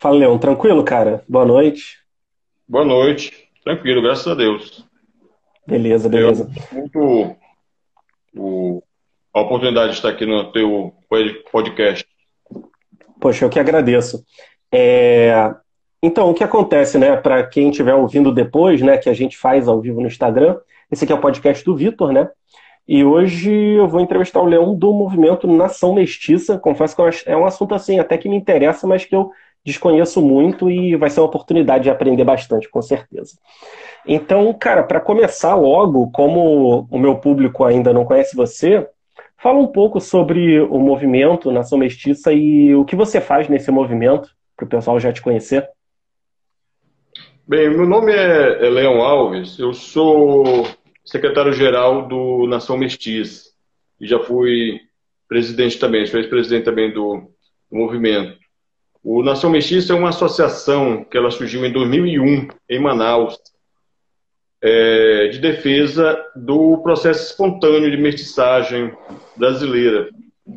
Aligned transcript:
Fala, 0.00 0.16
Leão. 0.16 0.38
Tranquilo, 0.38 0.84
cara? 0.84 1.24
Boa 1.28 1.44
noite. 1.44 1.98
Boa 2.68 2.84
noite. 2.84 3.48
Tranquilo, 3.64 4.00
graças 4.00 4.28
a 4.28 4.34
Deus. 4.34 4.86
Beleza, 5.66 6.08
beleza. 6.08 6.48
Eu, 6.72 6.78
muito 6.78 7.36
o, 8.36 8.82
a 9.34 9.40
oportunidade 9.40 9.90
de 9.90 9.96
estar 9.96 10.10
aqui 10.10 10.24
no 10.24 10.52
teu 10.52 10.94
podcast. 11.50 12.06
Poxa, 13.20 13.44
eu 13.44 13.50
que 13.50 13.58
agradeço. 13.58 14.24
É... 14.72 15.32
Então, 16.00 16.30
o 16.30 16.34
que 16.34 16.44
acontece, 16.44 16.96
né, 16.96 17.16
para 17.16 17.44
quem 17.44 17.70
estiver 17.70 17.94
ouvindo 17.94 18.32
depois, 18.32 18.80
né, 18.80 18.98
que 18.98 19.10
a 19.10 19.14
gente 19.14 19.36
faz 19.36 19.66
ao 19.66 19.80
vivo 19.80 20.00
no 20.00 20.06
Instagram, 20.06 20.60
esse 20.92 21.02
aqui 21.02 21.12
é 21.12 21.16
o 21.16 21.20
podcast 21.20 21.64
do 21.64 21.74
Vitor, 21.74 22.12
né? 22.12 22.30
E 22.86 23.04
hoje 23.04 23.52
eu 23.52 23.88
vou 23.88 24.00
entrevistar 24.00 24.40
o 24.40 24.46
Leão 24.46 24.74
do 24.76 24.92
movimento 24.92 25.48
Nação 25.48 25.92
Mestiça. 25.92 26.56
Confesso 26.56 26.94
que 26.94 27.02
é 27.26 27.36
um 27.36 27.44
assunto 27.44 27.74
assim 27.74 27.98
até 27.98 28.16
que 28.16 28.28
me 28.28 28.36
interessa, 28.36 28.86
mas 28.86 29.04
que 29.04 29.14
eu 29.14 29.30
desconheço 29.68 30.22
muito 30.22 30.70
e 30.70 30.96
vai 30.96 31.10
ser 31.10 31.20
uma 31.20 31.26
oportunidade 31.26 31.84
de 31.84 31.90
aprender 31.90 32.24
bastante, 32.24 32.68
com 32.68 32.80
certeza. 32.80 33.38
Então, 34.06 34.52
cara, 34.54 34.82
para 34.82 35.00
começar 35.00 35.54
logo, 35.54 36.10
como 36.10 36.88
o 36.90 36.98
meu 36.98 37.16
público 37.16 37.64
ainda 37.64 37.92
não 37.92 38.04
conhece 38.04 38.34
você, 38.34 38.88
fala 39.36 39.58
um 39.58 39.66
pouco 39.66 40.00
sobre 40.00 40.60
o 40.60 40.78
movimento 40.78 41.52
Nação 41.52 41.78
Mestiça 41.78 42.32
e 42.32 42.74
o 42.74 42.84
que 42.84 42.96
você 42.96 43.20
faz 43.20 43.48
nesse 43.48 43.70
movimento, 43.70 44.30
para 44.56 44.64
o 44.64 44.68
pessoal 44.68 44.98
já 44.98 45.12
te 45.12 45.22
conhecer. 45.22 45.68
Bem, 47.46 47.70
meu 47.70 47.86
nome 47.86 48.12
é, 48.12 48.66
é 48.66 48.70
Leão 48.70 49.02
Alves, 49.02 49.58
eu 49.58 49.72
sou 49.72 50.66
secretário-geral 51.04 52.08
do 52.08 52.46
Nação 52.46 52.76
Mestiça 52.76 53.50
e 54.00 54.06
já 54.06 54.18
fui 54.18 54.80
presidente 55.28 55.78
também, 55.78 56.06
sou 56.06 56.18
ex-presidente 56.18 56.64
também 56.64 56.90
do, 56.90 57.30
do 57.70 57.78
movimento. 57.78 58.38
O 59.10 59.22
Nação 59.22 59.48
Mestiça 59.48 59.94
é 59.94 59.96
uma 59.96 60.10
associação 60.10 61.02
que 61.02 61.16
ela 61.16 61.30
surgiu 61.30 61.64
em 61.64 61.72
2001 61.72 62.48
em 62.68 62.78
Manaus, 62.78 63.38
é, 64.60 65.28
de 65.28 65.38
defesa 65.38 66.22
do 66.36 66.76
processo 66.82 67.30
espontâneo 67.30 67.90
de 67.90 67.96
mestiçagem 67.96 68.92
brasileira 69.34 70.10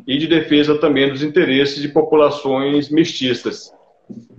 e 0.06 0.18
de 0.18 0.26
defesa 0.26 0.76
também 0.76 1.08
dos 1.08 1.22
interesses 1.22 1.80
de 1.80 1.88
populações 1.88 2.90
mestiças, 2.90 3.72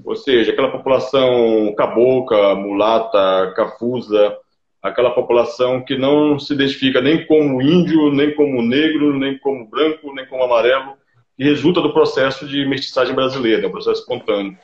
ou 0.05 0.15
seja, 0.15 0.51
aquela 0.51 0.69
população 0.69 1.73
cabocla, 1.75 2.53
mulata, 2.53 3.51
cafusa, 3.55 4.37
aquela 4.79 5.09
população 5.09 5.83
que 5.83 5.97
não 5.97 6.37
se 6.37 6.53
identifica 6.53 7.01
nem 7.01 7.25
como 7.25 7.63
índio, 7.63 8.11
nem 8.11 8.31
como 8.35 8.61
negro, 8.61 9.17
nem 9.17 9.39
como 9.39 9.67
branco, 9.67 10.13
nem 10.13 10.27
como 10.27 10.43
amarelo, 10.43 11.01
que 11.35 11.43
resulta 11.43 11.81
do 11.81 11.93
processo 11.93 12.47
de 12.47 12.65
mestiçagem 12.65 13.15
brasileira, 13.15 13.67
um 13.67 13.71
processo 13.71 14.01
espontâneo. 14.01 14.57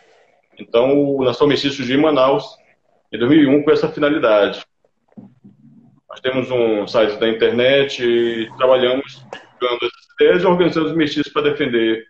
Então, 0.58 1.00
o 1.00 1.24
Nação 1.24 1.48
Mestiça 1.48 1.78
surgiu 1.78 1.98
em 1.98 2.02
Manaus 2.02 2.46
em 3.12 3.18
2001 3.18 3.64
com 3.64 3.72
essa 3.72 3.90
finalidade. 3.90 4.64
Nós 6.10 6.20
temos 6.20 6.50
um 6.52 6.88
site 6.88 7.18
da 7.18 7.30
internet 7.30 8.04
e 8.04 8.50
trabalhamos 8.58 9.24
divulgando 9.32 9.86
essas 9.86 10.14
ideias 10.16 10.44
e 10.44 10.46
organizando 10.46 10.88
os 10.88 10.96
mestiços 10.96 11.32
para 11.32 11.50
defender 11.50 12.06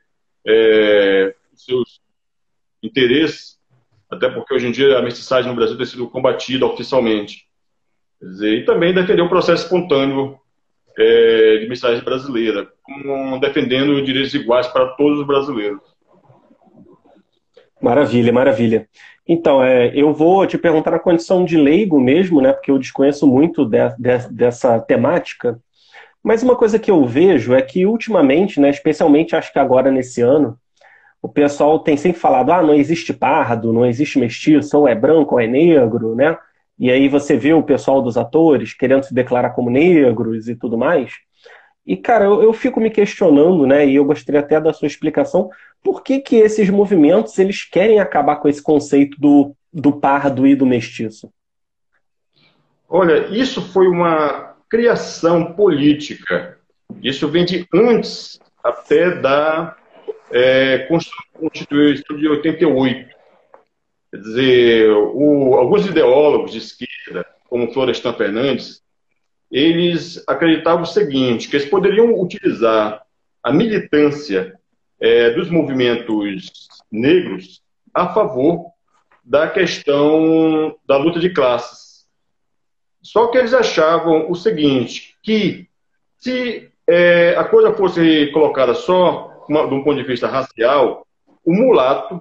é, 0.47 1.35
seus 1.53 2.01
interesses, 2.81 3.59
até 4.09 4.29
porque 4.29 4.53
hoje 4.53 4.67
em 4.67 4.71
dia 4.71 4.97
a 4.97 5.01
mestiçagem 5.01 5.49
no 5.49 5.55
Brasil 5.55 5.77
tem 5.77 5.85
sido 5.85 6.09
combatida 6.09 6.65
oficialmente. 6.65 7.47
Dizer, 8.21 8.59
e 8.59 8.65
também 8.65 8.93
defender 8.93 9.21
o 9.21 9.29
processo 9.29 9.63
espontâneo 9.63 10.39
é, 10.97 11.57
de 11.57 11.69
mensagem 11.69 12.03
brasileira, 12.03 12.69
defendendo 13.39 14.03
direitos 14.03 14.33
iguais 14.33 14.67
para 14.67 14.87
todos 14.89 15.19
os 15.19 15.27
brasileiros. 15.27 15.79
Maravilha, 17.81 18.33
maravilha. 18.33 18.87
Então, 19.27 19.63
é, 19.63 19.91
eu 19.93 20.13
vou 20.13 20.45
te 20.45 20.57
perguntar 20.57 20.91
na 20.91 20.99
condição 20.99 21.45
de 21.45 21.55
leigo 21.55 21.99
mesmo, 21.99 22.41
né, 22.41 22.51
porque 22.51 22.71
eu 22.71 22.79
desconheço 22.79 23.27
muito 23.27 23.63
de, 23.63 23.77
de, 23.97 24.27
dessa 24.31 24.79
temática, 24.79 25.59
mas 26.23 26.43
uma 26.43 26.55
coisa 26.55 26.77
que 26.77 26.91
eu 26.91 27.05
vejo 27.05 27.53
é 27.53 27.61
que 27.61 27.85
ultimamente, 27.85 28.59
né, 28.59 28.69
especialmente 28.69 29.35
acho 29.35 29.53
que 29.53 29.59
agora 29.59 29.91
nesse 29.91 30.21
ano, 30.21 30.57
o 31.21 31.29
pessoal 31.29 31.79
tem 31.79 31.95
sempre 31.97 32.19
falado, 32.19 32.51
ah, 32.51 32.61
não 32.61 32.73
existe 32.73 33.13
pardo, 33.13 33.73
não 33.73 33.85
existe 33.85 34.19
mestiço, 34.19 34.77
ou 34.77 34.87
é 34.87 34.95
branco 34.95 35.35
ou 35.35 35.39
é 35.39 35.47
negro, 35.47 36.15
né? 36.15 36.37
E 36.77 36.89
aí 36.89 37.09
você 37.09 37.35
vê 37.35 37.53
o 37.53 37.61
pessoal 37.61 38.01
dos 38.01 38.17
atores 38.17 38.73
querendo 38.73 39.03
se 39.03 39.13
declarar 39.13 39.49
como 39.49 39.69
negros 39.69 40.47
e 40.47 40.55
tudo 40.55 40.77
mais. 40.77 41.11
E, 41.89 41.97
cara, 41.97 42.25
eu, 42.25 42.43
eu, 42.43 42.53
fico 42.53 42.79
me 42.79 42.91
questionando, 42.91 43.65
né? 43.65 43.87
E 43.87 43.95
eu 43.95 44.05
gostaria 44.05 44.41
até 44.41 44.61
da 44.61 44.71
sua 44.71 44.85
explicação, 44.85 45.49
por 45.83 46.03
que, 46.03 46.19
que 46.19 46.35
esses 46.35 46.69
movimentos 46.69 47.39
eles 47.39 47.63
querem 47.63 47.99
acabar 47.99 48.35
com 48.35 48.47
esse 48.47 48.61
conceito 48.61 49.19
do, 49.19 49.55
do 49.73 49.93
pardo 49.93 50.45
e 50.45 50.55
do 50.55 50.67
mestiço? 50.67 51.33
Olha, 52.87 53.25
isso 53.29 53.59
foi 53.73 53.87
uma 53.87 54.55
criação 54.69 55.51
política. 55.53 56.59
Isso 57.01 57.27
vem 57.27 57.43
de 57.43 57.67
antes 57.73 58.39
até 58.63 59.09
da 59.09 59.75
é, 60.29 60.87
Constituição 61.39 62.15
de 62.15 62.27
88. 62.27 63.09
Quer 64.11 64.17
dizer, 64.17 64.91
o, 64.91 65.55
alguns 65.55 65.87
ideólogos 65.87 66.51
de 66.51 66.59
esquerda, 66.59 67.25
como 67.49 67.73
Florestan 67.73 68.13
Fernandes, 68.13 68.83
eles 69.51 70.23
acreditavam 70.27 70.83
o 70.83 70.87
seguinte, 70.87 71.49
que 71.49 71.55
eles 71.55 71.69
poderiam 71.69 72.19
utilizar 72.19 73.01
a 73.43 73.51
militância 73.51 74.53
é, 74.99 75.31
dos 75.31 75.49
movimentos 75.49 76.67
negros 76.91 77.61
a 77.93 78.13
favor 78.13 78.71
da 79.23 79.47
questão 79.47 80.75
da 80.85 80.97
luta 80.97 81.19
de 81.19 81.29
classes. 81.29 82.05
Só 83.01 83.27
que 83.27 83.37
eles 83.37 83.53
achavam 83.53 84.29
o 84.29 84.35
seguinte, 84.35 85.15
que 85.23 85.67
se 86.17 86.69
é, 86.87 87.35
a 87.37 87.43
coisa 87.43 87.73
fosse 87.73 88.27
colocada 88.27 88.73
só 88.73 89.45
uma, 89.47 89.67
de 89.67 89.73
um 89.73 89.83
ponto 89.83 90.01
de 90.01 90.07
vista 90.07 90.27
racial, 90.27 91.07
o 91.45 91.53
mulato 91.53 92.19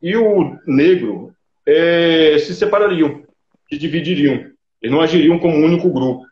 e 0.00 0.16
o 0.16 0.58
negro 0.66 1.34
é, 1.66 2.36
se 2.38 2.54
separariam, 2.54 3.22
se 3.68 3.78
dividiriam. 3.78 4.50
Eles 4.80 4.94
não 4.94 5.00
agiriam 5.00 5.38
como 5.38 5.56
um 5.56 5.64
único 5.64 5.90
grupo. 5.90 6.24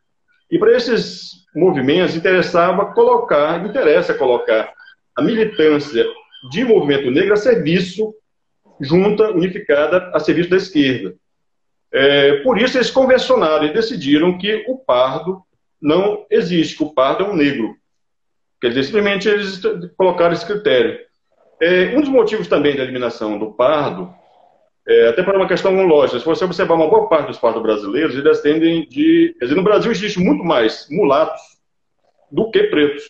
E 0.53 0.59
para 0.59 0.77
esses 0.77 1.47
movimentos 1.55 2.15
interessava 2.15 2.93
colocar, 2.93 3.65
interessa 3.65 4.13
colocar 4.13 4.71
a 5.17 5.23
militância 5.23 6.05
de 6.51 6.63
movimento 6.63 7.11
negro 7.11 7.33
a 7.33 7.37
serviço, 7.37 8.15
junta, 8.79 9.31
unificada, 9.31 10.11
a 10.15 10.21
serviço 10.21 10.51
da 10.51 10.59
esquerda. 10.59 11.15
É, 11.91 12.37
por 12.43 12.61
isso 12.61 12.77
eles 12.77 12.91
convencionaram 12.91 13.65
e 13.65 13.73
decidiram 13.73 14.37
que 14.37 14.63
o 14.69 14.77
pardo 14.77 15.43
não 15.81 16.27
existe, 16.31 16.77
que 16.77 16.85
o 16.85 16.93
pardo 16.93 17.25
é 17.25 17.29
um 17.29 17.37
negro. 17.37 17.75
Quer 18.61 18.69
dizer, 18.69 18.85
simplesmente 18.85 19.29
eles 19.29 19.59
colocaram 19.97 20.35
esse 20.35 20.45
critério. 20.45 20.99
É, 21.63 21.97
um 21.97 22.01
dos 22.01 22.11
motivos 22.11 22.47
também 22.47 22.77
da 22.77 22.83
eliminação 22.83 23.39
do 23.39 23.53
pardo, 23.53 24.15
é, 24.87 25.09
até 25.09 25.23
para 25.23 25.37
uma 25.37 25.47
questão 25.47 25.81
lógica, 25.87 26.19
se 26.19 26.25
você 26.25 26.45
observar 26.45 26.75
uma 26.75 26.89
boa 26.89 27.09
parte 27.09 27.29
dos 27.29 27.39
pardos 27.39 27.63
brasileiros, 27.63 28.17
eles 28.17 28.41
tendem 28.41 28.89
de. 28.89 29.35
Quer 29.39 29.45
dizer, 29.45 29.57
no 29.57 29.63
Brasil 29.63 29.93
existe 29.93 30.19
muito 30.19 30.45
mais 30.45 30.89
mulatos 30.91 31.41
do 32.31 32.51
que 32.51 32.65
pretos 32.65 33.09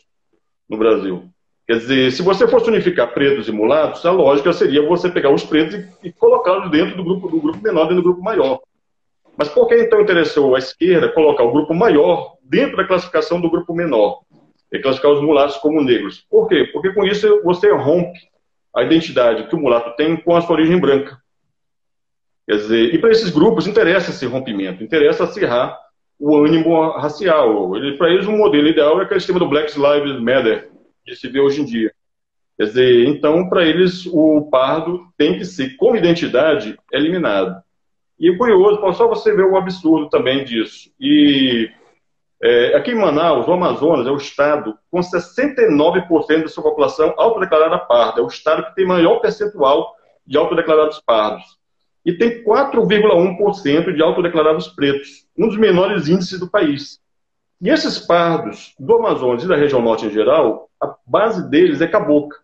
no 0.68 0.76
Brasil. 0.76 1.24
Quer 1.66 1.78
dizer, 1.78 2.12
se 2.12 2.22
você 2.22 2.46
fosse 2.46 2.68
unificar 2.68 3.14
pretos 3.14 3.48
e 3.48 3.52
mulatos, 3.52 4.04
a 4.04 4.10
lógica 4.10 4.52
seria 4.52 4.86
você 4.86 5.08
pegar 5.08 5.30
os 5.30 5.44
pretos 5.44 5.74
e, 5.74 6.08
e 6.08 6.12
colocá-los 6.12 6.70
dentro 6.70 6.96
do 6.96 7.04
grupo, 7.04 7.28
do 7.28 7.40
grupo 7.40 7.62
menor 7.62 7.84
dentro 7.84 7.96
do 7.96 8.02
grupo 8.02 8.22
maior. 8.22 8.60
Mas 9.36 9.48
por 9.48 9.66
que 9.66 9.76
então 9.76 10.00
interessou 10.00 10.54
a 10.54 10.58
esquerda 10.58 11.08
colocar 11.08 11.44
o 11.44 11.52
grupo 11.52 11.72
maior 11.72 12.34
dentro 12.42 12.76
da 12.76 12.84
classificação 12.84 13.40
do 13.40 13.50
grupo 13.50 13.72
menor? 13.72 14.20
E 14.70 14.78
classificar 14.78 15.12
os 15.12 15.22
mulatos 15.22 15.56
como 15.56 15.82
negros. 15.82 16.26
Por 16.28 16.48
quê? 16.48 16.68
Porque 16.72 16.92
com 16.92 17.04
isso 17.04 17.42
você 17.42 17.72
rompe 17.72 18.18
a 18.74 18.82
identidade 18.82 19.46
que 19.46 19.54
o 19.54 19.58
mulato 19.58 19.94
tem 19.96 20.16
com 20.16 20.36
a 20.36 20.42
sua 20.42 20.56
origem 20.56 20.78
branca. 20.78 21.21
Quer 22.46 22.56
dizer, 22.56 22.94
e 22.94 22.98
para 22.98 23.10
esses 23.10 23.30
grupos 23.30 23.66
interessa 23.66 24.10
esse 24.10 24.26
rompimento, 24.26 24.82
interessa 24.82 25.24
acirrar 25.24 25.78
o 26.18 26.36
ânimo 26.36 26.90
racial. 26.92 27.72
Para 27.98 28.10
eles, 28.10 28.26
o 28.26 28.32
modelo 28.32 28.68
ideal 28.68 29.00
é 29.00 29.04
aquele 29.04 29.20
sistema 29.20 29.38
do 29.38 29.48
Black 29.48 29.72
Lives 29.76 30.20
Matter, 30.20 30.70
que 31.04 31.14
se 31.14 31.28
vê 31.28 31.40
hoje 31.40 31.62
em 31.62 31.64
dia. 31.64 31.92
Quer 32.56 32.64
dizer, 32.64 33.08
então, 33.08 33.48
para 33.48 33.64
eles, 33.64 34.06
o 34.06 34.48
pardo 34.50 35.06
tem 35.16 35.38
que 35.38 35.44
ser, 35.44 35.76
com 35.76 35.96
identidade, 35.96 36.78
eliminado. 36.92 37.62
E 38.18 38.30
o 38.30 38.38
curioso, 38.38 38.80
só 38.92 39.08
você 39.08 39.34
ver 39.34 39.46
o 39.46 39.56
absurdo 39.56 40.08
também 40.08 40.44
disso. 40.44 40.90
E 41.00 41.70
é, 42.40 42.76
aqui 42.76 42.92
em 42.92 42.96
Manaus, 42.96 43.48
o 43.48 43.52
Amazonas 43.52 44.06
é 44.06 44.10
o 44.10 44.16
estado 44.16 44.76
com 44.90 45.00
69% 45.00 46.42
da 46.42 46.48
sua 46.48 46.62
população 46.62 47.14
autodeclarada 47.16 47.78
parda. 47.78 48.20
É 48.20 48.24
o 48.24 48.28
estado 48.28 48.64
que 48.64 48.74
tem 48.74 48.86
maior 48.86 49.20
percentual 49.20 49.94
de 50.26 50.36
autodeclarados 50.36 51.00
pardos. 51.04 51.61
E 52.04 52.12
tem 52.12 52.42
4,1% 52.42 53.94
de 53.94 54.02
autodeclarados 54.02 54.68
pretos, 54.68 55.26
um 55.38 55.46
dos 55.46 55.56
menores 55.56 56.08
índices 56.08 56.40
do 56.40 56.50
país. 56.50 57.00
E 57.60 57.68
esses 57.68 57.98
pardos 57.98 58.74
do 58.78 58.96
Amazonas 58.96 59.44
e 59.44 59.48
da 59.48 59.54
região 59.54 59.80
norte 59.80 60.06
em 60.06 60.10
geral, 60.10 60.68
a 60.80 60.94
base 61.06 61.48
deles 61.48 61.80
é 61.80 61.86
cabocla. 61.86 62.38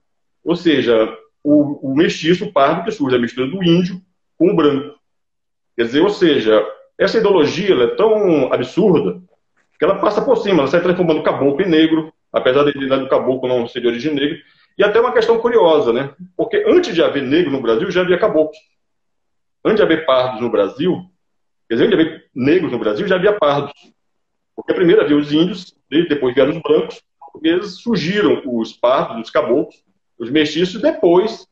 Ou 0.45 0.55
seja, 0.55 1.13
o, 1.43 1.91
o 1.91 1.97
mestiço, 1.97 2.53
pardo, 2.53 2.85
que 2.85 2.93
surge 2.93 3.17
a 3.17 3.19
mistura 3.19 3.49
do 3.49 3.63
índio 3.63 4.01
com 4.39 4.51
o 4.51 4.55
branco. 4.55 4.95
Quer 5.77 5.85
dizer, 5.85 6.01
ou 6.03 6.11
seja, 6.11 6.65
essa 6.97 7.19
ideologia 7.19 7.75
é 7.75 7.97
tão 7.97 8.53
absurda 8.53 9.21
que 9.79 9.85
ela 9.85 9.99
passa 9.99 10.23
por 10.23 10.37
cima, 10.37 10.61
ela 10.61 10.67
sai 10.69 10.83
transformando 10.83 11.23
caboclo 11.23 11.63
em 11.63 11.69
negro, 11.69 12.13
apesar 12.33 12.65
de 12.65 12.73
do 12.73 13.09
caboclo 13.09 13.49
não 13.49 13.69
ser 13.69 13.81
de 13.81 13.87
origem 13.87 14.15
negra. 14.15 14.39
E 14.77 14.85
até 14.85 15.01
uma 15.01 15.13
questão 15.13 15.39
curiosa, 15.39 15.93
né? 15.93 16.15
Porque 16.37 16.65
antes 16.67 16.95
de 16.95 17.03
haver 17.03 17.23
negro 17.23 17.51
no 17.51 17.61
Brasil, 17.61 17.91
já 17.91 18.03
havia 18.03 18.19
caboclos. 18.19 18.59
Antes 19.69 19.77
de 19.77 19.83
haver 19.83 20.07
pardos 20.07 20.41
no 20.41 20.51
Brasil, 20.51 21.05
quer 21.69 21.75
dizer, 21.75 21.87
antes 21.87 21.97
de 21.97 22.03
haver 22.03 22.31
negros 22.35 22.73
no 22.73 22.79
Brasil, 22.79 23.07
já 23.07 23.17
havia 23.17 23.39
pardos. 23.39 23.73
Porque 24.57 24.75
primeiro 24.75 25.03
havia 25.03 25.17
os 25.17 25.33
índios, 25.33 25.77
depois 25.89 26.35
vieram 26.35 26.53
os 26.53 26.63
brancos, 26.63 27.03
portugueses, 27.21 27.81
surgiram 27.81 28.43
os 28.47 28.73
pardos, 28.73 29.21
os 29.21 29.31
caboclos, 29.31 29.77
os 30.19 30.31
mestiços, 30.31 30.81
depois 30.81 31.47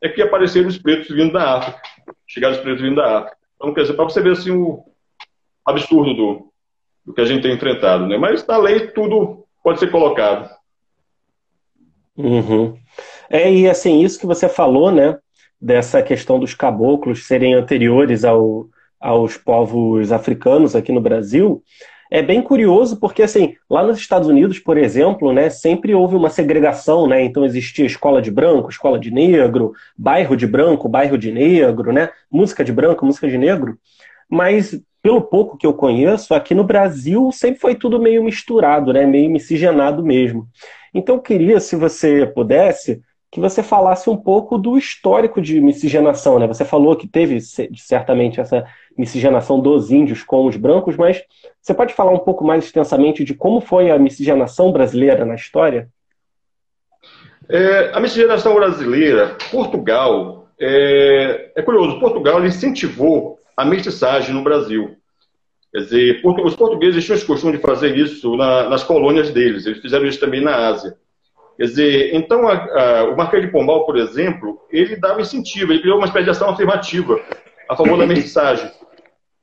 é 0.00 0.08
que 0.08 0.20
apareceram 0.20 0.68
os 0.68 0.78
pretos 0.78 1.08
vindo 1.08 1.32
da 1.32 1.58
África. 1.58 1.80
Chegaram 2.26 2.54
os 2.54 2.60
pretos 2.60 2.82
vindo 2.82 2.96
da 2.96 3.18
África. 3.18 3.36
Então, 3.56 3.72
quer 3.72 3.82
dizer, 3.82 3.94
para 3.94 4.04
você 4.04 4.20
ver 4.20 4.32
assim, 4.32 4.50
o 4.50 4.84
absurdo 5.64 6.14
do, 6.14 6.52
do 7.06 7.14
que 7.14 7.20
a 7.20 7.24
gente 7.24 7.42
tem 7.42 7.54
enfrentado. 7.54 8.06
Né? 8.06 8.18
Mas 8.18 8.46
na 8.46 8.56
lei 8.56 8.88
tudo 8.88 9.44
pode 9.62 9.78
ser 9.78 9.90
colocado. 9.90 10.50
Uhum. 12.16 12.76
É, 13.30 13.52
e 13.52 13.68
assim, 13.68 14.02
isso 14.02 14.20
que 14.20 14.26
você 14.26 14.48
falou, 14.48 14.90
né? 14.90 15.18
Dessa 15.62 16.02
questão 16.02 16.40
dos 16.40 16.54
caboclos 16.54 17.24
serem 17.24 17.54
anteriores 17.54 18.24
ao, 18.24 18.66
aos 19.00 19.36
povos 19.36 20.10
africanos 20.10 20.74
aqui 20.74 20.90
no 20.90 21.00
Brasil, 21.00 21.62
é 22.10 22.20
bem 22.20 22.42
curioso 22.42 22.98
porque, 23.00 23.22
assim, 23.22 23.54
lá 23.70 23.82
nos 23.82 23.96
Estados 23.96 24.28
Unidos, 24.28 24.58
por 24.58 24.76
exemplo, 24.76 25.32
né, 25.32 25.48
sempre 25.48 25.94
houve 25.94 26.14
uma 26.14 26.28
segregação, 26.28 27.06
né? 27.06 27.24
Então 27.24 27.42
existia 27.42 27.86
escola 27.86 28.20
de 28.20 28.30
branco, 28.30 28.68
escola 28.68 28.98
de 28.98 29.10
negro, 29.10 29.72
bairro 29.96 30.36
de 30.36 30.46
branco, 30.46 30.90
bairro 30.90 31.16
de 31.16 31.32
negro, 31.32 31.90
né? 31.90 32.10
Música 32.30 32.62
de 32.62 32.70
branco, 32.70 33.06
música 33.06 33.26
de 33.26 33.38
negro. 33.38 33.78
Mas, 34.28 34.78
pelo 35.02 35.22
pouco 35.22 35.56
que 35.56 35.66
eu 35.66 35.72
conheço, 35.72 36.34
aqui 36.34 36.54
no 36.54 36.64
Brasil 36.64 37.30
sempre 37.32 37.58
foi 37.58 37.74
tudo 37.74 37.98
meio 37.98 38.22
misturado, 38.22 38.92
né? 38.92 39.06
Meio 39.06 39.30
miscigenado 39.30 40.04
mesmo. 40.04 40.46
Então, 40.92 41.14
eu 41.14 41.22
queria, 41.22 41.60
se 41.60 41.76
você 41.76 42.26
pudesse, 42.26 43.00
que 43.32 43.40
você 43.40 43.62
falasse 43.62 44.10
um 44.10 44.16
pouco 44.16 44.58
do 44.58 44.76
histórico 44.76 45.40
de 45.40 45.58
miscigenação, 45.58 46.38
né? 46.38 46.46
Você 46.46 46.66
falou 46.66 46.94
que 46.94 47.08
teve 47.08 47.40
certamente 47.40 48.38
essa 48.38 48.62
miscigenação 48.96 49.58
dos 49.58 49.90
índios 49.90 50.22
com 50.22 50.46
os 50.46 50.54
brancos, 50.54 50.98
mas 50.98 51.22
você 51.58 51.72
pode 51.72 51.94
falar 51.94 52.12
um 52.12 52.18
pouco 52.18 52.44
mais 52.44 52.62
extensamente 52.62 53.24
de 53.24 53.32
como 53.32 53.62
foi 53.62 53.90
a 53.90 53.98
miscigenação 53.98 54.70
brasileira 54.70 55.24
na 55.24 55.34
história? 55.34 55.88
É, 57.48 57.90
a 57.94 58.00
miscigenação 58.00 58.54
brasileira, 58.54 59.38
Portugal, 59.50 60.48
é, 60.60 61.52
é 61.56 61.62
curioso, 61.62 61.98
Portugal 61.98 62.44
incentivou 62.44 63.38
a 63.56 63.64
mestiçagem 63.64 64.34
no 64.34 64.44
Brasil. 64.44 64.94
Quer 65.72 65.78
dizer, 65.78 66.20
os 66.22 66.54
portugueses 66.54 67.02
tinham 67.02 67.16
esse 67.16 67.26
costume 67.26 67.52
de 67.52 67.62
fazer 67.62 67.96
isso 67.96 68.36
na, 68.36 68.68
nas 68.68 68.84
colônias 68.84 69.30
deles, 69.30 69.64
eles 69.64 69.80
fizeram 69.80 70.04
isso 70.04 70.20
também 70.20 70.42
na 70.42 70.68
Ásia. 70.68 70.98
Quer 71.62 71.66
dizer, 71.66 72.14
então 72.16 72.48
a, 72.48 72.54
a, 72.54 73.04
o 73.04 73.16
Marquês 73.16 73.40
de 73.40 73.52
Pombal, 73.52 73.86
por 73.86 73.96
exemplo, 73.96 74.60
ele 74.68 74.96
dava 74.96 75.20
incentivo, 75.20 75.70
ele 75.70 75.80
criou 75.80 75.96
uma 75.96 76.06
espécie 76.06 76.24
de 76.24 76.30
ação 76.30 76.50
afirmativa 76.50 77.20
a 77.68 77.76
favor 77.76 77.96
da 77.96 78.02
mensagem. 78.04 78.68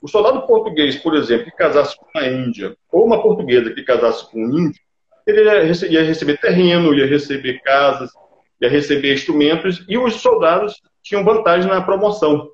O 0.02 0.08
soldado 0.10 0.46
português, 0.46 0.98
por 0.98 1.16
exemplo, 1.16 1.46
que 1.46 1.56
casasse 1.56 1.96
com 1.96 2.06
uma 2.14 2.28
índia, 2.28 2.76
ou 2.92 3.06
uma 3.06 3.22
portuguesa 3.24 3.74
que 3.74 3.84
casasse 3.84 4.30
com 4.30 4.38
um 4.38 4.50
índio, 4.50 4.82
ele 5.26 5.46
ia 5.46 5.64
receber, 5.64 5.94
ia 5.94 6.04
receber 6.04 6.38
terreno, 6.42 6.94
ia 6.94 7.06
receber 7.06 7.62
casas, 7.62 8.12
ia 8.62 8.68
receber 8.68 9.14
instrumentos, 9.14 9.86
e 9.88 9.98
os 9.98 10.16
soldados 10.16 10.76
tinham 11.02 11.24
vantagem 11.24 11.72
na 11.72 11.82
promoção. 11.82 12.50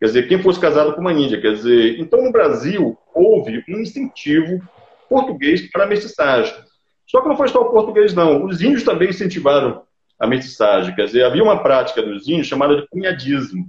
Quer 0.00 0.06
dizer, 0.06 0.26
quem 0.26 0.42
fosse 0.42 0.58
casado 0.58 0.94
com 0.94 1.02
uma 1.02 1.12
índia. 1.12 1.38
Quer 1.38 1.52
dizer, 1.52 2.00
então 2.00 2.24
no 2.24 2.32
Brasil 2.32 2.96
houve 3.14 3.62
um 3.68 3.78
incentivo 3.78 4.66
português 5.06 5.70
para 5.70 5.84
a 5.84 5.86
mestiçagem. 5.86 6.54
Só 7.06 7.20
que 7.20 7.28
não 7.28 7.36
foi 7.36 7.48
só 7.48 7.60
o 7.60 7.70
português, 7.70 8.14
não. 8.14 8.44
Os 8.44 8.60
índios 8.60 8.82
também 8.82 9.10
incentivaram 9.10 9.82
a 10.18 10.26
mestiçagem. 10.26 10.94
Quer 10.94 11.06
dizer, 11.06 11.24
havia 11.24 11.42
uma 11.42 11.62
prática 11.62 12.02
dos 12.02 12.28
índios 12.28 12.46
chamada 12.46 12.76
de 12.76 12.86
cunhadismo, 12.88 13.68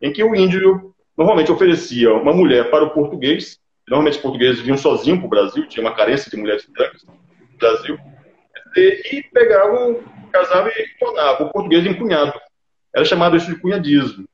em 0.00 0.12
que 0.12 0.24
o 0.24 0.34
índio 0.34 0.94
normalmente 1.16 1.52
oferecia 1.52 2.12
uma 2.12 2.32
mulher 2.32 2.70
para 2.70 2.84
o 2.84 2.90
português. 2.90 3.58
Normalmente 3.86 4.16
os 4.16 4.22
portugueses 4.22 4.60
vinham 4.60 4.78
sozinhos 4.78 5.18
para 5.18 5.26
o 5.26 5.30
Brasil, 5.30 5.68
tinha 5.68 5.84
uma 5.84 5.94
carência 5.94 6.30
de 6.30 6.36
mulheres 6.36 6.66
brancas 6.66 7.04
no 7.04 7.14
Brasil. 7.58 7.98
E 8.76 9.22
pegavam, 9.32 10.00
casavam 10.32 10.70
e 10.70 10.98
tornavam 10.98 11.46
o 11.46 11.52
português 11.52 11.86
em 11.86 11.94
cunhado. 11.94 12.32
Era 12.94 13.04
chamado 13.04 13.36
isso 13.36 13.46
de 13.46 13.60
cunhadismo. 13.60 14.26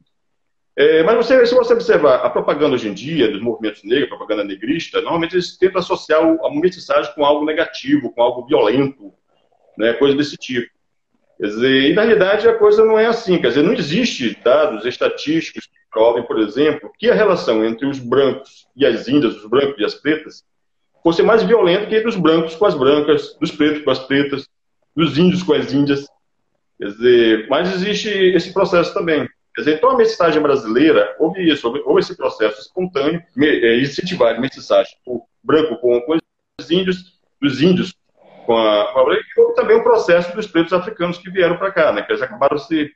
É, 0.80 1.02
mas 1.02 1.14
você, 1.14 1.44
se 1.44 1.54
você 1.54 1.74
observar 1.74 2.24
a 2.24 2.30
propaganda 2.30 2.74
hoje 2.74 2.88
em 2.88 2.94
dia, 2.94 3.30
dos 3.30 3.42
movimentos 3.42 3.84
negros, 3.84 4.06
a 4.06 4.16
propaganda 4.16 4.44
negrista, 4.44 5.02
normalmente 5.02 5.34
eles 5.34 5.54
tentam 5.58 5.78
associar 5.78 6.22
a 6.22 6.50
mestiçagem 6.54 7.14
com 7.14 7.22
algo 7.22 7.44
negativo, 7.44 8.10
com 8.10 8.22
algo 8.22 8.46
violento, 8.46 9.12
né, 9.76 9.92
coisa 9.92 10.16
desse 10.16 10.38
tipo. 10.38 10.70
Quer 11.36 11.48
dizer, 11.48 11.90
e 11.90 11.92
na 11.92 12.04
realidade 12.04 12.48
a 12.48 12.56
coisa 12.56 12.82
não 12.82 12.98
é 12.98 13.04
assim. 13.04 13.38
Quer 13.38 13.48
dizer, 13.48 13.62
não 13.62 13.74
existe 13.74 14.34
dados 14.42 14.86
estatísticos 14.86 15.66
que 15.66 15.76
provem, 15.90 16.22
por 16.22 16.38
exemplo, 16.38 16.90
que 16.98 17.10
a 17.10 17.14
relação 17.14 17.62
entre 17.62 17.86
os 17.86 17.98
brancos 17.98 18.66
e 18.74 18.86
as 18.86 19.06
índias, 19.06 19.36
os 19.36 19.50
brancos 19.50 19.78
e 19.78 19.84
as 19.84 19.94
pretas, 19.94 20.42
fosse 21.02 21.22
mais 21.22 21.42
violenta 21.42 21.84
que 21.88 21.96
entre 21.96 22.08
os 22.08 22.16
brancos 22.16 22.54
com 22.54 22.64
as 22.64 22.74
brancas, 22.74 23.36
dos 23.38 23.50
pretos 23.50 23.84
com 23.84 23.90
as 23.90 23.98
pretas, 23.98 24.48
dos 24.96 25.18
índios 25.18 25.42
com 25.42 25.52
as 25.52 25.74
índias. 25.74 26.06
Quer 26.78 26.86
dizer, 26.86 27.48
mas 27.50 27.70
existe 27.70 28.08
esse 28.08 28.50
processo 28.54 28.94
também. 28.94 29.28
Então 29.66 29.90
a 29.90 29.96
mensagem 29.96 30.40
brasileira 30.40 31.14
houve 31.18 31.42
isso, 31.48 31.66
houve, 31.84 32.00
esse 32.00 32.16
processo 32.16 32.60
espontâneo, 32.60 33.22
é, 33.38 33.80
incentivar 33.80 34.34
a 34.34 34.40
mensagem 34.40 34.92
o 35.06 35.22
branco 35.42 35.76
com, 35.76 36.00
com 36.02 36.18
os 36.60 36.70
índios, 36.70 37.20
os 37.42 37.62
índios 37.62 37.94
com 38.46 38.56
a, 38.56 38.92
com 38.92 39.00
a 39.00 39.14
e 39.14 39.40
houve 39.40 39.54
também 39.54 39.76
o 39.76 39.82
processo 39.82 40.34
dos 40.34 40.46
pretos 40.46 40.72
africanos 40.72 41.18
que 41.18 41.30
vieram 41.30 41.56
para 41.56 41.72
cá, 41.72 41.92
né, 41.92 42.02
que 42.02 42.12
eles 42.12 42.22
acabaram 42.22 42.58
se, 42.58 42.90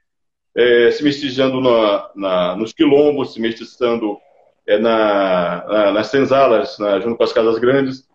é, 0.56 0.90
se 0.90 1.02
mestiçando 1.02 1.60
na, 1.60 2.10
na, 2.14 2.56
nos 2.56 2.72
quilombos, 2.72 3.32
se 3.32 3.40
mestiçando 3.40 4.18
é, 4.66 4.78
na, 4.78 5.64
na, 5.66 5.92
nas 5.92 6.08
senzalas, 6.08 6.78
na, 6.78 7.00
junto 7.00 7.16
com 7.16 7.24
as 7.24 7.32
casas 7.32 7.58
grandes. 7.58 8.08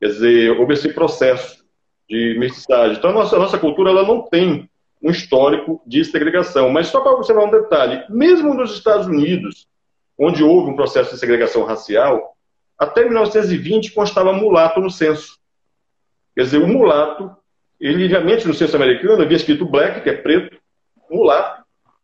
Quer 0.00 0.06
dizer, 0.08 0.58
houve 0.58 0.74
esse 0.74 0.92
processo 0.92 1.64
de 2.08 2.36
mestiçagem. 2.38 2.96
Então, 2.96 3.10
a 3.10 3.14
nossa, 3.14 3.36
a 3.36 3.38
nossa 3.38 3.58
cultura 3.58 3.90
ela 3.90 4.06
não 4.06 4.22
tem 4.22 4.68
um 5.06 5.10
histórico 5.10 5.80
de 5.86 6.04
segregação. 6.04 6.68
Mas 6.68 6.88
só 6.88 7.00
para 7.00 7.12
observar 7.12 7.44
um 7.44 7.50
detalhe, 7.50 8.04
mesmo 8.10 8.52
nos 8.52 8.74
Estados 8.74 9.06
Unidos, 9.06 9.68
onde 10.18 10.42
houve 10.42 10.70
um 10.70 10.76
processo 10.76 11.14
de 11.14 11.20
segregação 11.20 11.62
racial, 11.62 12.36
até 12.76 13.04
1920 13.04 13.92
constava 13.92 14.32
mulato 14.32 14.80
no 14.80 14.90
censo. 14.90 15.38
Quer 16.34 16.42
dizer, 16.42 16.58
o 16.58 16.66
mulato, 16.66 17.30
ele 17.80 18.08
realmente 18.08 18.48
no 18.48 18.54
censo 18.54 18.74
americano 18.74 19.22
havia 19.22 19.36
escrito 19.36 19.64
black, 19.64 20.00
que 20.00 20.10
é 20.10 20.14
preto, 20.14 20.58
mulato, 21.08 21.62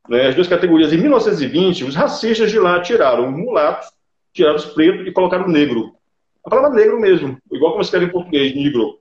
né, 0.09 0.29
as 0.29 0.37
duas 0.37 0.47
categorias. 0.47 0.93
Em 0.93 0.99
1920, 0.99 1.85
os 1.85 1.97
racistas 1.97 2.53
de 2.53 2.59
lá 2.59 2.81
tiraram 2.81 3.31
mulatos, 3.33 3.91
tiraram 4.33 4.57
os 4.57 4.67
pretos 4.67 5.09
e 5.09 5.13
colocaram 5.13 5.49
negro. 5.49 5.93
A 6.47 6.51
palavra 6.51 6.71
negro 6.71 7.01
mesmo, 7.01 7.37
igual 7.51 7.73
como 7.73 7.83
escreve 7.83 8.07
em 8.07 8.11
português, 8.11 8.55
negro. 8.55 9.01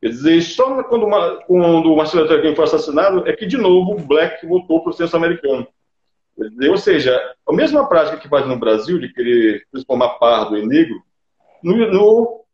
Quer 0.00 0.10
dizer, 0.10 0.42
só 0.42 0.82
quando, 0.84 1.06
uma, 1.06 1.42
quando 1.42 1.92
o 1.92 1.96
Marcelo 1.96 2.22
Luther 2.22 2.40
King 2.40 2.54
foi 2.54 2.64
assassinado 2.64 3.28
é 3.28 3.32
que, 3.34 3.46
de 3.46 3.56
novo, 3.56 3.92
o 3.92 4.00
Black 4.00 4.46
voltou 4.46 4.80
para 4.80 4.90
o 4.90 4.92
censo 4.92 5.16
americano. 5.16 5.66
Dizer, 6.36 6.70
ou 6.70 6.78
seja, 6.78 7.34
a 7.48 7.52
mesma 7.52 7.88
prática 7.88 8.16
que 8.16 8.28
faz 8.28 8.46
no 8.46 8.58
Brasil, 8.58 9.00
de 9.00 9.12
querer 9.12 9.66
transformar 9.72 10.10
pardo 10.20 10.56
em 10.56 10.66
negro, 10.66 11.02
no, 11.62 11.76
no, 11.92 12.44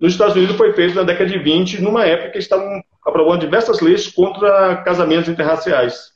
nos 0.00 0.12
Estados 0.12 0.36
Unidos 0.36 0.56
foi 0.56 0.72
feito 0.72 0.94
na 0.94 1.02
década 1.02 1.28
de 1.28 1.38
20, 1.38 1.82
numa 1.82 2.06
época 2.06 2.30
que 2.30 2.38
estavam 2.38 2.82
aprovando 3.04 3.40
diversas 3.40 3.80
leis 3.80 4.08
contra 4.08 4.76
casamentos 4.82 5.28
interraciais. 5.28 6.12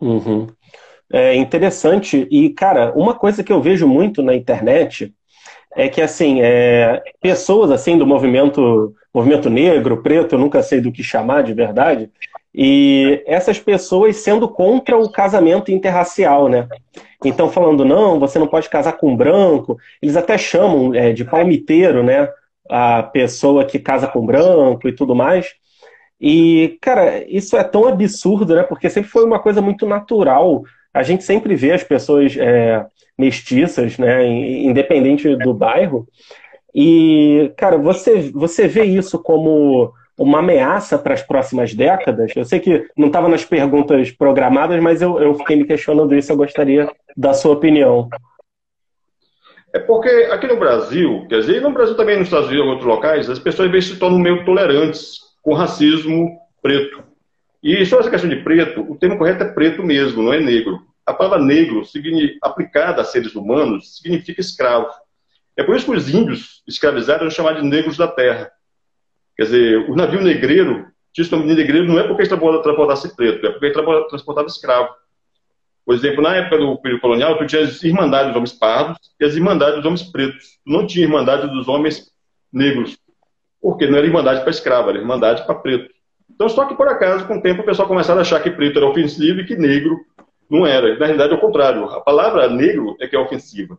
Uhum. 0.00 0.48
É 1.12 1.36
interessante. 1.36 2.26
E, 2.30 2.50
cara, 2.50 2.92
uma 2.96 3.14
coisa 3.14 3.44
que 3.44 3.52
eu 3.52 3.62
vejo 3.62 3.86
muito 3.86 4.22
na 4.22 4.34
internet 4.34 5.14
é 5.76 5.88
que 5.88 6.00
assim 6.00 6.40
é, 6.40 7.02
pessoas 7.20 7.70
assim 7.70 7.98
do 7.98 8.06
movimento 8.06 8.94
movimento 9.12 9.50
negro 9.50 10.02
preto 10.02 10.34
eu 10.34 10.38
nunca 10.38 10.62
sei 10.62 10.80
do 10.80 10.92
que 10.92 11.02
chamar 11.02 11.42
de 11.42 11.52
verdade 11.52 12.10
e 12.54 13.22
essas 13.26 13.58
pessoas 13.58 14.16
sendo 14.16 14.48
contra 14.48 14.96
o 14.96 15.10
casamento 15.10 15.72
interracial 15.72 16.48
né? 16.48 16.68
Então 17.24 17.48
falando 17.50 17.84
não 17.84 18.20
você 18.20 18.38
não 18.38 18.46
pode 18.46 18.68
casar 18.68 18.92
com 18.92 19.16
branco 19.16 19.76
eles 20.00 20.16
até 20.16 20.38
chamam 20.38 20.94
é, 20.94 21.12
de 21.12 21.24
palmiteiro 21.24 22.02
né? 22.02 22.28
A 22.70 23.02
pessoa 23.02 23.64
que 23.64 23.78
casa 23.78 24.06
com 24.06 24.24
branco 24.24 24.88
e 24.88 24.92
tudo 24.92 25.14
mais. 25.14 25.52
E 26.20 26.78
cara 26.80 27.22
isso 27.28 27.56
é 27.56 27.64
tão 27.64 27.86
absurdo 27.86 28.54
né? 28.54 28.62
Porque 28.62 28.88
sempre 28.88 29.10
foi 29.10 29.24
uma 29.24 29.38
coisa 29.38 29.60
muito 29.60 29.84
natural. 29.86 30.62
A 30.92 31.02
gente 31.02 31.24
sempre 31.24 31.56
vê 31.56 31.72
as 31.72 31.82
pessoas 31.82 32.36
é, 32.38 32.86
mestiças, 33.18 33.98
né, 33.98 34.26
independente 34.26 35.36
do 35.36 35.54
bairro. 35.54 36.06
E, 36.74 37.52
cara, 37.56 37.78
você, 37.78 38.30
você 38.32 38.66
vê 38.66 38.84
isso 38.84 39.18
como 39.22 39.92
uma 40.18 40.40
ameaça 40.40 40.98
para 40.98 41.14
as 41.14 41.22
próximas 41.22 41.74
décadas? 41.74 42.32
Eu 42.34 42.44
sei 42.44 42.58
que 42.58 42.86
não 42.96 43.06
estava 43.06 43.28
nas 43.28 43.44
perguntas 43.44 44.10
programadas, 44.10 44.82
mas 44.82 45.00
eu, 45.00 45.20
eu 45.20 45.34
fiquei 45.34 45.56
me 45.56 45.64
questionando 45.64 46.14
isso, 46.14 46.32
eu 46.32 46.36
gostaria 46.36 46.90
da 47.16 47.32
sua 47.32 47.52
opinião. 47.52 48.08
É 49.72 49.78
porque 49.78 50.08
aqui 50.30 50.46
no 50.46 50.56
Brasil, 50.56 51.26
quer 51.28 51.40
dizer, 51.40 51.60
no 51.60 51.72
Brasil 51.72 51.96
também, 51.96 52.16
nos 52.16 52.28
Estados 52.28 52.46
Unidos 52.46 52.64
e 52.64 52.68
em 52.68 52.70
outros 52.70 52.88
locais, 52.88 53.28
as 53.28 53.40
pessoas 53.40 53.70
vezes 53.70 53.90
se 53.90 53.98
tornam 53.98 54.18
meio 54.18 54.44
tolerantes 54.44 55.18
com 55.42 55.52
racismo 55.52 56.38
preto. 56.62 57.02
E 57.62 57.84
sobre 57.84 58.02
essa 58.02 58.10
questão 58.10 58.30
de 58.30 58.36
preto, 58.36 58.82
o 58.82 58.96
termo 58.96 59.18
correto 59.18 59.42
é 59.42 59.48
preto 59.48 59.82
mesmo, 59.82 60.22
não 60.22 60.32
é 60.32 60.38
negro. 60.38 60.80
A 61.06 61.12
palavra 61.12 61.44
negro, 61.44 61.82
aplicada 62.42 63.02
a 63.02 63.04
seres 63.04 63.34
humanos, 63.34 63.96
significa 63.96 64.40
escravo. 64.40 64.88
É 65.56 65.62
por 65.62 65.76
isso 65.76 65.86
que 65.86 65.96
os 65.96 66.08
índios 66.08 66.62
escravizados 66.66 67.20
eram 67.20 67.30
chamados 67.30 67.62
de 67.62 67.68
negros 67.68 67.96
da 67.96 68.08
terra. 68.08 68.50
Quer 69.36 69.44
dizer, 69.44 69.90
o 69.90 69.94
navio 69.94 70.22
negreiro, 70.22 70.86
tinha 71.12 71.24
esse 71.24 71.32
nome 71.32 71.52
negreiro 71.52 71.86
não 71.86 71.98
é 71.98 72.06
porque 72.06 72.22
ele 72.22 72.28
transportasse 72.62 73.14
preto, 73.14 73.46
é 73.46 73.50
porque 73.50 73.66
ele 73.66 74.04
transportava 74.08 74.46
escravo. 74.46 74.88
Por 75.84 75.94
exemplo, 75.94 76.22
na 76.22 76.36
época 76.36 76.58
do 76.58 76.78
período 76.78 77.00
colonial, 77.00 77.36
tu 77.36 77.46
tinha 77.46 77.62
as 77.62 77.82
irmandades 77.82 78.28
dos 78.28 78.36
homens 78.36 78.52
pardos 78.52 78.98
e 79.20 79.24
as 79.24 79.34
irmandades 79.34 79.76
dos 79.76 79.84
homens 79.84 80.02
pretos. 80.02 80.58
Tu 80.64 80.72
não 80.72 80.86
tinha 80.86 81.04
irmandade 81.04 81.46
dos 81.48 81.68
homens 81.68 82.10
negros. 82.50 82.96
Porque 83.60 83.86
não 83.86 83.98
era 83.98 84.06
irmandade 84.06 84.40
para 84.40 84.50
escravo, 84.50 84.88
era 84.88 84.98
irmandade 84.98 85.44
para 85.44 85.54
preto. 85.54 85.92
Então, 86.30 86.48
só 86.48 86.64
que 86.64 86.74
por 86.74 86.88
acaso, 86.88 87.26
com 87.26 87.36
o 87.36 87.42
tempo, 87.42 87.62
o 87.62 87.64
pessoal 87.64 87.86
começaram 87.86 88.20
a 88.20 88.22
achar 88.22 88.42
que 88.42 88.50
preto 88.50 88.78
era 88.78 88.86
ofensivo 88.86 89.40
e 89.40 89.46
que 89.46 89.56
negro 89.56 89.94
não 90.50 90.66
era. 90.66 90.98
Na 90.98 91.06
realidade, 91.06 91.32
é 91.32 91.36
o 91.36 91.40
contrário. 91.40 91.84
A 91.86 92.00
palavra 92.00 92.48
negro 92.48 92.96
é 93.00 93.06
que 93.06 93.16
é 93.16 93.18
ofensiva. 93.18 93.78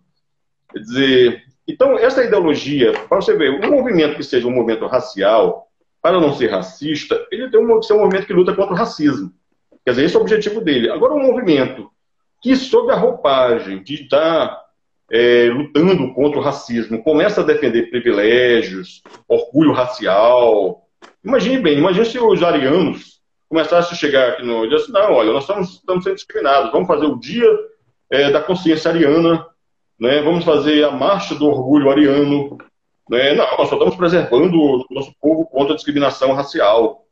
Quer 0.72 0.80
dizer, 0.80 1.44
então, 1.68 1.98
essa 1.98 2.24
ideologia, 2.24 2.94
para 3.08 3.22
você 3.22 3.36
ver, 3.36 3.52
um 3.52 3.72
movimento 3.72 4.16
que 4.16 4.24
seja 4.24 4.48
um 4.48 4.52
movimento 4.52 4.86
racial, 4.86 5.68
para 6.02 6.20
não 6.20 6.34
ser 6.36 6.52
racista, 6.52 7.26
ele 7.32 7.50
tem 7.50 7.80
que 7.80 7.86
ser 7.86 7.94
um 7.94 8.02
movimento 8.02 8.28
que 8.28 8.34
luta 8.34 8.54
contra 8.54 8.74
o 8.74 8.78
racismo. 8.78 9.34
Quer 9.84 9.92
dizer, 9.92 10.06
esse 10.06 10.16
é 10.16 10.20
o 10.20 10.22
objetivo 10.22 10.62
dele. 10.62 10.90
Agora, 10.90 11.14
um 11.14 11.24
movimento 11.24 11.90
que, 12.42 12.56
sob 12.56 12.92
a 12.92 12.96
roupagem 12.96 13.82
de 13.82 14.04
estar 14.04 14.66
é, 15.12 15.50
lutando 15.50 16.14
contra 16.14 16.40
o 16.40 16.44
racismo, 16.44 17.02
começa 17.04 17.42
a 17.42 17.44
defender 17.44 17.90
privilégios, 17.90 19.02
orgulho 19.28 19.72
racial. 19.72 20.88
Imagine 21.24 21.60
bem, 21.60 21.78
imagine 21.80 22.06
se 22.06 22.20
os 22.20 22.44
arianos 22.44 23.15
começassem 23.50 23.94
a 23.94 23.96
chegar 23.96 24.30
aqui 24.30 24.44
no 24.44 24.68
dia 24.68 24.78
assim, 24.78 24.92
não, 24.92 25.14
olha, 25.14 25.32
nós 25.32 25.44
estamos, 25.44 25.74
estamos 25.76 26.04
sendo 26.04 26.16
discriminados, 26.16 26.72
vamos 26.72 26.88
fazer 26.88 27.06
o 27.06 27.20
dia 27.20 27.48
é, 28.10 28.32
da 28.32 28.42
consciência 28.42 28.92
ariana, 28.92 29.46
né, 30.00 30.22
vamos 30.22 30.44
fazer 30.44 30.84
a 30.84 30.92
marcha 30.92 31.36
do 31.36 31.48
orgulho 31.48 31.90
ariano. 31.90 32.58
Né, 33.10 33.34
não, 33.36 33.46
nós 33.58 33.70
só 33.70 33.76
estamos 33.76 33.96
preservando 33.96 34.58
o 34.58 34.86
nosso 34.90 35.14
povo 35.22 35.46
contra 35.46 35.74
a 35.74 35.76
discriminação 35.76 36.34
racial. 36.34 37.06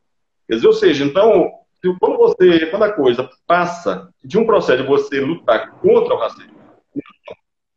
Quer 0.48 0.56
dizer, 0.56 0.68
ou 0.68 0.74
seja, 0.74 1.06
então, 1.06 1.52
quando 2.00 2.18
você, 2.18 2.66
quando 2.68 2.84
a 2.84 2.94
coisa 2.94 3.30
passa 3.46 4.10
de 4.24 4.38
um 4.38 4.46
processo 4.46 4.82
de 4.82 4.88
você 4.88 5.20
lutar 5.20 5.72
contra 5.80 6.14
o 6.14 6.18
racismo, 6.18 6.54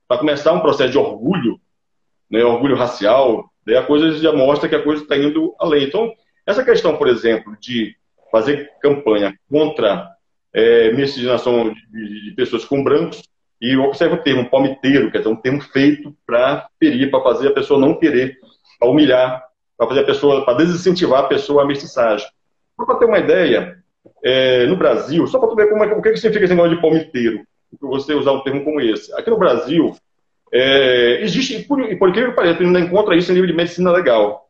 para 0.08 0.18
começar 0.18 0.52
um 0.52 0.60
processo 0.60 0.92
de 0.92 0.98
orgulho, 0.98 1.60
né, 2.30 2.44
orgulho 2.44 2.76
racial, 2.76 3.50
daí 3.64 3.76
a 3.76 3.86
coisa 3.86 4.12
já 4.18 4.32
mostra 4.32 4.68
que 4.68 4.75
a 4.75 4.82
coisa 4.82 5.02
está 5.02 5.16
indo 5.16 5.54
além. 5.58 5.84
Então, 5.84 6.12
essa 6.46 6.64
questão, 6.64 6.96
por 6.96 7.08
exemplo, 7.08 7.56
de 7.60 7.96
fazer 8.36 8.70
campanha 8.82 9.34
contra 9.50 10.10
é, 10.52 10.92
miscigenação 10.92 11.72
de, 11.72 12.24
de, 12.24 12.34
pessoas 12.36 12.64
com 12.64 12.84
brancos, 12.84 13.22
e 13.60 13.74
observa 13.76 14.16
o 14.16 14.22
termo 14.22 14.50
palmiteiro, 14.50 15.10
quer 15.10 15.18
dizer, 15.18 15.30
um 15.30 15.36
termo 15.36 15.62
feito 15.62 16.14
para 16.26 16.68
ferir, 16.78 17.10
para 17.10 17.22
fazer 17.22 17.48
a 17.48 17.52
pessoa 17.52 17.80
não 17.80 17.94
querer, 17.94 18.36
para 18.78 18.88
humilhar, 18.88 19.42
para 19.78 19.88
fazer 19.88 20.00
a 20.00 20.04
pessoa, 20.04 20.44
para 20.44 20.58
desincentivar 20.58 21.20
a 21.20 21.28
pessoa 21.28 21.62
à 21.62 21.66
mestiçagem. 21.66 22.26
Para 22.76 22.96
ter 22.96 23.06
uma 23.06 23.18
ideia, 23.18 23.78
é, 24.22 24.66
no 24.66 24.76
Brasil, 24.76 25.26
só 25.26 25.38
para 25.38 25.48
tu 25.48 25.56
ver 25.56 25.70
como 25.70 25.82
é, 25.82 25.94
o 25.94 26.02
que, 26.02 26.10
que 26.10 26.18
significa 26.18 26.44
esse 26.44 26.54
negócio 26.54 26.76
de 26.76 26.82
palmiteiro, 26.82 27.42
você 27.80 28.12
usar 28.12 28.32
um 28.32 28.42
termo 28.42 28.62
como 28.62 28.80
esse. 28.80 29.10
Aqui 29.14 29.30
no 29.30 29.38
Brasil, 29.38 29.96
é, 30.52 31.22
existe, 31.22 31.56
e 31.56 31.64
por, 31.64 31.78
por 31.96 32.10
incrível 32.10 32.30
que 32.30 32.36
pareça, 32.36 32.62
ainda 32.62 32.80
encontra 32.80 33.16
isso 33.16 33.30
em 33.30 33.34
nível 33.34 33.48
de 33.48 33.56
medicina 33.56 33.90
legal. 33.90 34.45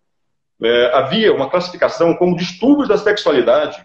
É, 0.63 0.91
havia 0.95 1.35
uma 1.35 1.51
classificação 1.51 2.15
como 2.15 2.37
distúrbios 2.37 2.89
da 2.89 2.97
sexualidade. 2.97 3.85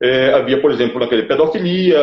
É, 0.00 0.32
havia, 0.34 0.60
por 0.60 0.70
exemplo, 0.70 0.98
naquele 0.98 1.24
pedofilia, 1.24 1.98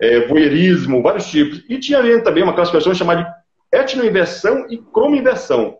é, 0.00 0.26
voyeurismo, 0.26 1.02
vários 1.02 1.30
tipos. 1.30 1.64
E 1.68 1.78
tinha 1.78 2.22
também 2.22 2.42
uma 2.42 2.54
classificação 2.54 2.94
chamada 2.94 3.22
de 3.22 3.78
etnoinversão 3.78 4.66
e 4.70 4.78
cromoinversão. 4.78 5.78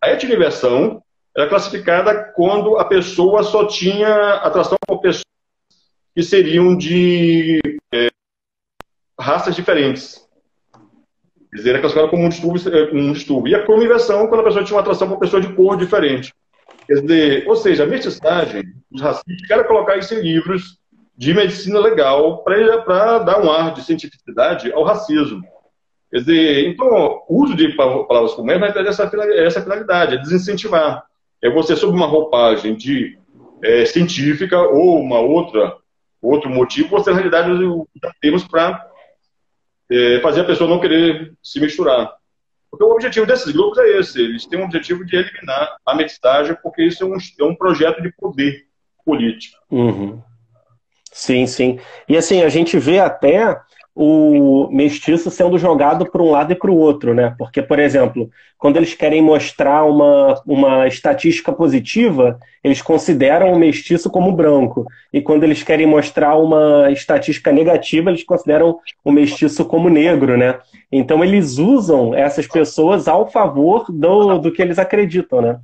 A 0.00 0.10
etnoinversão 0.10 1.02
era 1.36 1.48
classificada 1.48 2.32
quando 2.34 2.76
a 2.76 2.84
pessoa 2.84 3.42
só 3.42 3.66
tinha 3.66 4.34
atração 4.34 4.76
por 4.86 5.00
pessoas 5.00 5.24
que 6.14 6.22
seriam 6.22 6.76
de 6.76 7.58
é, 7.94 8.08
raças 9.18 9.54
diferentes. 9.54 10.28
Dizer, 11.52 11.70
era 11.70 11.80
classificada 11.80 12.10
como 12.10 12.24
um 12.24 12.28
distúrbio, 12.28 12.74
é, 12.74 12.92
um 12.92 13.12
distúrbio. 13.12 13.50
E 13.50 13.54
a 13.54 13.64
cromoinversão, 13.64 14.26
quando 14.26 14.40
a 14.40 14.44
pessoa 14.44 14.64
tinha 14.64 14.76
uma 14.76 14.80
atração 14.80 15.08
por 15.08 15.18
pessoa 15.18 15.42
de 15.42 15.52
cor 15.52 15.76
diferente. 15.76 16.32
Quer 16.86 17.00
dizer, 17.00 17.48
ou 17.48 17.56
seja, 17.56 17.84
a 17.84 17.86
mestiçagem, 17.86 18.64
os 18.90 19.00
racistas 19.00 19.46
querem 19.46 19.66
colocar 19.66 19.96
isso 19.96 20.14
em 20.14 20.20
livros 20.20 20.78
de 21.16 21.34
medicina 21.34 21.78
legal 21.78 22.42
para 22.42 23.18
dar 23.18 23.44
um 23.44 23.50
ar 23.50 23.74
de 23.74 23.84
cientificidade 23.84 24.72
ao 24.72 24.82
racismo. 24.82 25.42
Quer 26.10 26.18
dizer, 26.18 26.68
então, 26.68 27.22
o 27.28 27.42
uso 27.42 27.54
de 27.54 27.68
palavras 27.76 28.34
como 28.34 28.50
essa 28.50 28.72
ter 28.72 28.86
essa, 28.86 29.10
essa 29.36 29.62
finalidade, 29.62 30.14
é 30.14 30.18
desincentivar 30.18 31.04
é 31.42 31.50
você, 31.50 31.74
sob 31.74 31.92
uma 31.92 32.06
roupagem 32.06 32.76
de 32.76 33.18
é, 33.62 33.84
científica 33.84 34.60
ou 34.60 35.00
uma 35.00 35.18
outra 35.18 35.76
outro 36.22 36.48
motivo, 36.48 36.88
você, 36.88 37.10
na 37.10 37.16
realidade, 37.16 37.50
usa 37.50 37.88
termos 38.20 38.44
para 38.44 38.80
é, 39.92 40.20
fazer 40.20 40.40
a 40.40 40.44
pessoa 40.44 40.68
não 40.68 40.80
querer 40.80 41.32
se 41.42 41.60
misturar. 41.60 42.12
Porque 42.70 42.84
o 42.84 42.90
objetivo 42.90 43.26
desses 43.26 43.52
grupos 43.52 43.78
é 43.78 43.98
esse, 43.98 44.18
eles 44.20 44.46
têm 44.46 44.58
o 44.60 44.64
objetivo 44.64 45.04
de 45.04 45.16
eliminar 45.16 45.76
a 45.84 45.94
mestagem, 45.94 46.56
porque 46.62 46.82
isso 46.82 47.04
é 47.04 47.06
um, 47.06 47.16
é 47.16 47.44
um 47.44 47.54
projeto 47.54 48.00
de 48.00 48.10
poder 48.12 48.64
político. 49.04 49.58
Uhum. 49.70 50.22
Sim, 51.12 51.46
sim. 51.46 51.78
E 52.08 52.16
assim, 52.16 52.42
a 52.42 52.48
gente 52.48 52.78
vê 52.78 52.98
até 52.98 53.60
o 53.94 54.68
mestiço 54.72 55.30
sendo 55.30 55.58
jogado 55.58 56.10
para 56.10 56.22
um 56.22 56.30
lado 56.30 56.52
e 56.52 56.56
para 56.56 56.70
o 56.70 56.76
outro, 56.76 57.12
né? 57.12 57.34
Porque, 57.36 57.60
por 57.60 57.78
exemplo, 57.78 58.30
quando 58.56 58.78
eles 58.78 58.94
querem 58.94 59.20
mostrar 59.20 59.84
uma, 59.84 60.40
uma 60.46 60.88
estatística 60.88 61.52
positiva, 61.52 62.38
eles 62.64 62.80
consideram 62.80 63.52
o 63.52 63.58
mestiço 63.58 64.08
como 64.08 64.32
branco. 64.32 64.86
E 65.12 65.20
quando 65.20 65.44
eles 65.44 65.62
querem 65.62 65.86
mostrar 65.86 66.36
uma 66.36 66.90
estatística 66.90 67.52
negativa, 67.52 68.08
eles 68.08 68.24
consideram 68.24 68.78
o 69.04 69.12
mestiço 69.12 69.64
como 69.64 69.90
negro, 69.90 70.38
né? 70.38 70.58
Então 70.90 71.22
eles 71.22 71.58
usam 71.58 72.14
essas 72.14 72.46
pessoas 72.46 73.08
ao 73.08 73.30
favor 73.30 73.86
do, 73.90 74.38
do 74.38 74.50
que 74.50 74.62
eles 74.62 74.78
acreditam, 74.78 75.42
né? 75.42 75.60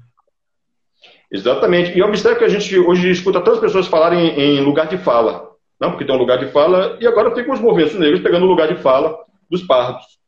Exatamente. 1.31 1.97
E 1.97 2.03
observe 2.03 2.39
que 2.39 2.45
a 2.45 2.49
gente 2.49 2.79
hoje 2.79 3.11
escuta 3.11 3.41
tantas 3.41 3.61
pessoas 3.61 3.87
falarem 3.87 4.39
em 4.39 4.61
lugar 4.61 4.87
de 4.87 4.99
fala. 4.99 5.48
Não, 5.81 5.91
porque 5.91 6.05
tem 6.05 6.15
um 6.15 6.19
lugar 6.19 6.39
de 6.39 6.51
fala, 6.51 6.99
e 7.01 7.07
agora 7.07 7.31
tem 7.31 7.49
os 7.51 7.61
movimentos 7.61 7.99
negros 7.99 8.21
pegando 8.21 8.45
o 8.45 8.49
lugar 8.49 8.69
de 8.69 8.83
fala 8.83 9.17
dos 9.49 9.63
pardos. 9.63 10.19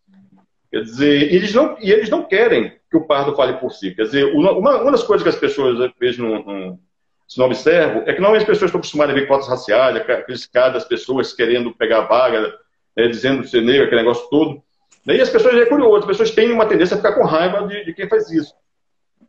Quer 0.70 0.82
dizer, 0.82 1.34
eles 1.34 1.52
não, 1.52 1.76
e 1.80 1.90
eles 1.90 2.08
não 2.08 2.22
querem 2.22 2.72
que 2.88 2.96
o 2.96 3.06
pardo 3.06 3.34
fale 3.34 3.54
por 3.54 3.72
si. 3.72 3.92
Quer 3.94 4.04
dizer, 4.04 4.24
uma, 4.32 4.52
uma 4.52 4.92
das 4.92 5.02
coisas 5.02 5.22
que 5.22 5.28
as 5.28 5.36
pessoas, 5.36 5.80
às 5.80 5.90
vezes, 5.98 6.18
não, 6.18 6.44
não, 6.44 6.78
se 7.26 7.38
não 7.38 7.46
observam, 7.46 8.04
é 8.06 8.12
que 8.12 8.20
não 8.20 8.34
as 8.34 8.44
pessoas 8.44 8.68
estão 8.68 8.78
acostumadas 8.78 9.14
a 9.14 9.18
ver 9.18 9.26
cotas 9.26 9.48
raciais, 9.48 9.96
aqueles 9.96 10.46
caras 10.46 10.74
das 10.74 10.84
pessoas 10.84 11.32
querendo 11.32 11.74
pegar 11.74 12.02
vaga, 12.02 12.56
né, 12.96 13.08
dizendo 13.08 13.46
ser 13.46 13.62
negro, 13.62 13.86
aquele 13.86 14.02
negócio 14.02 14.28
todo. 14.30 14.62
Daí 15.04 15.20
as 15.20 15.30
pessoas, 15.30 15.54
é 15.54 15.66
curioso, 15.66 15.98
as 15.98 16.06
pessoas 16.06 16.30
têm 16.30 16.52
uma 16.52 16.66
tendência 16.66 16.94
a 16.94 16.98
ficar 16.98 17.14
com 17.14 17.24
raiva 17.24 17.66
de, 17.66 17.84
de 17.84 17.92
quem 17.92 18.08
faz 18.08 18.30
isso. 18.30 18.54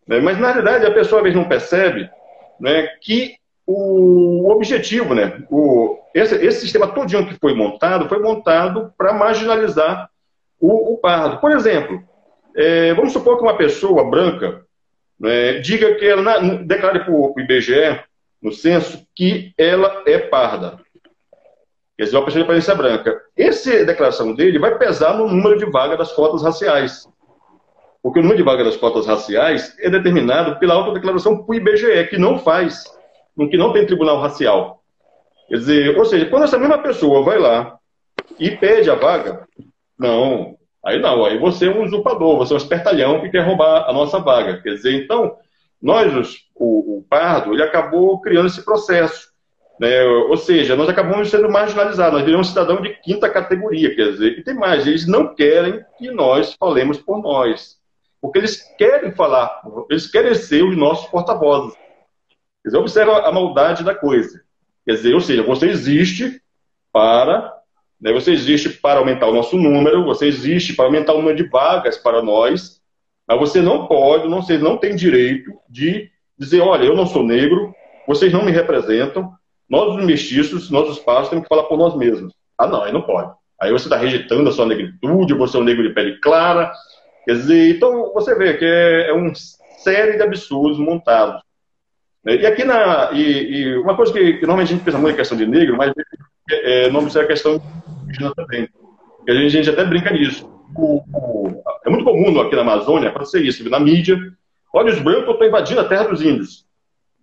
Né? 0.07 0.19
Mas, 0.19 0.37
na 0.39 0.51
realidade, 0.51 0.85
a 0.85 0.93
pessoa, 0.93 1.21
às 1.21 1.23
vezes, 1.23 1.39
não 1.39 1.47
percebe 1.47 2.09
né, 2.59 2.87
que 3.01 3.35
o 3.73 4.49
objetivo, 4.51 5.13
né, 5.13 5.43
o, 5.49 5.97
esse, 6.13 6.35
esse 6.35 6.61
sistema 6.61 6.87
todinho 6.87 7.27
que 7.27 7.39
foi 7.39 7.53
montado, 7.53 8.09
foi 8.09 8.19
montado 8.19 8.93
para 8.97 9.13
marginalizar 9.13 10.09
o, 10.59 10.93
o, 10.93 10.97
pardo. 10.97 11.39
Por 11.39 11.51
exemplo, 11.51 12.03
é, 12.55 12.93
vamos 12.93 13.13
supor 13.13 13.37
que 13.37 13.43
uma 13.43 13.55
pessoa 13.55 14.09
branca 14.09 14.65
né, 15.19 15.59
diga 15.59 15.95
que 15.95 16.05
ela, 16.05 16.21
na, 16.21 16.37
declare 16.55 16.99
para 16.99 17.13
o 17.13 17.33
IBGE, 17.37 17.99
no 18.41 18.51
censo, 18.51 19.05
que 19.15 19.53
ela 19.57 20.03
é 20.05 20.17
parda. 20.17 20.79
Quer 21.97 22.05
dizer, 22.05 22.17
uma 22.17 22.25
pessoa 22.25 22.41
de 22.41 22.45
aparência 22.45 22.75
branca. 22.75 23.21
Essa 23.37 23.85
declaração 23.85 24.33
dele 24.33 24.57
vai 24.57 24.77
pesar 24.77 25.15
no 25.15 25.27
número 25.27 25.57
de 25.57 25.65
vagas 25.65 25.97
das 25.97 26.11
cotas 26.11 26.41
raciais. 26.41 27.07
Porque 28.01 28.19
o 28.19 28.23
número 28.23 28.37
de 28.37 28.43
vagas 28.43 28.65
das 28.65 28.77
cotas 28.77 29.05
raciais 29.05 29.77
é 29.79 29.89
determinado 29.89 30.57
pela 30.57 30.73
autodeclaração 30.73 31.43
para 31.43 31.51
o 31.51 31.55
IBGE, 31.55 32.07
que 32.09 32.17
não 32.17 32.39
faz 32.39 32.83
no 33.35 33.49
que 33.49 33.57
não 33.57 33.73
tem 33.73 33.85
tribunal 33.85 34.19
racial. 34.19 34.81
Quer 35.47 35.57
dizer, 35.57 35.97
ou 35.97 36.05
seja, 36.05 36.25
quando 36.27 36.43
essa 36.43 36.57
mesma 36.57 36.77
pessoa 36.77 37.23
vai 37.23 37.37
lá 37.37 37.77
e 38.39 38.51
pede 38.51 38.89
a 38.89 38.95
vaga, 38.95 39.47
não, 39.97 40.57
aí 40.85 40.99
não, 40.99 41.25
aí 41.25 41.37
você 41.37 41.67
é 41.67 41.69
um 41.69 41.83
usurpador, 41.83 42.37
você 42.37 42.53
é 42.53 42.55
um 42.55 42.57
espertalhão 42.57 43.21
que 43.21 43.29
quer 43.29 43.45
roubar 43.45 43.89
a 43.89 43.93
nossa 43.93 44.19
vaga. 44.19 44.61
Quer 44.61 44.75
dizer, 44.75 45.03
então, 45.03 45.35
nós, 45.81 46.13
o, 46.55 46.97
o 46.97 47.05
Pardo, 47.09 47.53
ele 47.53 47.63
acabou 47.63 48.21
criando 48.21 48.47
esse 48.47 48.63
processo. 48.63 49.31
Né? 49.79 50.03
Ou 50.03 50.37
seja, 50.37 50.75
nós 50.75 50.87
acabamos 50.87 51.29
sendo 51.29 51.49
marginalizados, 51.49 52.13
nós 52.13 52.23
viramos 52.23 52.47
um 52.47 52.49
cidadão 52.49 52.81
de 52.81 52.93
quinta 53.01 53.27
categoria, 53.27 53.95
quer 53.95 54.11
dizer, 54.11 54.37
e 54.37 54.43
tem 54.43 54.53
mais, 54.53 54.85
eles 54.85 55.07
não 55.07 55.33
querem 55.33 55.83
que 55.97 56.11
nós 56.11 56.53
falemos 56.53 56.99
por 56.99 57.19
nós, 57.19 57.77
porque 58.21 58.37
eles 58.37 58.61
querem 58.77 59.11
falar, 59.11 59.59
eles 59.89 60.05
querem 60.05 60.35
ser 60.35 60.63
os 60.63 60.77
nossos 60.77 61.09
porta-vozes. 61.09 61.75
Quer 62.63 62.69
dizer, 62.69 62.77
observa 62.77 63.27
a 63.27 63.31
maldade 63.31 63.83
da 63.83 63.95
coisa. 63.95 64.41
Quer 64.85 64.93
dizer, 64.93 65.13
ou 65.13 65.21
seja, 65.21 65.43
você 65.43 65.67
existe 65.67 66.41
para, 66.91 67.53
né, 67.99 68.11
você 68.11 68.31
existe 68.31 68.69
para 68.69 68.99
aumentar 68.99 69.27
o 69.27 69.33
nosso 69.33 69.57
número, 69.57 70.03
você 70.03 70.27
existe 70.27 70.73
para 70.73 70.85
aumentar 70.85 71.13
o 71.13 71.17
número 71.17 71.37
de 71.37 71.49
vagas 71.49 71.97
para 71.97 72.21
nós, 72.21 72.81
mas 73.27 73.39
você 73.39 73.61
não 73.61 73.87
pode, 73.87 74.27
não, 74.27 74.41
você 74.41 74.57
não 74.57 74.77
tem 74.77 74.95
direito 74.95 75.51
de 75.69 76.09
dizer, 76.37 76.61
olha, 76.61 76.83
eu 76.83 76.95
não 76.95 77.05
sou 77.05 77.23
negro, 77.23 77.73
vocês 78.07 78.33
não 78.33 78.43
me 78.43 78.51
representam, 78.51 79.31
nós 79.69 79.95
os 79.95 80.03
mestiços, 80.03 80.69
nós 80.69 80.89
os 80.89 80.99
pais, 80.99 81.29
temos 81.29 81.43
que 81.43 81.49
falar 81.49 81.63
por 81.63 81.77
nós 81.77 81.95
mesmos. 81.95 82.33
Ah, 82.57 82.67
não, 82.67 82.83
aí 82.83 82.91
não 82.91 83.03
pode. 83.03 83.31
Aí 83.59 83.71
você 83.71 83.85
está 83.85 83.95
rejeitando 83.95 84.49
a 84.49 84.51
sua 84.51 84.65
negritude, 84.65 85.33
você 85.33 85.55
é 85.55 85.59
um 85.59 85.63
negro 85.63 85.87
de 85.87 85.93
pele 85.93 86.19
clara. 86.19 86.71
Quer 87.25 87.33
dizer, 87.33 87.75
então 87.75 88.11
você 88.13 88.35
vê 88.35 88.57
que 88.57 88.65
é, 88.65 89.09
é 89.09 89.13
uma 89.13 89.31
série 89.77 90.17
de 90.17 90.23
absurdos 90.23 90.79
montados. 90.79 91.41
E 92.25 92.45
aqui 92.45 92.63
na. 92.63 93.11
E, 93.13 93.21
e 93.21 93.77
uma 93.77 93.95
coisa 93.95 94.13
que, 94.13 94.33
que, 94.33 94.41
normalmente 94.41 94.69
a 94.69 94.75
gente 94.75 94.83
pensa 94.83 94.97
muito 94.97 95.13
em 95.13 95.17
questão 95.17 95.37
de 95.37 95.45
negro, 95.47 95.75
mas 95.75 95.91
é, 96.49 96.89
não 96.89 97.01
precisa 97.01 97.23
a 97.23 97.27
questão 97.27 97.61
indígena 98.03 98.33
também. 98.35 98.69
A 99.27 99.33
gente, 99.33 99.45
a 99.45 99.49
gente 99.49 99.69
até 99.69 99.83
brinca 99.83 100.11
nisso. 100.11 100.47
O, 100.75 101.03
o, 101.13 101.63
é 101.85 101.89
muito 101.89 102.05
comum 102.05 102.39
aqui 102.39 102.55
na 102.55 102.61
Amazônia 102.61 103.09
acontecer 103.09 103.41
isso, 103.41 103.67
na 103.69 103.79
mídia. 103.79 104.17
Olha, 104.73 104.93
os 104.93 104.99
brancos 104.99 105.29
estão 105.29 105.47
invadindo 105.47 105.81
a 105.81 105.87
terra 105.87 106.05
dos 106.05 106.21
índios. 106.21 106.65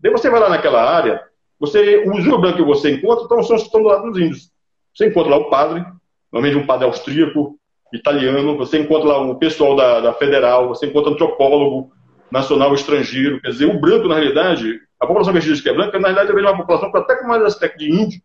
Daí 0.01 0.13
você 0.13 0.29
vai 0.29 0.41
lá 0.41 0.49
naquela 0.49 0.83
área, 0.83 1.23
você, 1.59 2.05
índios 2.05 2.27
brancos 2.27 2.57
que 2.57 2.63
você 2.63 2.91
encontra 2.93 3.25
então, 3.25 3.43
são 3.43 3.57
os 3.57 3.63
que 3.63 3.69
estão 3.69 3.83
do 3.83 3.89
lado 3.89 4.11
dos 4.11 4.21
índios. 4.21 4.51
Você 4.95 5.07
encontra 5.07 5.31
lá 5.31 5.37
o 5.39 5.49
padre, 5.49 5.85
normalmente 6.33 6.63
um 6.63 6.67
padre 6.67 6.87
austríaco, 6.87 7.59
italiano, 7.93 8.57
você 8.57 8.79
encontra 8.79 9.09
lá 9.09 9.21
o 9.21 9.37
pessoal 9.37 9.75
da, 9.75 10.01
da 10.01 10.13
federal, 10.13 10.69
você 10.69 10.87
encontra 10.87 11.13
antropólogo 11.13 11.91
nacional 12.31 12.75
estrangeiro. 12.75 13.41
Quer 13.41 13.51
dizer, 13.51 13.67
o 13.67 13.81
branco, 13.81 14.09
na 14.09 14.17
realidade, 14.17 14.81
a 15.01 15.07
população 15.07 15.33
que 15.33 15.41
diz 15.41 15.61
que 15.61 15.69
é 15.69 15.75
branca, 15.75 15.99
na 15.99 16.09
realidade, 16.09 16.39
é 16.39 16.43
uma 16.43 16.57
população 16.57 16.91
que 16.91 16.99
até 16.99 17.17
com 17.17 17.29
mais 17.29 17.43
aspecto 17.43 17.79
de 17.79 17.91
índio 17.91 18.21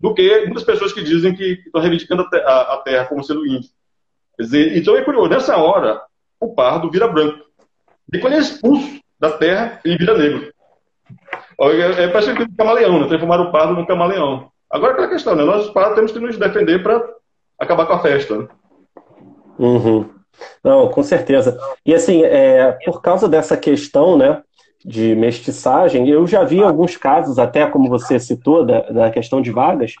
do 0.00 0.14
que 0.14 0.44
muitas 0.44 0.64
pessoas 0.64 0.92
que 0.92 1.02
dizem 1.02 1.34
que, 1.34 1.62
estão 1.64 1.80
reivindicando 1.80 2.22
a 2.22 2.82
terra 2.84 3.06
como 3.06 3.24
sendo 3.24 3.46
índio. 3.46 3.68
Quer 4.36 4.42
dizer, 4.44 4.76
então 4.76 4.96
é 4.96 5.02
curioso, 5.02 5.28
nessa 5.28 5.56
hora, 5.56 6.00
o 6.40 6.54
pardo 6.54 6.90
vira 6.90 7.08
branco. 7.08 7.44
E 8.12 8.18
quando 8.18 8.34
ele 8.34 8.42
é 8.42 8.44
expulso 8.44 9.00
da 9.18 9.32
terra, 9.32 9.80
ele 9.84 9.98
vira 9.98 10.16
negro. 10.16 10.52
É, 11.60 12.04
é 12.04 12.08
parece 12.08 12.32
que 12.34 12.42
um 12.42 12.56
camaleão, 12.56 13.00
né? 13.00 13.08
Transformar 13.08 13.40
o 13.40 13.50
pardo 13.50 13.74
num 13.74 13.84
camaleão. 13.84 14.50
Agora 14.70 14.92
aquela 14.92 15.08
questão, 15.08 15.34
né? 15.34 15.44
Nós, 15.44 15.66
os 15.66 15.72
pardos, 15.72 15.96
temos 15.96 16.12
que 16.12 16.20
nos 16.20 16.36
defender 16.36 16.82
para 16.82 17.02
acabar 17.58 17.86
com 17.86 17.94
a 17.94 17.98
festa. 18.00 18.38
Né? 18.38 18.48
Uhum. 19.58 20.08
Não, 20.62 20.88
com 20.88 21.02
certeza. 21.02 21.58
E 21.84 21.94
assim, 21.94 22.22
é, 22.22 22.72
por 22.84 23.00
causa 23.00 23.28
dessa 23.28 23.56
questão, 23.56 24.16
né, 24.16 24.42
de 24.84 25.14
mestiçagem, 25.14 26.08
eu 26.08 26.26
já 26.26 26.44
vi 26.44 26.62
alguns 26.62 26.96
casos, 26.96 27.38
até 27.38 27.66
como 27.66 27.88
você 27.88 28.18
citou, 28.18 28.64
da, 28.64 28.80
da 28.82 29.10
questão 29.10 29.40
de 29.40 29.50
vagas. 29.50 29.94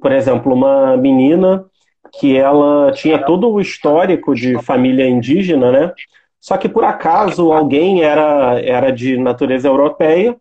Por 0.00 0.12
exemplo, 0.12 0.52
uma 0.52 0.96
menina 0.96 1.64
que 2.12 2.36
ela 2.36 2.92
tinha 2.92 3.18
todo 3.18 3.50
o 3.50 3.60
histórico 3.60 4.34
de 4.34 4.60
família 4.62 5.06
indígena, 5.06 5.70
né? 5.70 5.92
Só 6.40 6.56
que 6.56 6.68
por 6.68 6.84
acaso 6.84 7.52
alguém 7.52 8.02
era, 8.02 8.60
era 8.60 8.90
de 8.90 9.18
natureza 9.18 9.68
europeia 9.68 10.36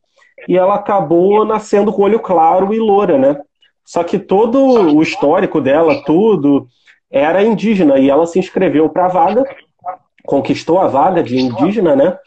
e 0.47 0.57
ela 0.57 0.75
acabou 0.75 1.43
nascendo 1.43 1.91
com 1.91 2.03
olho 2.03 2.19
claro 2.19 2.73
e 2.73 2.79
loura, 2.79 3.17
né? 3.17 3.37
Só 3.83 4.03
que 4.03 4.19
todo 4.19 4.61
o 4.61 5.01
histórico 5.01 5.61
dela, 5.61 6.03
tudo, 6.05 6.67
era 7.11 7.43
indígena 7.43 7.97
e 7.97 8.09
ela 8.09 8.25
se 8.25 8.39
inscreveu 8.39 8.89
para 8.89 9.05
a 9.05 9.09
vaga, 9.09 9.43
conquistou 10.25 10.79
a 10.79 10.87
vaga 10.87 11.23
de 11.23 11.39
indígena, 11.39 11.95
né? 11.95 12.17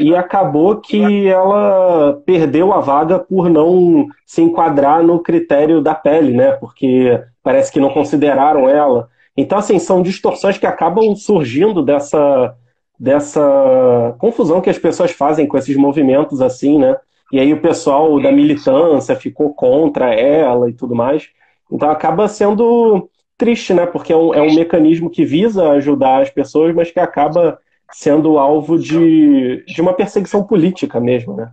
E 0.00 0.14
acabou 0.14 0.80
que 0.80 1.28
ela 1.28 2.20
perdeu 2.26 2.72
a 2.72 2.80
vaga 2.80 3.18
por 3.18 3.48
não 3.48 4.06
se 4.26 4.42
enquadrar 4.42 5.02
no 5.02 5.20
critério 5.20 5.80
da 5.80 5.94
pele, 5.94 6.36
né? 6.36 6.52
Porque 6.52 7.20
parece 7.42 7.70
que 7.72 7.80
não 7.80 7.90
consideraram 7.90 8.68
ela. 8.68 9.08
Então, 9.36 9.58
assim, 9.58 9.78
são 9.78 10.02
distorções 10.02 10.58
que 10.58 10.66
acabam 10.66 11.14
surgindo 11.14 11.82
dessa, 11.82 12.54
dessa 12.98 14.14
confusão 14.18 14.60
que 14.60 14.70
as 14.70 14.78
pessoas 14.78 15.12
fazem 15.12 15.46
com 15.46 15.56
esses 15.56 15.76
movimentos, 15.76 16.40
assim, 16.40 16.78
né? 16.78 16.96
E 17.32 17.38
aí 17.38 17.52
o 17.52 17.60
pessoal 17.60 18.20
da 18.20 18.32
militância 18.32 19.14
ficou 19.14 19.54
contra 19.54 20.12
ela 20.14 20.68
e 20.68 20.72
tudo 20.72 20.94
mais. 20.94 21.28
Então 21.70 21.90
acaba 21.90 22.28
sendo 22.28 23.08
triste, 23.36 23.74
né? 23.74 23.86
Porque 23.86 24.12
é 24.12 24.16
um, 24.16 24.34
é 24.34 24.40
um 24.40 24.54
mecanismo 24.54 25.10
que 25.10 25.24
visa 25.24 25.70
ajudar 25.70 26.22
as 26.22 26.30
pessoas, 26.30 26.74
mas 26.74 26.90
que 26.90 27.00
acaba 27.00 27.58
sendo 27.92 28.38
alvo 28.38 28.78
de, 28.78 29.64
de 29.66 29.80
uma 29.80 29.92
perseguição 29.92 30.42
política 30.42 31.00
mesmo, 31.00 31.36
né? 31.36 31.52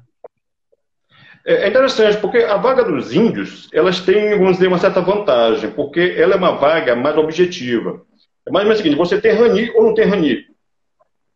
É, 1.45 1.65
é 1.65 1.67
interessante, 1.67 2.17
porque 2.17 2.37
a 2.37 2.57
vaga 2.57 2.83
dos 2.83 3.13
índios, 3.13 3.69
elas 3.73 3.99
têm, 3.99 4.37
vamos 4.37 4.53
dizer, 4.53 4.67
uma 4.67 4.79
certa 4.79 5.01
vantagem, 5.01 5.71
porque 5.71 6.15
ela 6.17 6.33
é 6.33 6.37
uma 6.37 6.53
vaga 6.53 6.95
mais 6.95 7.17
objetiva. 7.17 8.01
É 8.45 8.51
mais 8.51 8.63
ou 8.63 8.69
menos 8.69 8.79
o 8.79 8.83
seguinte, 8.83 8.97
você 8.97 9.19
tem 9.19 9.33
Rani 9.33 9.69
ou 9.75 9.83
não 9.83 9.93
tem 9.93 10.05
Rani? 10.05 10.45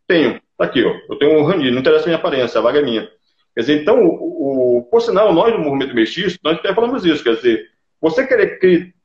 Tenho. 0.08 0.42
Tá 0.58 0.66
aqui, 0.66 0.84
ó. 0.84 0.96
Eu 1.10 1.20
tenho 1.20 1.38
um 1.38 1.44
Rani, 1.44 1.72
não 1.72 1.80
interessa 1.80 2.06
a 2.06 2.08
minha 2.08 2.18
aparência, 2.18 2.58
a 2.60 2.64
vaga 2.64 2.80
é 2.80 2.84
minha. 2.84 3.08
Quer 3.54 3.62
dizer, 3.62 3.82
então, 3.82 4.06
o, 4.06 4.78
o, 4.78 4.84
por 4.84 5.02
sinal, 5.02 5.34
nós 5.34 5.52
do 5.52 5.60
movimento 5.60 5.94
mestiço, 5.94 6.40
nós 6.44 6.58
até 6.58 6.74
falamos 6.74 7.06
isso, 7.06 7.24
quer 7.24 7.36
dizer, 7.36 7.66
você 8.00 8.26
querer 8.26 8.60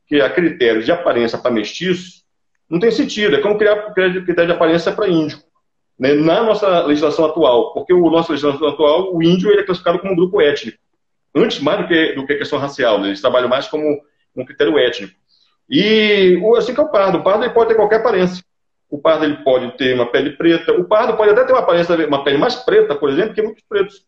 criar 0.07 0.29
critérios 0.31 0.85
de 0.85 0.91
aparência 0.91 1.37
para 1.37 1.51
mestiço, 1.51 2.23
não 2.69 2.79
tem 2.79 2.91
sentido. 2.91 3.35
É 3.35 3.41
como 3.41 3.57
criar 3.57 3.93
critério 3.93 4.23
de 4.23 4.51
aparência 4.51 4.91
para 4.91 5.07
índio. 5.07 5.39
Né? 5.99 6.13
Na 6.13 6.43
nossa 6.43 6.83
legislação 6.85 7.25
atual, 7.25 7.73
porque 7.73 7.93
o 7.93 8.09
nossa 8.09 8.31
legislação 8.31 8.67
atual, 8.67 9.15
o 9.15 9.21
índio 9.21 9.51
ele 9.51 9.61
é 9.61 9.63
classificado 9.63 9.99
como 9.99 10.13
um 10.13 10.15
grupo 10.15 10.41
étnico. 10.41 10.77
Antes, 11.35 11.59
mais 11.59 11.81
do 11.81 11.87
que, 11.87 12.13
do 12.13 12.25
que 12.25 12.35
questão 12.35 12.59
racial, 12.59 12.99
né? 12.99 13.07
eles 13.07 13.21
trabalham 13.21 13.49
mais 13.49 13.67
como 13.67 14.01
um 14.35 14.45
critério 14.45 14.77
étnico. 14.77 15.13
E 15.69 16.39
assim 16.57 16.73
que 16.73 16.79
é 16.79 16.83
o 16.83 16.89
pardo. 16.89 17.19
O 17.19 17.23
pardo 17.23 17.43
ele 17.43 17.53
pode 17.53 17.69
ter 17.69 17.75
qualquer 17.75 17.97
aparência. 17.97 18.43
O 18.89 18.97
pardo 18.99 19.25
ele 19.25 19.37
pode 19.37 19.75
ter 19.77 19.95
uma 19.95 20.05
pele 20.05 20.31
preta. 20.31 20.71
O 20.73 20.83
pardo 20.83 21.15
pode 21.15 21.31
até 21.31 21.43
ter 21.45 21.53
uma 21.53 21.61
aparência, 21.61 22.07
uma 22.07 22.23
pele 22.23 22.37
mais 22.37 22.55
preta, 22.55 22.95
por 22.95 23.09
exemplo, 23.09 23.33
que 23.33 23.41
muitos 23.41 23.63
pretos. 23.67 24.05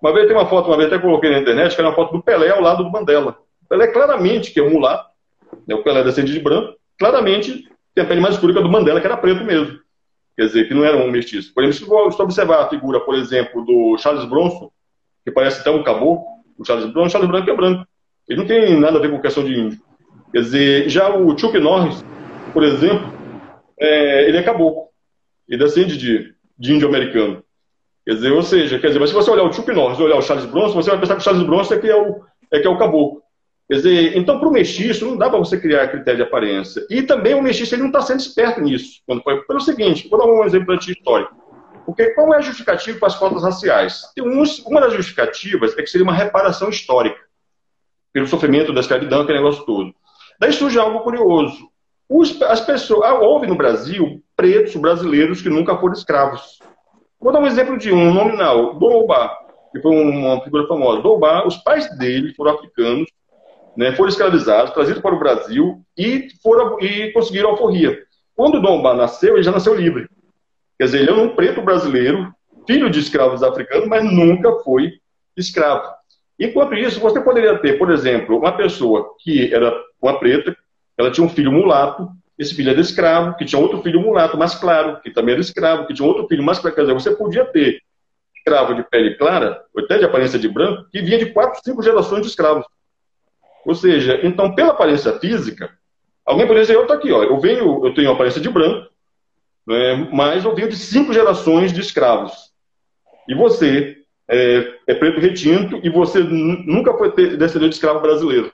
Uma 0.00 0.12
vez 0.12 0.26
tem 0.26 0.36
uma 0.36 0.46
foto, 0.46 0.66
uma 0.66 0.76
vez 0.76 0.90
até 0.90 1.00
coloquei 1.00 1.30
na 1.30 1.40
internet, 1.40 1.74
que 1.74 1.80
era 1.80 1.88
uma 1.88 1.94
foto 1.94 2.12
do 2.12 2.22
Pelé 2.22 2.50
ao 2.50 2.60
lado 2.60 2.84
do 2.84 2.90
Mandela. 2.90 3.38
O 3.62 3.68
Pelé 3.68 3.88
claramente, 3.88 4.52
que 4.52 4.60
é 4.60 4.62
um 4.62 4.70
mulato, 4.70 5.09
né, 5.66 5.74
o 5.74 5.82
Pelé 5.82 6.02
descende 6.02 6.32
de 6.32 6.40
branco, 6.40 6.74
claramente 6.98 7.68
tem 7.94 8.04
a 8.04 8.06
pele 8.06 8.20
mais 8.20 8.34
escura 8.34 8.52
que 8.52 8.58
a 8.58 8.62
do 8.62 8.68
Mandela, 8.68 9.00
que 9.00 9.06
era 9.06 9.16
preto 9.16 9.44
mesmo. 9.44 9.78
Quer 10.36 10.46
dizer, 10.46 10.68
que 10.68 10.74
não 10.74 10.84
era 10.84 10.96
um 10.96 11.10
mestiço. 11.10 11.52
Por 11.52 11.64
exemplo, 11.64 11.78
se 11.78 12.14
você 12.14 12.22
observar 12.22 12.62
a 12.62 12.68
figura, 12.68 13.00
por 13.00 13.14
exemplo, 13.14 13.64
do 13.64 13.98
Charles 13.98 14.24
Bronson, 14.24 14.70
que 15.24 15.30
parece 15.30 15.60
até 15.60 15.70
um 15.70 15.82
caboclo, 15.82 16.24
o 16.58 16.64
Charles 16.64 16.86
Bronson, 16.86 17.06
o 17.06 17.10
Charles 17.10 17.30
Branco 17.30 17.50
é 17.50 17.56
branco. 17.56 17.86
Ele 18.28 18.38
não 18.38 18.46
tem 18.46 18.78
nada 18.78 18.98
a 18.98 19.00
ver 19.00 19.10
com 19.10 19.20
questão 19.20 19.44
de 19.44 19.58
índio. 19.58 19.80
Quer 20.32 20.40
dizer, 20.40 20.88
já 20.88 21.14
o 21.14 21.36
Chuck 21.36 21.58
Norris, 21.58 22.04
por 22.52 22.62
exemplo, 22.62 23.12
é, 23.78 24.28
ele 24.28 24.38
é 24.38 24.42
caboclo. 24.42 24.88
Ele 25.48 25.62
descende 25.62 25.96
de, 25.98 26.32
de 26.58 26.72
índio 26.72 26.88
americano. 26.88 27.42
Quer 28.06 28.14
dizer, 28.14 28.32
ou 28.32 28.42
seja, 28.42 28.78
quer 28.78 28.88
dizer, 28.88 28.98
mas 28.98 29.10
se 29.10 29.14
você 29.14 29.30
olhar 29.30 29.44
o 29.44 29.52
Chuck 29.52 29.70
Norris 29.72 29.98
e 29.98 30.02
olhar 30.02 30.16
o 30.16 30.22
Charles 30.22 30.46
Bronson, 30.46 30.74
você 30.74 30.90
vai 30.90 31.00
pensar 31.00 31.14
que 31.14 31.20
o 31.20 31.24
Charles 31.24 31.42
Bronson 31.42 31.74
é 31.74 31.78
que 31.78 31.88
é 31.88 31.96
o, 31.96 32.22
é 32.52 32.60
que 32.60 32.66
é 32.66 32.70
o 32.70 32.78
caboclo. 32.78 33.22
Quer 33.70 33.76
dizer, 33.76 34.16
então 34.16 34.40
para 34.40 34.48
o 34.48 34.52
mestiço 34.52 35.06
não 35.06 35.16
dá 35.16 35.30
para 35.30 35.38
você 35.38 35.56
criar 35.56 35.86
critério 35.86 36.16
de 36.16 36.22
aparência. 36.24 36.84
E 36.90 37.02
também 37.02 37.34
o 37.36 37.42
mestiço 37.42 37.72
ele 37.72 37.82
não 37.82 37.90
está 37.90 38.02
sendo 38.02 38.18
esperto 38.18 38.60
nisso. 38.60 39.00
Quando 39.06 39.22
foi, 39.22 39.40
pelo 39.44 39.60
seguinte, 39.60 40.08
vou 40.08 40.18
dar 40.18 40.26
um 40.26 40.42
exemplo 40.42 40.74
histórico. 40.74 41.36
Porque 41.86 42.10
qual 42.10 42.34
é 42.34 42.38
a 42.38 42.40
justificativa 42.40 42.98
para 42.98 43.06
as 43.06 43.14
cotas 43.14 43.44
raciais? 43.44 44.02
uma 44.66 44.80
das 44.80 44.94
justificativas 44.94 45.78
é 45.78 45.82
que 45.82 45.86
seria 45.86 46.04
uma 46.04 46.12
reparação 46.12 46.68
histórica 46.68 47.20
pelo 48.12 48.26
sofrimento 48.26 48.72
da 48.72 48.80
escravidão, 48.80 49.20
aquele 49.20 49.38
negócio 49.38 49.64
todo. 49.64 49.94
Daí 50.40 50.52
surge 50.52 50.76
algo 50.76 50.98
curioso. 51.04 51.70
Os, 52.08 52.42
as 52.42 52.60
pessoas, 52.60 53.08
ah, 53.08 53.20
houve 53.20 53.46
no 53.46 53.54
Brasil 53.54 54.20
pretos 54.34 54.74
brasileiros 54.74 55.42
que 55.42 55.48
nunca 55.48 55.78
foram 55.78 55.94
escravos. 55.94 56.58
Vou 57.20 57.32
dar 57.32 57.38
um 57.38 57.46
exemplo 57.46 57.78
de 57.78 57.92
um 57.92 58.12
nominal, 58.12 58.74
Dom 58.74 59.06
que 59.70 59.80
foi 59.80 59.94
uma 59.94 60.40
figura 60.40 60.66
famosa. 60.66 61.02
Dom 61.02 61.20
os 61.46 61.56
pais 61.58 61.96
dele 61.96 62.34
foram 62.34 62.54
africanos, 62.54 63.08
né, 63.80 63.96
foram 63.96 64.10
escravizados, 64.10 64.74
trazidos 64.74 65.00
para 65.00 65.14
o 65.14 65.18
Brasil 65.18 65.80
e, 65.96 66.28
foram, 66.42 66.78
e 66.80 67.10
conseguiram 67.12 67.48
alforria. 67.48 67.98
Quando 68.36 68.60
Dom 68.60 68.82
Bá 68.82 68.94
nasceu, 68.94 69.36
ele 69.36 69.42
já 69.42 69.50
nasceu 69.50 69.74
livre. 69.74 70.06
Quer 70.78 70.84
dizer, 70.84 70.98
ele 70.98 71.08
é 71.08 71.14
um 71.14 71.34
preto 71.34 71.62
brasileiro, 71.62 72.30
filho 72.66 72.90
de 72.90 73.00
escravos 73.00 73.42
africanos, 73.42 73.88
mas 73.88 74.04
nunca 74.04 74.52
foi 74.62 74.92
escravo. 75.34 75.82
Enquanto 76.38 76.74
isso, 76.74 77.00
você 77.00 77.22
poderia 77.22 77.56
ter, 77.56 77.78
por 77.78 77.90
exemplo, 77.90 78.36
uma 78.36 78.52
pessoa 78.52 79.14
que 79.18 79.50
era 79.50 79.74
uma 79.98 80.18
preta, 80.18 80.54
ela 80.98 81.10
tinha 81.10 81.26
um 81.26 81.30
filho 81.30 81.50
mulato, 81.50 82.06
esse 82.38 82.54
filho 82.54 82.72
era 82.72 82.80
escravo, 82.82 83.34
que 83.38 83.46
tinha 83.46 83.58
outro 83.58 83.80
filho 83.80 84.02
mulato 84.02 84.36
mais 84.36 84.54
claro, 84.54 85.00
que 85.00 85.10
também 85.10 85.32
era 85.32 85.40
escravo, 85.40 85.86
que 85.86 85.94
tinha 85.94 86.06
outro 86.06 86.28
filho 86.28 86.42
mais 86.42 86.58
claro. 86.58 86.76
Quer 86.76 86.82
dizer, 86.82 86.92
você 86.92 87.16
podia 87.16 87.46
ter 87.46 87.80
escravo 88.36 88.74
de 88.74 88.82
pele 88.82 89.14
clara, 89.14 89.62
ou 89.74 89.82
até 89.82 89.96
de 89.96 90.04
aparência 90.04 90.38
de 90.38 90.50
branco, 90.50 90.84
que 90.92 91.00
vinha 91.00 91.16
de 91.16 91.32
quatro, 91.32 91.58
cinco 91.64 91.82
gerações 91.82 92.20
de 92.20 92.28
escravos. 92.28 92.66
Ou 93.64 93.74
seja, 93.74 94.20
então, 94.22 94.54
pela 94.54 94.70
aparência 94.70 95.12
física, 95.18 95.70
alguém 96.24 96.46
poderia 96.46 96.62
dizer, 96.62 96.76
eu 96.76 96.82
estou 96.82 96.96
aqui, 96.96 97.12
ó, 97.12 97.22
eu 97.22 97.38
venho, 97.38 97.84
eu 97.84 97.94
tenho 97.94 98.10
aparência 98.10 98.40
de 98.40 98.48
branco, 98.48 98.88
né, 99.66 100.08
mas 100.12 100.44
eu 100.44 100.54
venho 100.54 100.68
de 100.68 100.76
cinco 100.76 101.12
gerações 101.12 101.72
de 101.72 101.80
escravos. 101.80 102.32
E 103.28 103.34
você 103.34 103.98
é, 104.28 104.74
é 104.86 104.94
preto 104.94 105.20
retinto 105.20 105.80
e 105.82 105.90
você 105.90 106.20
nunca 106.20 106.96
foi 106.96 107.12
descendente 107.36 107.70
de 107.70 107.74
escravo 107.74 108.00
brasileiro. 108.00 108.52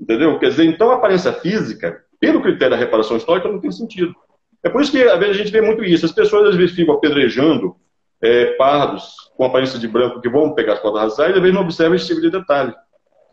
Entendeu? 0.00 0.38
Quer 0.38 0.48
dizer, 0.48 0.64
então 0.64 0.90
a 0.90 0.94
aparência 0.94 1.32
física, 1.32 2.02
pelo 2.18 2.40
critério 2.40 2.70
da 2.70 2.76
reparação 2.76 3.16
histórica, 3.16 3.48
não 3.48 3.60
tem 3.60 3.70
sentido. 3.70 4.14
É 4.62 4.68
por 4.68 4.80
isso 4.80 4.92
que 4.92 5.02
às 5.02 5.18
vezes 5.18 5.36
a 5.36 5.38
gente 5.38 5.52
vê 5.52 5.60
muito 5.60 5.84
isso. 5.84 6.06
As 6.06 6.12
pessoas 6.12 6.48
às 6.48 6.56
vezes 6.56 6.74
ficam 6.74 6.94
apedrejando 6.94 7.76
é, 8.20 8.52
pardos 8.54 9.14
com 9.36 9.44
aparência 9.44 9.78
de 9.78 9.88
branco 9.88 10.20
que 10.20 10.28
vão 10.28 10.54
pegar 10.54 10.74
as 10.74 10.80
cotas 10.80 11.02
raciais 11.02 11.32
e 11.32 11.36
às 11.36 11.40
vezes 11.40 11.54
não 11.54 11.62
observam 11.62 11.96
esse 11.96 12.06
tipo 12.06 12.20
de 12.20 12.30
detalhe. 12.30 12.72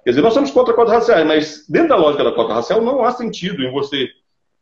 Quer 0.04 0.12
dizer, 0.12 0.22
nós 0.22 0.34
somos 0.34 0.52
contra 0.52 0.74
a 0.74 0.76
cota 0.76 0.94
racial, 0.94 1.26
mas 1.26 1.66
dentro 1.68 1.90
da 1.90 1.96
lógica 1.96 2.24
da 2.24 2.32
cota 2.32 2.54
racial 2.54 2.82
não 2.82 3.04
há 3.04 3.12
sentido 3.12 3.64
em 3.64 3.72
você 3.72 4.10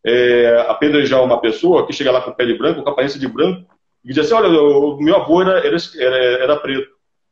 é, 0.06 0.65
apedrejar 0.67 1.23
uma 1.23 1.39
pessoa 1.39 1.86
que 1.86 1.93
chega 1.93 2.12
lá 2.12 2.21
com 2.21 2.32
pele 2.32 2.58
branca, 2.58 2.82
com 2.82 2.89
aparência 2.89 3.19
de 3.19 3.28
branco, 3.28 3.69
e 4.04 4.13
diz 4.13 4.19
assim, 4.19 4.34
olha, 4.34 4.50
o 4.50 4.97
meu 5.02 5.15
avô 5.15 5.41
era, 5.41 5.60
era, 5.60 6.17
era, 6.43 6.56
preto. 6.58 6.88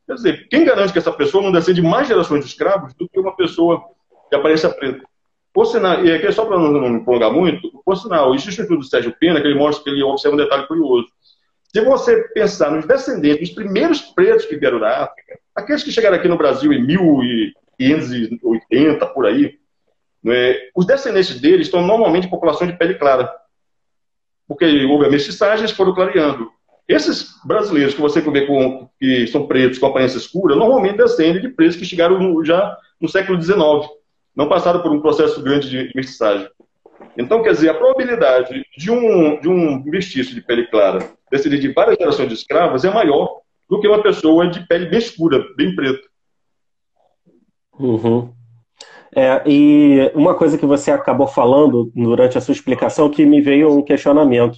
Quer 0.05 0.13
dizer, 0.15 0.47
quem 0.49 0.65
garante 0.65 0.91
que 0.91 0.99
essa 0.99 1.11
pessoa 1.11 1.43
não 1.43 1.51
descende 1.51 1.81
mais 1.81 2.07
gerações 2.07 2.43
de 2.43 2.51
escravos 2.51 2.93
do 2.93 3.07
que 3.07 3.19
uma 3.19 3.35
pessoa 3.35 3.81
de 4.29 4.37
aparência 4.37 4.69
preta? 4.69 5.03
Por 5.53 5.65
sinal, 5.65 6.03
e 6.03 6.13
aqui 6.13 6.27
é 6.27 6.31
só 6.31 6.45
para 6.45 6.57
não, 6.57 6.69
não 6.69 7.03
prolongar 7.03 7.31
muito, 7.31 7.71
por 7.85 7.95
sinal, 7.95 8.35
existe 8.35 8.59
um 8.59 8.63
estudo 8.63 8.79
do 8.79 8.85
Sérgio 8.85 9.15
Pena 9.17 9.39
que 9.39 9.47
ele 9.47 9.57
mostra 9.57 9.83
que 9.83 9.89
ele 9.89 10.03
observa 10.03 10.35
um 10.35 10.39
detalhe 10.39 10.67
curioso. 10.67 11.07
Se 11.73 11.81
você 11.81 12.23
pensar 12.33 12.71
nos 12.71 12.85
descendentes, 12.85 13.49
os 13.49 13.55
primeiros 13.55 14.01
pretos 14.01 14.45
que 14.45 14.57
vieram 14.57 14.79
da 14.79 15.05
África, 15.05 15.39
aqueles 15.55 15.81
que 15.83 15.91
chegaram 15.91 16.17
aqui 16.17 16.27
no 16.27 16.37
Brasil 16.37 16.73
em 16.73 16.85
1580, 17.79 19.05
por 19.07 19.25
aí, 19.25 19.57
né, 20.23 20.55
os 20.75 20.85
descendentes 20.85 21.39
deles 21.39 21.67
estão 21.67 21.85
normalmente 21.85 22.27
em 22.27 22.29
população 22.29 22.67
de 22.67 22.77
pele 22.77 22.95
clara. 22.95 23.31
Porque 24.47 24.85
houve 24.85 25.05
a 25.05 25.09
mestiçagem, 25.09 25.65
eles 25.65 25.75
foram 25.75 25.93
clareando. 25.93 26.49
Esses 26.87 27.33
brasileiros 27.43 27.95
que 27.95 28.01
você 28.01 28.21
vê 28.21 28.45
com, 28.45 28.89
que 28.99 29.25
são 29.27 29.47
pretos 29.47 29.79
com 29.79 29.87
aparência 29.87 30.17
escura, 30.17 30.55
normalmente 30.55 30.97
descendem 30.97 31.41
de 31.41 31.49
pretos 31.49 31.75
que 31.75 31.85
chegaram 31.85 32.19
no, 32.19 32.43
já 32.45 32.77
no 33.01 33.09
século 33.09 33.41
XIX, 33.41 33.57
não 34.35 34.47
passaram 34.47 34.81
por 34.81 34.91
um 34.91 35.01
processo 35.01 35.41
grande 35.41 35.69
de 35.69 35.91
mestiçagem. 35.95 36.47
Então, 37.17 37.41
quer 37.41 37.51
dizer, 37.51 37.69
a 37.69 37.73
probabilidade 37.73 38.65
de 38.77 38.91
um, 38.91 39.39
de 39.39 39.49
um 39.49 39.83
mestiço 39.85 40.35
de 40.35 40.41
pele 40.41 40.67
clara 40.67 40.99
descender 41.31 41.59
de 41.59 41.73
várias 41.73 41.97
gerações 41.97 42.29
de 42.29 42.35
escravos 42.35 42.85
é 42.85 42.91
maior 42.91 43.41
do 43.69 43.79
que 43.79 43.87
uma 43.87 44.01
pessoa 44.01 44.47
de 44.47 44.65
pele 44.67 44.87
bem 44.87 44.99
escura, 44.99 45.43
bem 45.55 45.75
preta. 45.75 46.07
Uhum. 47.79 48.29
É, 49.15 49.41
e 49.45 50.11
uma 50.13 50.33
coisa 50.33 50.57
que 50.57 50.65
você 50.65 50.91
acabou 50.91 51.27
falando 51.27 51.91
durante 51.95 52.37
a 52.37 52.41
sua 52.41 52.51
explicação 52.51 53.09
que 53.09 53.25
me 53.25 53.39
veio 53.39 53.71
um 53.71 53.81
questionamento. 53.81 54.57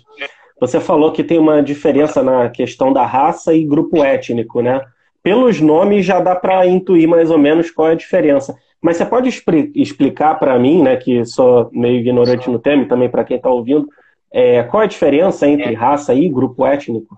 Você 0.59 0.79
falou 0.79 1.11
que 1.11 1.23
tem 1.23 1.37
uma 1.37 1.61
diferença 1.61 2.23
na 2.23 2.49
questão 2.49 2.91
da 2.91 3.05
raça 3.05 3.53
e 3.53 3.63
grupo 3.63 4.03
étnico, 4.03 4.61
né? 4.61 4.81
Pelos 5.21 5.61
nomes 5.61 6.05
já 6.05 6.19
dá 6.19 6.35
para 6.35 6.65
intuir 6.65 7.07
mais 7.07 7.29
ou 7.29 7.37
menos 7.37 7.69
qual 7.69 7.89
é 7.89 7.91
a 7.91 7.95
diferença. 7.95 8.55
Mas 8.81 8.97
você 8.97 9.05
pode 9.05 9.29
explicar 9.75 10.35
para 10.35 10.57
mim, 10.57 10.81
né, 10.81 10.95
que 10.95 11.25
sou 11.25 11.69
meio 11.71 11.99
ignorante 11.99 12.49
no 12.49 12.59
tema 12.59 12.83
e 12.83 12.87
também 12.87 13.09
para 13.09 13.23
quem 13.23 13.37
está 13.37 13.49
ouvindo, 13.49 13.87
é, 14.31 14.63
qual 14.63 14.81
é 14.81 14.85
a 14.85 14.89
diferença 14.89 15.47
entre 15.47 15.73
raça 15.73 16.13
e 16.13 16.29
grupo 16.29 16.65
étnico? 16.65 17.15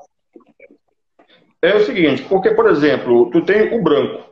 É 1.62 1.76
o 1.76 1.82
seguinte, 1.82 2.24
porque, 2.30 2.52
por 2.52 2.68
exemplo, 2.70 3.30
tu 3.30 3.42
tem 3.42 3.78
o 3.78 3.84
branco, 3.84 4.29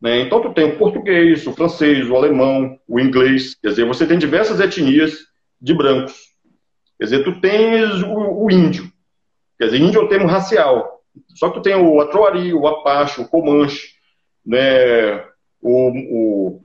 né? 0.00 0.20
então 0.20 0.40
tu 0.40 0.52
tem 0.52 0.64
o 0.64 0.78
português, 0.78 1.46
o 1.46 1.52
francês, 1.52 2.08
o 2.08 2.16
alemão, 2.16 2.78
o 2.86 3.00
inglês, 3.00 3.54
quer 3.54 3.68
dizer, 3.68 3.84
você 3.84 4.06
tem 4.06 4.18
diversas 4.18 4.60
etnias 4.60 5.18
de 5.60 5.74
brancos. 5.74 6.28
Quer 6.98 7.04
dizer, 7.04 7.24
tu 7.24 7.40
tens 7.40 8.02
o, 8.02 8.44
o 8.44 8.50
índio, 8.50 8.90
quer 9.58 9.66
dizer, 9.66 9.80
índio 9.80 10.00
é 10.00 10.04
um 10.04 10.08
termo 10.08 10.26
racial, 10.26 11.02
só 11.34 11.48
que 11.48 11.54
tu 11.54 11.62
tem 11.62 11.74
o 11.74 12.00
Atuari, 12.00 12.52
o 12.54 12.66
Apache, 12.66 13.20
o 13.20 13.28
Comanche, 13.28 13.94
né, 14.44 15.24
o, 15.60 15.90
o, 15.90 16.62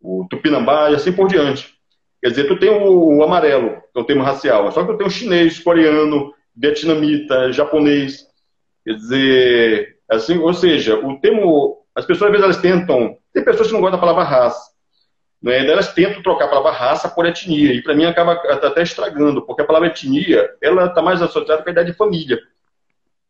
o 0.00 0.26
Tupinambá 0.28 0.90
e 0.90 0.94
assim 0.94 1.12
por 1.12 1.28
diante. 1.28 1.74
Quer 2.22 2.30
dizer, 2.30 2.48
tu 2.48 2.58
tem 2.58 2.70
o, 2.70 3.18
o 3.18 3.22
amarelo, 3.22 3.82
que 3.92 3.98
é 3.98 4.00
o 4.00 4.04
termo 4.04 4.22
racial, 4.22 4.70
só 4.72 4.82
que 4.82 4.92
tu 4.92 4.98
tem 4.98 5.06
o 5.06 5.10
chinês, 5.10 5.58
coreano, 5.58 6.32
vietnamita, 6.56 7.52
japonês. 7.52 8.26
Quer 8.84 8.94
dizer, 8.94 9.96
assim, 10.08 10.38
ou 10.38 10.54
seja, 10.54 10.98
o 10.98 11.20
termo. 11.20 11.83
As 11.94 12.04
pessoas 12.04 12.28
às 12.28 12.32
vezes 12.32 12.44
elas 12.44 12.60
tentam. 12.60 13.16
Tem 13.32 13.44
pessoas 13.44 13.68
que 13.68 13.74
não 13.74 13.80
gostam 13.80 13.98
da 13.98 14.06
palavra 14.06 14.24
raça. 14.24 14.74
Né? 15.40 15.66
Elas 15.70 15.92
tentam 15.92 16.22
trocar 16.22 16.46
a 16.46 16.48
palavra 16.48 16.72
raça 16.72 17.08
por 17.08 17.26
etnia. 17.26 17.72
E 17.72 17.82
para 17.82 17.94
mim 17.94 18.04
acaba 18.04 18.32
até 18.32 18.82
estragando, 18.82 19.42
porque 19.42 19.62
a 19.62 19.66
palavra 19.66 19.88
etnia 19.88 20.50
ela 20.62 20.86
está 20.86 21.02
mais 21.02 21.20
associada 21.20 21.62
com 21.62 21.68
a 21.68 21.72
ideia 21.72 21.86
de 21.86 21.92
família. 21.92 22.40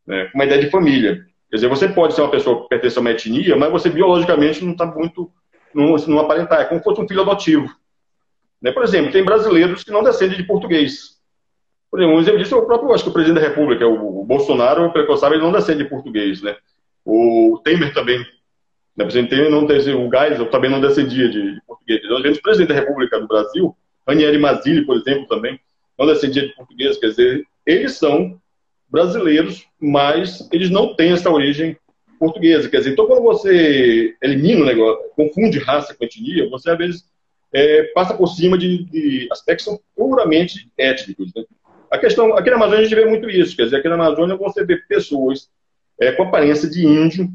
Né? 0.07 0.27
Com 0.27 0.39
uma 0.39 0.45
ideia 0.45 0.61
de 0.61 0.71
família. 0.71 1.27
Quer 1.51 1.57
dizer, 1.57 1.69
você 1.69 1.89
pode 1.89 2.15
ser 2.15 2.23
uma 2.23 2.31
pessoa 2.31 2.63
que 2.63 2.69
pertence 2.69 2.97
a 2.97 3.01
uma 3.01 3.11
etnia, 3.11 3.57
mas 3.57 3.71
você 3.71 3.91
biologicamente 3.91 4.65
não 4.65 4.73
está 4.73 4.87
muito. 4.87 5.31
Não, 5.75 5.97
não 5.97 6.21
aparentar. 6.21 6.61
É 6.61 6.65
como 6.65 6.79
se 6.81 6.85
fosse 6.85 7.01
um 7.01 7.09
filho 7.09 7.23
adotivo. 7.23 7.69
Né? 8.63 8.73
Por 8.73 8.83
exemplo, 8.83 9.13
tem 9.13 9.25
brasileiros 9.25 9.83
que 9.85 9.91
não 9.91 10.03
descendem 10.03 10.37
de 10.37 10.45
português. 10.45 11.15
Por 11.91 12.01
exemplo, 12.01 12.17
um 12.17 12.21
exemplo 12.21 12.39
disso 12.39 12.55
é 12.55 12.59
o 12.59 12.67
próprio, 12.67 12.93
acho 12.93 13.05
que 13.05 13.11
o 13.11 13.13
presidente 13.13 13.41
da 13.41 13.49
República, 13.49 13.87
o 13.87 14.25
Bolsonaro, 14.25 14.93
sabe, 15.17 15.37
ele 15.37 15.45
não 15.45 15.53
descende 15.53 15.83
de 15.85 15.89
português. 15.91 16.43
Né? 16.43 16.57
O 17.05 17.61
Temer 17.63 17.93
também. 17.93 18.25
Né? 18.97 19.05
Presidente 19.05 19.49
não 19.49 19.67
descende, 19.67 19.97
o 19.97 20.11
Geisel 20.11 20.51
também 20.51 20.71
não 20.71 20.81
descendia 20.81 21.29
de, 21.29 21.61
português. 21.67 22.01
Então, 22.05 22.19
o 22.19 22.43
presidente 22.43 22.69
da 22.69 22.75
República 22.75 23.21
do 23.21 23.29
Brasil, 23.29 23.77
Aniele 24.07 24.39
Mazzilli, 24.39 24.85
por 24.85 24.97
exemplo, 24.97 25.27
também, 25.27 25.59
não 25.99 26.07
descendia 26.07 26.47
de 26.47 26.55
português. 26.55 26.99
Quer 26.99 27.09
dizer, 27.09 27.45
eles 27.67 27.95
são 27.95 28.41
brasileiros, 28.89 29.67
mas 29.81 30.49
eles 30.53 30.71
não 30.71 30.95
têm 30.95 31.13
essa 31.13 31.31
origem 31.31 31.77
portuguesa. 32.19 32.69
Quer 32.69 32.79
dizer, 32.79 32.93
então 32.93 33.07
quando 33.07 33.23
você 33.23 34.15
elimina 34.23 34.63
o 34.63 34.67
negócio, 34.67 35.11
confunde 35.17 35.59
raça 35.59 35.95
com 35.95 36.05
etnia, 36.05 36.49
você 36.49 36.71
às 36.71 36.79
vezes 36.79 37.05
é, 37.53 37.85
passa 37.95 38.15
por 38.15 38.27
cima 38.29 38.57
de, 38.57 38.85
de, 38.85 39.29
aspectos 39.31 39.65
que 39.65 39.71
são 39.71 39.81
puramente 39.97 40.71
étnicos. 40.79 41.33
Né? 41.35 41.45
A 41.91 41.99
questão, 41.99 42.37
aqui 42.37 42.51
na 42.51 42.57
Amazônia 42.57 42.81
a 42.81 42.89
gente 42.89 42.95
vê 42.95 43.05
muito 43.05 43.29
isso, 43.29 43.57
quer 43.57 43.65
dizer, 43.65 43.77
aqui 43.77 43.89
na 43.89 43.95
Amazônia 43.95 44.37
você 44.37 44.65
vê 44.65 44.77
pessoas 44.77 45.49
é, 46.01 46.13
com 46.13 46.25
aparência 46.25 46.69
de 46.69 46.87
índio, 46.87 47.29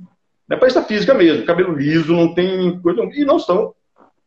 né, 0.50 0.56
aparência 0.56 0.82
física 0.84 1.14
mesmo, 1.14 1.46
cabelo 1.46 1.76
liso, 1.76 2.14
não 2.14 2.34
tem 2.34 2.80
coisa, 2.80 3.02
e 3.14 3.24
não 3.24 3.38
são 3.38 3.74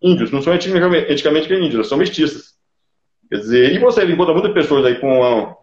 índios, 0.00 0.30
não 0.30 0.40
são 0.40 0.54
etnicamente, 0.54 1.52
índios, 1.52 1.88
são 1.88 1.98
mestiças. 1.98 2.52
Quer 3.28 3.38
dizer, 3.38 3.72
e 3.72 3.78
você 3.78 4.04
encontra 4.04 4.32
muitas 4.32 4.52
pessoas 4.52 4.84
aí 4.84 5.00
com 5.00 5.22
a, 5.22 5.56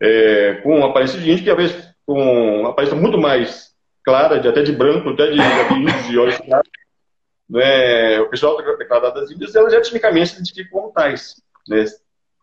é, 0.00 0.54
com 0.62 0.84
aparência 0.84 1.18
de 1.18 1.30
índio, 1.30 1.44
que 1.44 1.50
às 1.50 1.56
vezes 1.56 1.92
com 2.04 2.60
uma 2.60 2.70
aparência 2.70 2.96
muito 2.96 3.16
mais 3.16 3.72
clara, 4.04 4.38
de, 4.38 4.48
até 4.48 4.62
de 4.62 4.72
branco, 4.72 5.10
até 5.10 5.30
de, 5.30 5.36
de 5.36 6.08
de 6.08 6.18
olhos 6.18 6.36
claros. 6.38 6.68
Né? 7.48 8.20
O 8.20 8.28
pessoal 8.28 8.56
declarado 8.76 9.20
das 9.20 9.30
índias, 9.30 9.54
elas 9.54 9.72
etnicamente 9.72 10.30
se 10.30 10.34
identificam 10.36 10.80
como 10.80 10.92
tais. 10.92 11.34
Né? 11.68 11.84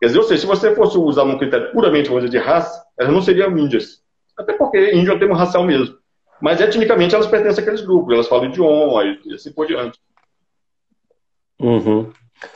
Quer 0.00 0.06
dizer, 0.06 0.18
ou 0.18 0.24
seja, 0.24 0.40
se 0.40 0.46
você 0.46 0.74
fosse 0.74 0.96
usar 0.96 1.24
um 1.24 1.38
critério 1.38 1.70
puramente 1.72 2.08
dizer, 2.08 2.28
de 2.28 2.38
raça, 2.38 2.82
elas 2.98 3.12
não 3.12 3.20
seriam 3.20 3.56
índias. 3.56 4.02
Até 4.38 4.54
porque 4.54 4.94
índio 4.94 5.12
é 5.12 5.16
um 5.16 5.18
termo 5.18 5.34
racial 5.34 5.62
mesmo. 5.64 5.99
Mas 6.40 6.60
etnicamente 6.60 7.14
elas 7.14 7.26
pertencem 7.26 7.62
àqueles 7.62 7.82
grupos, 7.82 8.14
elas 8.14 8.28
falam 8.28 8.46
idioma 8.46 9.04
e 9.04 9.34
assim 9.34 9.52
por 9.52 9.66
diante. 9.66 9.98
Uhum. 11.60 12.10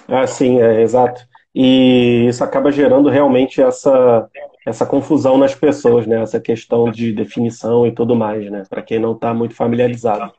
Ah, 0.08 0.26
sim, 0.26 0.60
é, 0.60 0.80
exato. 0.82 1.20
E 1.54 2.26
isso 2.28 2.42
acaba 2.42 2.72
gerando 2.72 3.08
realmente 3.08 3.62
essa, 3.62 4.28
essa 4.66 4.86
confusão 4.86 5.36
nas 5.38 5.54
pessoas, 5.54 6.06
né? 6.06 6.22
Essa 6.22 6.40
questão 6.40 6.90
de 6.90 7.12
definição 7.12 7.86
e 7.86 7.92
tudo 7.92 8.16
mais, 8.16 8.50
né? 8.50 8.64
Para 8.68 8.82
quem 8.82 8.98
não 8.98 9.12
está 9.12 9.32
muito 9.34 9.54
familiarizado. 9.54 10.32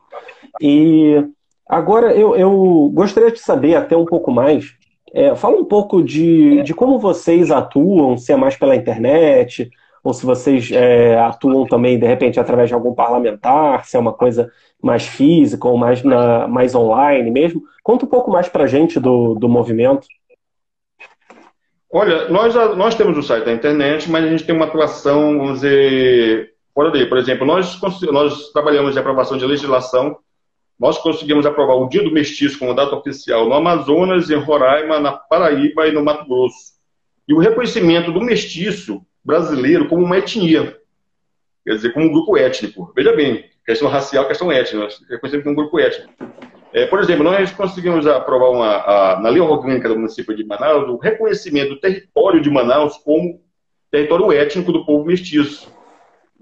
E 0.60 1.24
agora 1.68 2.14
eu, 2.14 2.36
eu 2.36 2.92
gostaria 2.94 3.32
de 3.32 3.40
saber 3.40 3.76
até 3.76 3.96
um 3.96 4.06
pouco 4.06 4.32
mais. 4.32 4.74
É, 5.14 5.34
fala 5.36 5.56
um 5.56 5.66
pouco 5.66 6.04
de, 6.04 6.62
de 6.64 6.74
como 6.74 7.00
vocês 7.00 7.50
atuam, 7.50 8.18
se 8.18 8.34
é 8.34 8.36
mais 8.36 8.58
pela 8.58 8.76
internet, 8.76 9.70
ou 10.06 10.14
se 10.14 10.24
vocês 10.24 10.72
é, 10.72 11.18
atuam 11.18 11.66
também, 11.66 11.98
de 11.98 12.06
repente, 12.06 12.40
através 12.40 12.70
de 12.70 12.76
algum 12.76 12.94
parlamentar, 12.94 13.86
se 13.86 13.98
é 13.98 14.00
uma 14.00 14.14
coisa 14.14 14.52
mais 14.80 15.08
física 15.08 15.68
ou 15.68 15.78
mais, 15.78 16.04
na, 16.04 16.48
mais 16.48 16.76
online 16.76 17.32
mesmo. 17.32 17.64
Conta 17.82 18.06
um 18.06 18.08
pouco 18.08 18.30
mais 18.30 18.48
para 18.48 18.66
a 18.66 18.68
gente 18.68 19.00
do, 19.00 19.34
do 19.34 19.50
movimento. 19.50 20.06
Olha, 21.92 22.30
nós, 22.30 22.54
nós 22.78 22.94
temos 22.94 23.18
o 23.18 23.24
site 23.24 23.46
da 23.46 23.52
internet, 23.52 24.08
mas 24.08 24.24
a 24.24 24.30
gente 24.30 24.44
tem 24.44 24.56
uma 24.56 24.66
atuação, 24.66 25.40
vamos 25.40 25.62
dizer, 25.62 26.54
fora 26.72 26.92
dele. 26.92 27.08
Por 27.08 27.18
exemplo, 27.18 27.44
nós, 27.44 27.82
nós 28.12 28.52
trabalhamos 28.52 28.96
em 28.96 29.00
aprovação 29.00 29.40
de 29.40 29.46
legislação, 29.48 30.16
nós 30.80 31.00
conseguimos 31.00 31.48
aprovar 31.48 31.78
o 31.78 31.90
Dia 31.90 32.04
do 32.04 32.12
Mestiço 32.12 32.60
como 32.60 32.76
data 32.76 32.96
oficial 32.96 33.48
no 33.48 33.56
Amazonas, 33.56 34.30
em 34.30 34.36
Roraima, 34.36 35.00
na 35.00 35.14
Paraíba 35.14 35.88
e 35.88 35.92
no 35.92 36.04
Mato 36.04 36.28
Grosso. 36.28 36.76
E 37.28 37.34
o 37.34 37.40
reconhecimento 37.40 38.12
do 38.12 38.22
mestiço 38.22 39.02
brasileiro 39.26 39.88
como 39.88 40.06
uma 40.06 40.18
etnia. 40.18 40.78
quer 41.66 41.76
dizer, 41.76 41.94
como 41.94 42.06
um 42.06 42.12
grupo 42.12 42.38
étnico. 42.38 42.94
Veja 42.96 43.14
bem, 43.14 43.50
questão 43.66 43.90
racial, 43.90 44.28
questão 44.28 44.52
étnica, 44.52 44.88
reconhecido 45.10 45.44
como 45.44 45.54
um 45.54 45.56
grupo 45.56 45.80
étnico. 45.80 46.14
É, 46.72 46.86
por 46.86 47.00
exemplo, 47.00 47.24
nós 47.24 47.52
conseguimos 47.52 48.06
aprovar 48.06 48.50
uma, 48.50 48.76
a, 48.76 49.20
na 49.22 49.30
lei 49.30 49.42
orgânica 49.42 49.88
do 49.88 49.96
município 49.96 50.36
de 50.36 50.46
Manaus 50.46 50.90
o 50.90 50.98
reconhecimento 50.98 51.70
do 51.70 51.80
território 51.80 52.42
de 52.42 52.50
Manaus 52.50 52.98
como 52.98 53.42
território 53.90 54.32
étnico 54.32 54.72
do 54.72 54.86
povo 54.86 55.06
mestiço. 55.06 55.74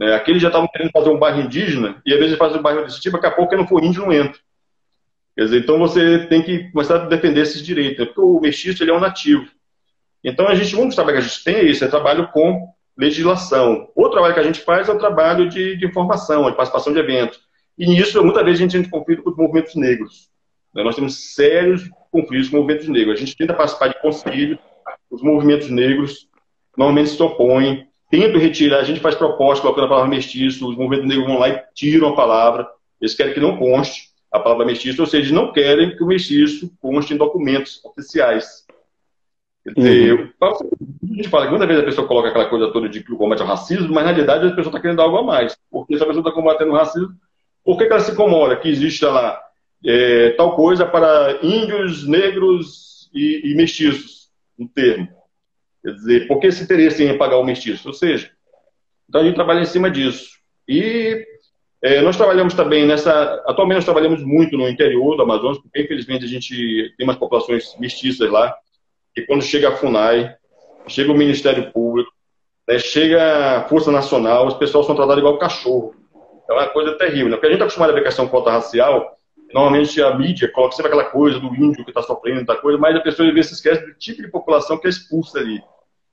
É, 0.01 0.15
aqui 0.15 0.31
eles 0.31 0.41
já 0.41 0.47
estavam 0.47 0.67
querendo 0.67 0.91
fazer 0.91 1.09
um 1.09 1.19
bairro 1.19 1.41
indígena, 1.41 2.01
e 2.03 2.11
às 2.11 2.19
vezes 2.19 2.37
fazem 2.37 2.59
um 2.59 2.63
bairro 2.63 2.83
desse 2.83 2.99
tipo, 2.99 3.15
daqui 3.15 3.27
a 3.27 3.31
pouco 3.31 3.51
quem 3.51 3.59
não 3.59 3.67
for 3.67 3.83
índio 3.83 4.01
não 4.01 4.11
entra. 4.11 4.39
Quer 5.35 5.45
dizer, 5.45 5.59
então 5.59 5.77
você 5.77 6.25
tem 6.25 6.41
que 6.41 6.71
começar 6.71 6.95
a 6.95 7.05
defender 7.05 7.41
esses 7.41 7.61
direitos, 7.61 7.99
né? 7.99 8.05
porque 8.05 8.21
o 8.21 8.39
mestiço 8.39 8.83
ele 8.83 8.89
é 8.89 8.93
um 8.93 8.99
nativo. 8.99 9.47
Então 10.23 10.47
a 10.47 10.55
gente, 10.55 10.75
um 10.75 10.87
dos 10.87 10.95
trabalhos 10.95 11.19
que 11.19 11.25
a 11.25 11.29
gente 11.29 11.43
tem 11.43 11.55
é 11.55 11.71
isso, 11.71 11.83
é 11.83 11.87
trabalho 11.87 12.27
com 12.29 12.72
legislação. 12.97 13.89
Outro 13.95 14.13
trabalho 14.13 14.33
que 14.33 14.39
a 14.39 14.43
gente 14.43 14.61
faz 14.61 14.87
é 14.87 14.91
o 14.91 14.97
trabalho 14.97 15.49
de, 15.49 15.77
de 15.77 15.85
informação, 15.85 16.49
de 16.49 16.55
participação 16.55 16.93
de 16.93 16.99
eventos. 16.99 17.39
E 17.77 17.87
nisso, 17.87 18.23
muitas 18.23 18.43
vezes, 18.43 18.59
a 18.59 18.63
gente 18.63 18.77
entra 18.77 18.87
em 18.87 18.91
conflito 18.91 19.23
com 19.23 19.31
os 19.31 19.37
movimentos 19.37 19.75
negros. 19.75 20.29
Né? 20.73 20.83
Nós 20.83 20.95
temos 20.95 21.33
sérios 21.33 21.89
conflitos 22.11 22.49
com 22.49 22.57
movimentos 22.57 22.87
negros. 22.87 23.17
A 23.17 23.19
gente 23.19 23.35
tenta 23.35 23.53
participar 23.53 23.87
de 23.87 23.99
conselho, 24.01 24.59
os 25.09 25.21
movimentos 25.21 25.69
negros 25.69 26.27
normalmente 26.77 27.09
se 27.09 27.21
opõem, 27.21 27.87
tentam 28.09 28.39
retirar, 28.39 28.79
a 28.79 28.83
gente 28.83 28.99
faz 28.99 29.15
proposta 29.15 29.61
colocando 29.61 29.85
a 29.85 29.89
palavra 29.89 30.09
mestiço, 30.09 30.69
os 30.69 30.75
movimentos 30.75 31.07
negros 31.07 31.27
vão 31.27 31.39
lá 31.39 31.49
e 31.49 31.63
tiram 31.73 32.09
a 32.09 32.15
palavra, 32.15 32.67
eles 33.01 33.13
querem 33.13 33.33
que 33.33 33.39
não 33.39 33.57
conste 33.57 34.09
a 34.31 34.39
palavra 34.39 34.65
mestiço, 34.65 35.01
ou 35.01 35.07
seja, 35.07 35.23
eles 35.23 35.31
não 35.31 35.51
querem 35.51 35.95
que 35.95 36.03
o 36.03 36.07
mestiço 36.07 36.71
conste 36.81 37.13
em 37.13 37.17
documentos 37.17 37.83
oficiais. 37.83 38.62
Quer 39.63 39.73
dizer, 39.75 40.13
uhum. 40.13 40.29
a 40.41 41.15
gente 41.15 41.29
fala 41.29 41.45
que 41.45 41.51
muitas 41.51 41.67
vezes 41.67 41.83
a 41.83 41.85
pessoa 41.85 42.07
coloca 42.07 42.29
aquela 42.29 42.49
coisa 42.49 42.71
toda 42.71 42.89
de 42.89 43.01
que 43.01 43.15
combate 43.15 43.41
o 43.41 43.45
racismo, 43.45 43.93
mas 43.93 44.03
na 44.03 44.11
realidade 44.11 44.45
a 44.45 44.55
pessoa 44.55 44.71
está 44.71 44.79
querendo 44.79 45.01
algo 45.01 45.17
a 45.17 45.23
mais. 45.23 45.57
Porque 45.71 45.95
se 45.95 46.03
a 46.03 46.05
pessoa 46.05 46.21
está 46.21 46.31
combatendo 46.31 46.71
o 46.71 46.75
racismo, 46.75 47.15
por 47.63 47.77
que, 47.77 47.85
que 47.85 47.93
ela 47.93 48.01
se 48.01 48.11
incomoda 48.11 48.57
que 48.57 48.67
existe 48.67 49.05
lá 49.05 49.39
é, 49.85 50.31
tal 50.31 50.55
coisa 50.55 50.85
para 50.85 51.39
índios, 51.41 52.05
negros 52.05 53.09
e, 53.13 53.51
e 53.51 53.55
mestiços, 53.55 54.29
no 54.59 54.67
termo? 54.67 55.07
Quer 55.81 55.91
dizer, 55.93 56.27
por 56.27 56.39
que 56.39 56.47
esse 56.47 56.63
interesse 56.63 57.03
em 57.03 57.17
pagar 57.17 57.37
o 57.37 57.43
mestiço? 57.43 57.87
Ou 57.87 57.93
seja, 57.93 58.31
então 59.07 59.21
a 59.21 59.23
gente 59.23 59.35
trabalha 59.35 59.61
em 59.61 59.65
cima 59.65 59.89
disso. 59.89 60.39
E 60.67 61.25
é, 61.81 62.01
nós 62.01 62.17
trabalhamos 62.17 62.53
também 62.53 62.85
nessa. 62.85 63.41
Atualmente 63.45 63.77
nós 63.77 63.85
trabalhamos 63.85 64.23
muito 64.23 64.57
no 64.57 64.67
interior 64.67 65.15
do 65.15 65.23
Amazonas, 65.23 65.59
porque 65.59 65.81
infelizmente 65.81 66.25
a 66.25 66.27
gente 66.27 66.93
tem 66.97 67.05
umas 67.05 67.17
populações 67.17 67.77
mestiças 67.79 68.29
lá, 68.29 68.53
e 69.15 69.21
quando 69.21 69.43
chega 69.43 69.69
a 69.69 69.75
FUNAI, 69.75 70.35
chega 70.87 71.11
o 71.11 71.17
Ministério 71.17 71.71
Público, 71.71 72.11
né, 72.67 72.79
chega 72.79 73.57
a 73.57 73.63
Força 73.67 73.91
Nacional, 73.91 74.47
os 74.47 74.55
pessoal 74.55 74.83
são 74.83 74.95
tratados 74.95 75.19
igual 75.19 75.37
cachorro. 75.37 75.95
É 76.49 76.53
uma 76.53 76.67
coisa 76.67 76.97
terrível, 76.97 77.29
né? 77.29 77.35
Porque 77.35 77.47
a 77.47 77.49
gente 77.49 77.55
está 77.55 77.65
acostumado 77.65 77.91
a 77.91 77.93
ver 77.93 78.03
questão 78.03 78.27
cota 78.27 78.51
racial, 78.51 79.17
normalmente 79.53 80.01
a 80.01 80.15
mídia 80.15 80.51
coloca 80.51 80.75
sempre 80.75 80.91
aquela 80.91 81.09
coisa 81.09 81.39
do 81.39 81.47
índio 81.55 81.83
que 81.85 81.91
está 81.91 82.01
sofrendo, 82.01 82.45
da 82.45 82.55
coisa, 82.55 82.77
mas 82.77 82.95
a 82.95 83.01
pessoa 83.01 83.27
às 83.27 83.33
vezes 83.33 83.49
se 83.49 83.55
esquece 83.55 83.85
do 83.85 83.93
tipo 83.93 84.21
de 84.21 84.29
população 84.29 84.77
que 84.77 84.87
é 84.87 84.89
expulsa 84.89 85.39
ali. 85.39 85.63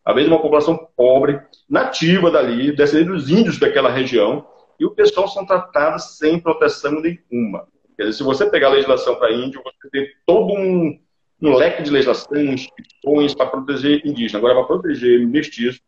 Às 0.04 0.14
vezes 0.14 0.30
uma 0.30 0.40
população 0.40 0.88
pobre, 0.96 1.40
nativa 1.68 2.30
dali, 2.30 2.74
descendente 2.74 3.10
dos 3.10 3.30
índios 3.30 3.58
daquela 3.58 3.90
região, 3.90 4.46
e 4.78 4.84
o 4.84 4.90
pessoal 4.90 5.28
são 5.28 5.44
tratados 5.44 6.16
sem 6.16 6.40
proteção 6.40 7.00
nenhuma. 7.00 7.66
Quer 7.96 8.04
dizer, 8.04 8.18
se 8.18 8.22
você 8.22 8.48
pegar 8.48 8.68
a 8.68 8.70
legislação 8.70 9.16
para 9.16 9.32
índio, 9.32 9.62
você 9.62 9.90
tem 9.90 10.06
todo 10.26 10.54
um, 10.54 10.98
um 11.42 11.54
leque 11.54 11.82
de 11.82 11.90
legislação, 11.90 12.40
instituições 12.42 13.34
para 13.34 13.46
proteger 13.46 14.04
indígena. 14.04 14.38
Agora, 14.38 14.54
para 14.54 14.64
proteger 14.64 15.26
mestiço 15.26 15.80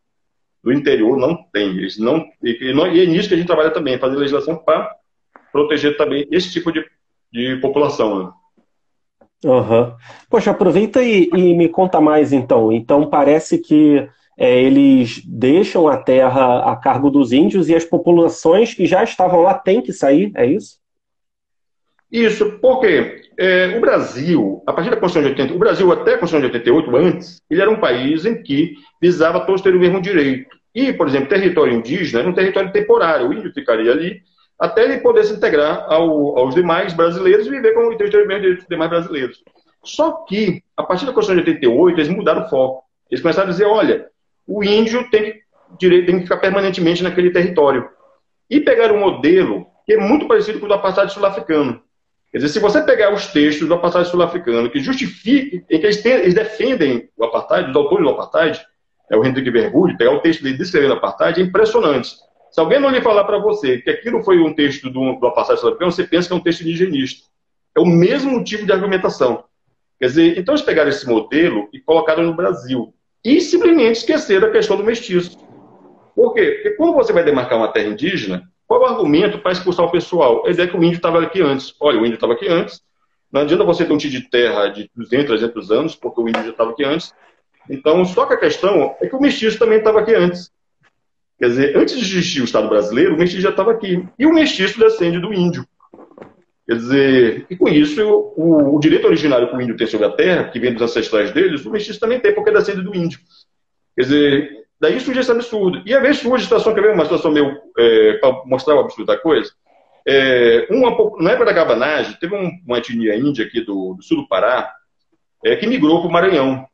do 0.63 0.71
interior, 0.71 1.17
não 1.17 1.35
tem. 1.51 1.77
Eles 1.77 1.97
não, 1.97 2.25
e, 2.41 2.73
não, 2.73 2.87
e 2.87 3.01
é 3.01 3.05
nisso 3.05 3.27
que 3.27 3.35
a 3.35 3.37
gente 3.37 3.47
trabalha 3.47 3.71
também, 3.71 3.99
fazer 3.99 4.15
legislação 4.15 4.57
para 4.57 4.95
proteger 5.51 5.95
também 5.97 6.27
esse 6.31 6.51
tipo 6.51 6.71
de, 6.71 6.83
de 7.31 7.57
população. 7.57 8.23
Né? 8.23 8.31
Uhum. 9.45 9.93
Poxa, 10.29 10.51
aproveita 10.51 11.03
e, 11.03 11.29
e, 11.33 11.53
me 11.53 11.67
conta 11.69 11.99
mais 11.99 12.31
então. 12.31 12.71
Então 12.71 13.09
parece 13.09 13.57
que 13.59 14.07
é, 14.37 14.61
eles 14.61 15.21
deixam 15.25 15.87
a 15.87 15.97
terra 15.97 16.71
a 16.71 16.75
cargo 16.75 17.11
dos 17.11 17.31
índios 17.31 17.69
e 17.69 17.75
as 17.75 17.85
populações 17.85 18.73
que 18.73 18.85
já 18.85 19.03
estavam 19.03 19.41
lá 19.41 19.53
têm 19.53 19.81
que 19.81 19.91
sair, 19.91 20.31
é 20.35 20.45
isso? 20.45 20.81
Isso, 22.11 22.59
porque 22.59 23.22
é, 23.37 23.77
o 23.77 23.81
Brasil, 23.81 24.63
a 24.65 24.73
partir 24.73 24.89
da 24.89 24.97
Constituição 24.97 25.33
de 25.33 25.41
80, 25.41 25.55
o 25.55 25.59
Brasil 25.59 25.91
até 25.91 26.15
a 26.15 26.17
Constituição 26.17 26.49
de 26.49 26.57
88, 26.57 26.95
antes, 26.97 27.41
ele 27.49 27.61
era 27.61 27.69
um 27.69 27.79
país 27.79 28.25
em 28.25 28.41
que 28.41 28.73
visava 29.01 29.45
todos 29.45 29.61
terem 29.61 29.77
o 29.77 29.81
mesmo 29.81 30.01
direito. 30.01 30.55
E, 30.73 30.91
por 30.93 31.07
exemplo, 31.07 31.29
território 31.29 31.73
indígena 31.73 32.21
era 32.21 32.29
um 32.29 32.33
território 32.33 32.71
temporário, 32.71 33.27
o 33.27 33.33
índio 33.33 33.53
ficaria 33.53 33.91
ali 33.91 34.21
até 34.59 34.83
ele 34.83 34.99
poder 34.99 35.23
se 35.25 35.33
integrar 35.33 35.85
ao, 35.89 36.37
aos 36.37 36.55
demais 36.55 36.93
brasileiros 36.93 37.47
e 37.47 37.49
viver 37.49 37.73
como 37.73 37.91
o 37.91 37.97
território 37.97 38.27
mesmo 38.27 38.55
dos 38.55 38.65
demais 38.67 38.89
brasileiros. 38.89 39.43
Só 39.83 40.23
que, 40.27 40.63
a 40.77 40.83
partir 40.83 41.05
da 41.05 41.11
Constituição 41.11 41.43
de 41.43 41.51
88, 41.51 41.99
eles 41.99 42.09
mudaram 42.09 42.45
o 42.45 42.49
foco. 42.49 42.83
Eles 43.11 43.21
começaram 43.21 43.49
a 43.49 43.51
dizer, 43.51 43.65
olha, 43.65 44.07
o 44.47 44.63
índio 44.63 45.09
tem 45.09 45.33
que, 45.77 46.03
tem 46.05 46.17
que 46.17 46.23
ficar 46.23 46.37
permanentemente 46.37 47.03
naquele 47.03 47.31
território. 47.31 47.89
E 48.49 48.61
pegaram 48.61 48.95
um 48.95 48.99
modelo 48.99 49.67
que 49.85 49.93
é 49.93 49.97
muito 49.97 50.27
parecido 50.27 50.59
com 50.59 50.65
o 50.65 50.69
do 50.69 50.75
apartheid 50.75 51.11
sul-africano. 51.11 51.81
Quer 52.33 52.39
dizer, 52.39 52.49
se 52.49 52.59
você 52.59 52.81
pegar 52.81 53.13
os 53.13 53.27
textos 53.27 53.67
do 53.67 53.75
apartheid 53.75 54.09
sul-africano 54.09 54.67
que 54.67 54.79
justificam, 54.79 55.61
em 55.69 55.79
que 55.79 55.85
eles, 55.85 56.03
eles, 56.03 56.33
defendem 56.33 57.07
o 57.15 57.23
apartheid, 57.25 57.69
os 57.69 57.75
autores 57.75 58.03
do 58.03 58.09
apartheid, 58.09 58.59
é 59.11 59.15
o 59.15 59.23
Hendrik 59.23 59.51
Verwoerd, 59.51 59.95
pegar 59.95 60.13
o 60.13 60.19
texto 60.19 60.41
dele 60.41 60.57
descrevendo 60.57 60.95
o 60.95 60.97
apartheid, 60.97 61.39
é 61.39 61.43
impressionante. 61.43 62.15
Se 62.49 62.59
alguém 62.59 62.79
não 62.79 62.89
lhe 62.89 63.01
falar 63.01 63.25
para 63.25 63.37
você 63.37 63.77
que 63.77 63.91
aquilo 63.91 64.23
foi 64.23 64.39
um 64.39 64.51
texto 64.51 64.89
do, 64.89 65.13
do 65.19 65.27
apartheid 65.27 65.59
sul-africano, 65.59 65.91
você 65.91 66.05
pensa 66.05 66.27
que 66.27 66.33
é 66.33 66.35
um 66.35 66.41
texto 66.41 66.61
indigenista. 66.61 67.27
É 67.77 67.79
o 67.79 67.85
mesmo 67.85 68.43
tipo 68.43 68.65
de 68.65 68.71
argumentação. 68.71 69.43
Quer 69.99 70.07
dizer, 70.07 70.35
então 70.35 70.55
eles 70.55 70.65
pegaram 70.65 70.89
esse 70.89 71.07
modelo 71.07 71.69
e 71.71 71.79
colocaram 71.79 72.23
no 72.23 72.35
Brasil. 72.35 72.95
E 73.23 73.39
simplesmente 73.41 73.97
esqueceram 73.97 74.47
a 74.47 74.51
questão 74.51 74.75
do 74.75 74.83
mestiço. 74.83 75.37
Por 76.15 76.33
quê? 76.33 76.61
Porque 76.63 76.77
quando 76.77 76.95
você 76.95 77.13
vai 77.13 77.23
demarcar 77.23 77.59
uma 77.59 77.71
terra 77.71 77.89
indígena, 77.89 78.51
qual 78.67 78.81
o 78.81 78.85
argumento 78.85 79.39
para 79.39 79.51
expulsar 79.51 79.85
o 79.85 79.91
pessoal? 79.91 80.45
A 80.45 80.51
ideia 80.51 80.67
é 80.67 80.69
que 80.69 80.77
o 80.77 80.83
índio 80.83 80.97
estava 80.97 81.21
aqui 81.21 81.41
antes. 81.41 81.75
Olha, 81.79 81.99
o 81.99 82.05
índio 82.05 82.15
estava 82.15 82.33
aqui 82.33 82.47
antes. 82.47 82.81
Não 83.31 83.41
adianta 83.41 83.63
você 83.63 83.85
ter 83.85 83.93
um 83.93 83.97
tipo 83.97 84.13
de 84.13 84.29
terra 84.29 84.69
de 84.69 84.89
200, 84.95 85.25
300 85.27 85.71
anos, 85.71 85.95
porque 85.95 86.21
o 86.21 86.27
índio 86.27 86.43
já 86.43 86.51
estava 86.51 86.71
aqui 86.71 86.83
antes. 86.83 87.13
Então, 87.69 88.03
só 88.05 88.25
que 88.25 88.33
a 88.33 88.37
questão 88.37 88.95
é 89.01 89.07
que 89.07 89.15
o 89.15 89.21
mestiço 89.21 89.57
também 89.57 89.79
estava 89.79 90.01
aqui 90.01 90.13
antes. 90.13 90.51
Quer 91.39 91.47
dizer, 91.47 91.77
antes 91.77 91.99
de 91.99 92.03
existir 92.03 92.41
o 92.41 92.45
Estado 92.45 92.69
brasileiro, 92.69 93.15
o 93.15 93.17
mestiço 93.17 93.41
já 93.41 93.49
estava 93.49 93.71
aqui. 93.71 94.07
E 94.17 94.25
o 94.25 94.33
mestiço 94.33 94.79
descende 94.79 95.19
do 95.19 95.33
índio. 95.33 95.65
Quer 96.67 96.75
dizer, 96.75 97.45
e 97.49 97.57
com 97.57 97.67
isso, 97.67 98.01
o, 98.37 98.75
o 98.75 98.79
direito 98.79 99.07
originário 99.07 99.49
que 99.49 99.55
o 99.55 99.61
índio 99.61 99.75
tem 99.75 99.87
sobre 99.87 100.05
a 100.05 100.11
terra, 100.11 100.49
que 100.49 100.59
vem 100.59 100.73
dos 100.73 100.81
ancestrais 100.81 101.31
deles, 101.31 101.65
o 101.65 101.71
mestiço 101.71 101.99
também 101.99 102.19
tem, 102.19 102.33
porque 102.33 102.51
descende 102.51 102.81
do 102.81 102.95
índio. 102.95 103.19
Quer 103.95 104.03
dizer, 104.03 104.62
Daí 104.83 104.99
surge 104.99 105.21
esse 105.21 105.31
absurdo. 105.31 105.81
E 105.85 105.93
às 105.93 106.01
vezes 106.01 106.21
surge 106.21 106.43
situação, 106.43 106.73
quer 106.73 106.81
ver 106.81 106.93
uma 106.93 107.05
situação 107.05 107.31
meio, 107.31 107.57
é, 107.77 108.17
para 108.17 108.43
mostrar 108.43 108.75
o 108.75 108.79
absurdo 108.79 109.07
da 109.07 109.17
coisa? 109.17 109.49
É, 110.05 110.67
uma, 110.69 110.89
na 111.21 111.31
época 111.31 111.45
da 111.45 111.53
gabanagem, 111.53 112.17
teve 112.19 112.35
um, 112.35 112.51
uma 112.67 112.79
etnia 112.79 113.15
índia 113.15 113.45
aqui 113.45 113.61
do, 113.61 113.93
do 113.93 114.03
sul 114.03 114.17
do 114.17 114.27
Pará, 114.27 114.73
é, 115.41 115.55
que 115.55 115.67
migrou 115.67 116.01
para 116.01 116.09
o 116.09 116.11
Maranhão. 116.11 116.67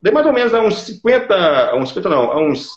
Daí 0.00 0.14
mais 0.14 0.24
ou 0.24 0.32
menos 0.32 0.54
há 0.54 0.62
uns 0.62 0.80
50, 0.80 1.76
uns 1.76 1.90
50 1.90 2.08
não, 2.08 2.32
há 2.32 2.40
uns 2.40 2.70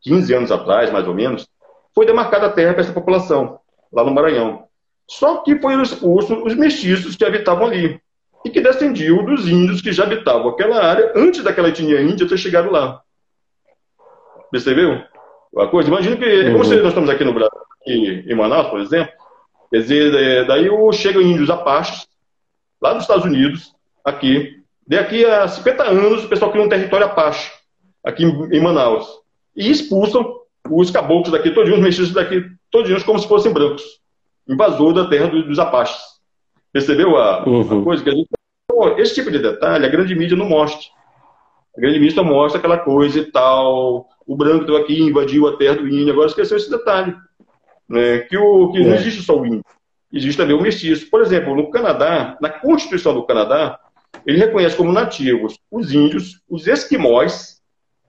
15 0.00 0.32
anos 0.32 0.50
atrás, 0.50 0.90
mais 0.90 1.06
ou 1.06 1.12
menos, 1.12 1.46
foi 1.94 2.06
demarcada 2.06 2.46
a 2.46 2.50
terra 2.50 2.72
para 2.72 2.84
essa 2.84 2.94
população, 2.94 3.60
lá 3.92 4.02
no 4.02 4.14
Maranhão. 4.14 4.64
Só 5.06 5.42
que 5.42 5.58
foi 5.60 5.78
expulso 5.82 6.42
os 6.42 6.54
mestiços 6.54 7.16
que 7.16 7.24
habitavam 7.26 7.66
ali 7.66 8.00
e 8.46 8.48
que 8.48 8.62
descendiam 8.62 9.26
dos 9.26 9.46
índios 9.46 9.82
que 9.82 9.92
já 9.92 10.04
habitavam 10.04 10.48
aquela 10.48 10.82
área 10.82 11.12
antes 11.14 11.44
daquela 11.44 11.68
etnia 11.68 12.00
índia 12.00 12.26
ter 12.26 12.38
chegado 12.38 12.70
lá. 12.70 13.02
Percebeu? 14.56 15.02
A 15.58 15.66
coisa. 15.66 15.90
Imagina 15.90 16.16
que, 16.16 16.24
é 16.24 16.44
como 16.44 16.58
uhum. 16.58 16.64
se 16.64 16.76
nós 16.76 16.88
estamos 16.88 17.10
aqui 17.10 17.24
no 17.24 17.34
Brasil, 17.34 17.52
em 17.86 18.34
Manaus, 18.34 18.68
por 18.68 18.80
exemplo, 18.80 19.12
quer 19.70 19.80
dizer, 19.80 20.14
é, 20.14 20.44
daí 20.44 20.66
chegam 20.94 21.20
índios 21.20 21.50
apaches, 21.50 22.08
lá 22.80 22.94
dos 22.94 23.02
Estados 23.02 23.26
Unidos, 23.26 23.74
aqui. 24.02 24.56
Daqui 24.88 25.26
a 25.26 25.46
50 25.46 25.82
anos, 25.82 26.24
o 26.24 26.28
pessoal 26.28 26.52
cria 26.52 26.64
um 26.64 26.68
território 26.68 27.06
apache, 27.06 27.52
aqui 28.02 28.24
em 28.24 28.60
Manaus. 28.60 29.06
E 29.54 29.70
expulsam 29.70 30.24
os 30.70 30.90
caboclos 30.90 31.32
daqui, 31.32 31.50
todos 31.50 31.70
os 31.70 31.80
mestiços 31.80 32.14
daqui, 32.14 32.46
todos 32.70 33.02
como 33.02 33.18
se 33.18 33.28
fossem 33.28 33.52
brancos. 33.52 33.82
Invasor 34.48 34.94
da 34.94 35.06
terra 35.06 35.28
dos 35.28 35.58
apaches. 35.58 36.00
Percebeu 36.72 37.16
a, 37.16 37.46
uhum. 37.46 37.80
a 37.80 37.84
coisa? 37.84 38.02
Que 38.02 38.10
a 38.10 38.14
gente, 38.14 38.28
esse 38.98 39.14
tipo 39.16 39.30
de 39.30 39.38
detalhe, 39.38 39.84
a 39.84 39.90
grande 39.90 40.14
mídia 40.14 40.36
não 40.36 40.48
mostra. 40.48 40.95
A 41.76 41.80
grande 41.80 42.00
mídia 42.00 42.22
mostra 42.22 42.58
aquela 42.58 42.78
coisa 42.78 43.18
e 43.18 43.30
tal, 43.30 44.08
o 44.26 44.34
branco 44.36 44.62
estava 44.62 44.78
aqui, 44.80 45.00
invadiu 45.00 45.46
a 45.46 45.56
terra 45.56 45.76
do 45.76 45.88
índio, 45.88 46.12
agora 46.12 46.28
esqueceu 46.28 46.56
esse 46.56 46.70
detalhe. 46.70 47.14
Né? 47.88 48.20
Que, 48.20 48.36
o, 48.36 48.72
que 48.72 48.78
é. 48.78 48.84
não 48.84 48.94
existe 48.94 49.22
só 49.22 49.38
o 49.38 49.46
índio, 49.46 49.64
existe 50.12 50.38
também 50.38 50.56
o 50.56 50.60
mestiço. 50.60 51.08
Por 51.10 51.20
exemplo, 51.20 51.54
no 51.54 51.70
Canadá, 51.70 52.36
na 52.40 52.48
Constituição 52.48 53.14
do 53.14 53.26
Canadá, 53.26 53.78
ele 54.24 54.38
reconhece 54.38 54.76
como 54.76 54.90
nativos 54.90 55.58
os 55.70 55.92
índios, 55.92 56.40
os 56.48 56.66
esquimós 56.66 57.60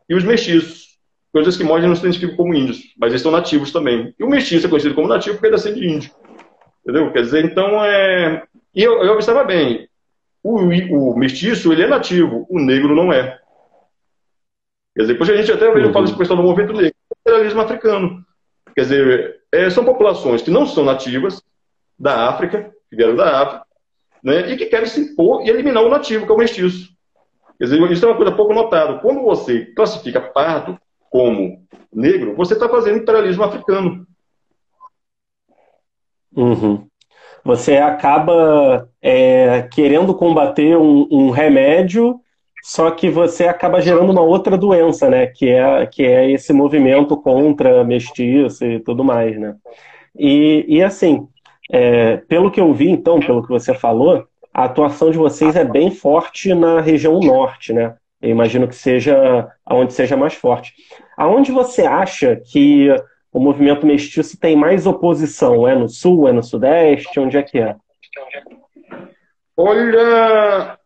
e 0.10 0.16
os 0.16 0.24
mestiços. 0.24 0.88
Porque 1.32 1.48
os 1.48 1.56
esquimós 1.56 1.84
não 1.84 1.96
se 1.96 2.02
identificam 2.02 2.38
como 2.38 2.56
índios, 2.56 2.82
mas 2.98 3.12
eles 3.12 3.22
são 3.22 3.32
nativos 3.32 3.72
também. 3.72 4.16
E 4.18 4.24
o 4.24 4.30
mestiço 4.30 4.66
é 4.66 4.70
conhecido 4.70 4.96
como 4.96 5.10
nativo 5.10 5.36
porque 5.38 5.48
ele 5.48 5.56
é 5.56 5.74
de 5.74 5.88
índio. 5.88 6.12
Entendeu? 6.82 7.12
Quer 7.12 7.22
dizer, 7.22 7.44
então 7.44 7.84
é. 7.84 8.44
E 8.74 8.82
eu, 8.82 9.04
eu 9.04 9.14
observa 9.14 9.44
bem, 9.44 9.90
o, 10.42 11.12
o 11.12 11.18
mestiço 11.18 11.74
ele 11.74 11.84
é 11.84 11.88
nativo, 11.88 12.48
o 12.50 12.60
negro 12.60 12.96
não 12.96 13.12
é. 13.12 13.38
Quer 14.98 15.04
dizer, 15.04 15.14
depois 15.14 15.30
a 15.30 15.38
gente 15.38 15.52
até 15.52 15.70
uhum. 15.70 15.94
fala 15.94 16.06
isso 16.06 16.18
questão 16.18 16.36
do 16.36 16.42
movimento 16.42 16.74
negro, 16.74 16.96
o 17.12 17.16
imperialismo 17.22 17.62
africano. 17.62 18.26
Quer 18.74 18.82
dizer, 18.82 19.42
é, 19.52 19.70
são 19.70 19.86
populações 19.86 20.42
que 20.42 20.50
não 20.50 20.66
são 20.66 20.84
nativas 20.84 21.40
da 22.00 22.28
África, 22.28 22.74
que 22.90 22.96
vieram 22.96 23.16
da 23.16 23.44
África, 23.44 23.66
né, 24.24 24.52
e 24.52 24.58
que 24.58 24.66
querem 24.66 24.88
se 24.88 25.00
impor 25.00 25.46
e 25.46 25.50
eliminar 25.52 25.84
o 25.84 25.90
nativo, 25.90 26.26
que 26.26 26.32
é 26.32 26.36
o 26.36 26.38
mestiço. 26.38 26.90
Quer 27.60 27.66
dizer, 27.66 27.92
isso 27.92 28.06
é 28.06 28.08
uma 28.08 28.18
coisa 28.18 28.32
pouco 28.32 28.56
notada. 28.56 28.98
Quando 28.98 29.22
você 29.22 29.68
classifica 29.68 30.20
pardo 30.20 30.80
como 31.12 31.62
negro, 31.94 32.36
você 32.36 32.54
está 32.54 32.68
fazendo 32.68 32.98
imperialismo 32.98 33.44
africano. 33.44 34.08
Uhum. 36.36 36.88
Você 37.44 37.78
acaba 37.78 38.90
é, 39.00 39.62
querendo 39.72 40.16
combater 40.16 40.76
um, 40.76 41.08
um, 41.12 41.30
remédio, 41.30 42.20
só 42.68 42.92
que 42.92 43.10
você 43.10 43.46
acaba 43.48 43.80
gerando 43.80 44.12
uma 44.12 44.22
outra 44.22 44.58
doença, 44.58 45.10
né? 45.10 45.26
Que 45.26 45.52
é, 45.52 45.86
que 45.86 46.04
é 46.04 46.30
esse 46.30 46.52
movimento 46.52 47.16
contra 47.16 47.82
mestiço 47.86 48.66
e 48.66 48.82
tudo 48.82 49.06
mais, 49.06 49.40
né? 49.40 49.56
E, 50.14 50.66
e 50.68 50.84
assim, 50.84 51.30
é, 51.72 52.18
pelo 52.28 52.52
que 52.52 52.60
eu 52.60 52.74
vi, 52.74 52.90
então, 52.90 53.22
pelo 53.22 53.42
que 53.42 53.48
você 53.48 53.74
falou, 53.74 54.28
a 54.54 54.66
atuação 54.66 55.10
de 55.10 55.18
vocês 55.18 55.56
é 55.56 55.64
bem 55.64 55.92
forte 55.92 56.54
na 56.54 56.82
região 56.82 57.22
norte, 57.22 57.72
né? 57.72 57.96
Eu 58.22 58.32
imagino 58.32 58.68
que 58.68 58.76
seja 58.76 59.48
aonde 59.66 59.94
seja 59.94 60.18
mais 60.18 60.34
forte. 60.34 60.74
Aonde 61.16 61.54
você 61.54 61.84
acha 61.84 62.36
que 62.36 62.90
o 63.32 63.40
movimento 63.40 63.88
mestiço 63.88 64.38
tem 64.38 64.58
mais 64.58 64.86
oposição? 64.86 65.66
É 65.66 65.74
no 65.74 65.88
sul, 65.88 66.28
é 66.28 66.34
no 66.34 66.44
sudeste? 66.44 67.18
Onde 67.18 67.38
é 67.38 67.44
que 67.44 67.60
é? 67.60 67.78
Olha, 69.56 70.78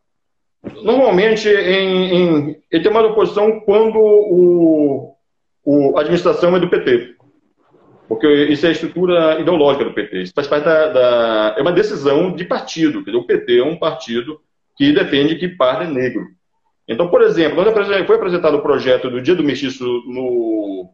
normalmente 0.84 1.50
em, 1.50 2.14
em, 2.14 2.64
ele 2.70 2.84
tem 2.84 2.92
mais 2.92 3.06
oposição 3.06 3.62
quando 3.62 3.98
o, 3.98 5.16
o, 5.64 5.98
a 5.98 6.02
administração 6.02 6.56
é 6.56 6.60
do 6.60 6.70
PT. 6.70 7.16
Porque 8.08 8.28
isso 8.28 8.66
é 8.66 8.70
a 8.70 8.74
estrutura 8.74 9.40
ideológica 9.40 9.86
do 9.86 9.94
PT. 9.94 10.22
Isso 10.24 10.34
faz 10.36 10.48
parte 10.48 10.66
da, 10.66 10.88
da 10.88 11.56
é 11.58 11.62
uma 11.62 11.72
decisão 11.72 12.34
de 12.34 12.44
partido. 12.44 13.04
Dizer, 13.04 13.18
o 13.18 13.24
PT 13.24 13.60
é 13.60 13.64
um 13.64 13.78
partido 13.78 14.42
que 14.76 14.92
defende 14.92 15.36
que 15.36 15.48
par 15.48 15.82
é 15.82 15.88
negro. 15.88 16.28
Então, 16.88 17.10
por 17.10 17.22
exemplo, 17.22 17.56
quando 17.56 17.74
foi 18.06 18.16
apresentado 18.16 18.58
o 18.58 18.62
projeto 18.62 19.10
do 19.10 19.22
Dia 19.22 19.36
do 19.36 19.44
Mestiço 19.44 19.86
no, 19.86 20.90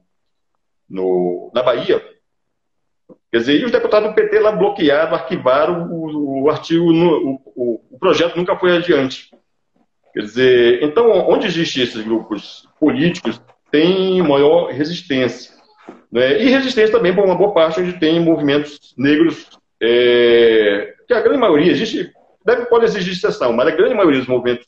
no, 0.88 1.51
na 1.56 1.63
Bahia, 1.63 2.03
quer 3.32 3.38
dizer, 3.39 3.60
e 3.60 3.65
os 3.65 3.71
deputados 3.71 4.10
do 4.10 4.15
PT 4.15 4.39
lá 4.39 4.51
bloquearam, 4.51 5.15
arquivaram 5.15 5.91
o, 5.91 6.43
o 6.43 6.49
artigo, 6.51 6.91
no, 6.91 7.41
o, 7.56 7.82
o, 7.89 7.97
projeto 7.97 8.36
nunca 8.36 8.56
foi 8.58 8.77
adiante. 8.77 9.32
Quer 10.17 10.23
dizer, 10.23 10.84
então, 10.84 11.12
onde 11.30 11.45
existem 11.45 11.84
esses 11.84 12.01
grupos 12.01 12.67
políticos, 12.80 13.39
tem 13.69 14.19
maior 14.23 14.71
resistência. 14.71 15.53
Né? 16.12 16.41
E 16.41 16.49
resistência 16.49 16.91
também 16.91 17.13
para 17.13 17.23
uma 17.23 17.36
boa 17.36 17.53
parte 17.53 17.80
onde 17.80 17.99
tem 17.99 18.19
movimentos 18.19 18.95
negros, 18.97 19.47
é, 19.80 20.95
que 21.08 21.13
a 21.13 21.21
grande 21.21 21.38
maioria, 21.38 21.71
existe, 21.71 22.12
deve, 22.43 22.65
pode 22.65 22.86
existir 22.86 23.12
exceção, 23.12 23.53
mas 23.53 23.67
a 23.67 23.75
grande 23.75 23.93
maioria 23.93 24.17
dos 24.17 24.27
movimentos 24.27 24.65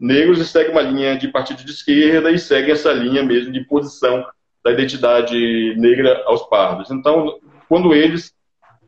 negros 0.00 0.50
segue 0.50 0.70
uma 0.70 0.80
linha 0.80 1.18
de 1.18 1.28
partido 1.28 1.62
de 1.62 1.72
esquerda 1.72 2.30
e 2.30 2.38
segue 2.38 2.72
essa 2.72 2.90
linha 2.90 3.22
mesmo 3.22 3.52
de 3.52 3.66
posição 3.66 4.24
da 4.64 4.72
identidade 4.72 5.74
negra 5.76 6.22
aos 6.24 6.48
pardos. 6.48 6.90
Então, 6.90 7.38
quando 7.68 7.94
eles 7.94 8.32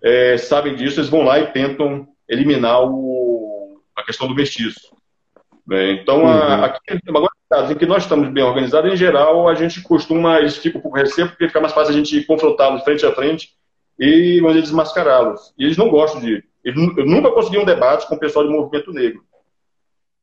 é, 0.03 0.39
sabem 0.39 0.75
disso, 0.75 1.01
eles 1.01 1.11
vão 1.11 1.23
lá 1.23 1.39
e 1.39 1.53
tentam 1.53 2.09
eliminar 2.27 2.83
o, 2.83 3.83
a 3.95 4.03
questão 4.03 4.27
do 4.27 4.35
mestiço. 4.35 4.97
Né? 5.69 5.93
Então, 5.93 6.23
uhum. 6.23 6.29
a, 6.29 6.65
aqui, 6.65 6.99
agora, 7.07 7.71
em 7.71 7.75
que 7.77 7.85
nós 7.85 8.05
estamos 8.05 8.31
bem 8.31 8.43
organizados, 8.43 8.91
em 8.91 8.97
geral, 8.97 9.47
a 9.47 9.55
gente 9.55 9.83
costuma, 9.83 10.39
eles 10.39 10.57
ficam 10.57 10.79
um 10.79 10.83
pouco 10.83 10.97
receio, 10.97 11.29
porque 11.29 11.47
fica 11.47 11.61
mais 11.61 11.75
fácil 11.75 11.93
a 11.93 11.97
gente 11.97 12.25
confrontá-los 12.25 12.83
frente 12.83 13.05
a 13.05 13.13
frente 13.13 13.51
e 13.99 14.41
desmascará-los. 14.41 15.53
E 15.59 15.65
eles 15.65 15.77
não 15.77 15.91
gostam 15.91 16.23
de. 16.23 16.43
Eles, 16.65 16.97
eu 16.97 17.05
nunca 17.05 17.31
consegui 17.31 17.59
um 17.59 17.65
debate 17.67 18.09
com 18.09 18.15
o 18.15 18.19
pessoal 18.19 18.47
do 18.47 18.51
movimento 18.51 18.93
negro. 18.93 19.23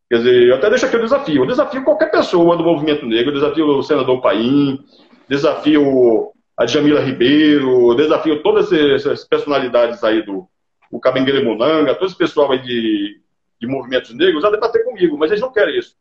Quer 0.10 0.18
dizer, 0.18 0.48
eu 0.48 0.56
até 0.56 0.70
deixo 0.70 0.86
aqui 0.86 0.96
o 0.98 1.02
desafio. 1.02 1.44
Eu 1.44 1.48
desafio 1.48 1.84
qualquer 1.84 2.10
pessoa 2.10 2.58
do 2.58 2.64
movimento 2.64 3.06
negro, 3.06 3.30
eu 3.30 3.36
desafio 3.36 3.68
o 3.68 3.84
senador 3.84 4.22
Paim, 4.22 4.80
desafio 5.28 6.32
a 6.58 6.66
Jamila 6.66 7.02
Ribeiro, 7.02 7.94
desafio 7.96 8.42
todas 8.42 8.72
essas 8.72 9.26
personalidades 9.26 10.04
aí 10.04 10.24
do 10.26 10.48
o 10.92 11.00
Cabengueira 11.00 11.44
Munanga, 11.44 11.96
todo 11.96 12.08
esse 12.08 12.18
pessoal 12.18 12.52
aí 12.52 12.62
de, 12.62 13.20
de 13.66 13.72
movimentos 13.72 14.14
negros 14.14 14.44
a 14.46 14.50
debater 14.50 14.84
comigo, 14.84 15.18
mas 15.18 15.32
eles 15.32 15.42
não 15.42 15.52
querem 15.52 15.78
isso. 15.78 15.96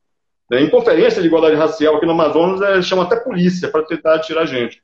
Em 0.53 0.69
conferência 0.69 1.23
de 1.23 1.29
igualdade 1.29 1.57
racial 1.57 1.97
aqui 1.97 2.07
no 2.07 2.13
Amazonas, 2.13 2.61
eles 2.61 2.87
chamam 2.87 3.05
até 3.05 3.17
polícia 3.17 3.69
para 3.69 3.83
tentar 3.83 4.19
tirar 4.21 4.43
a 4.43 4.47
gente. 4.47 4.83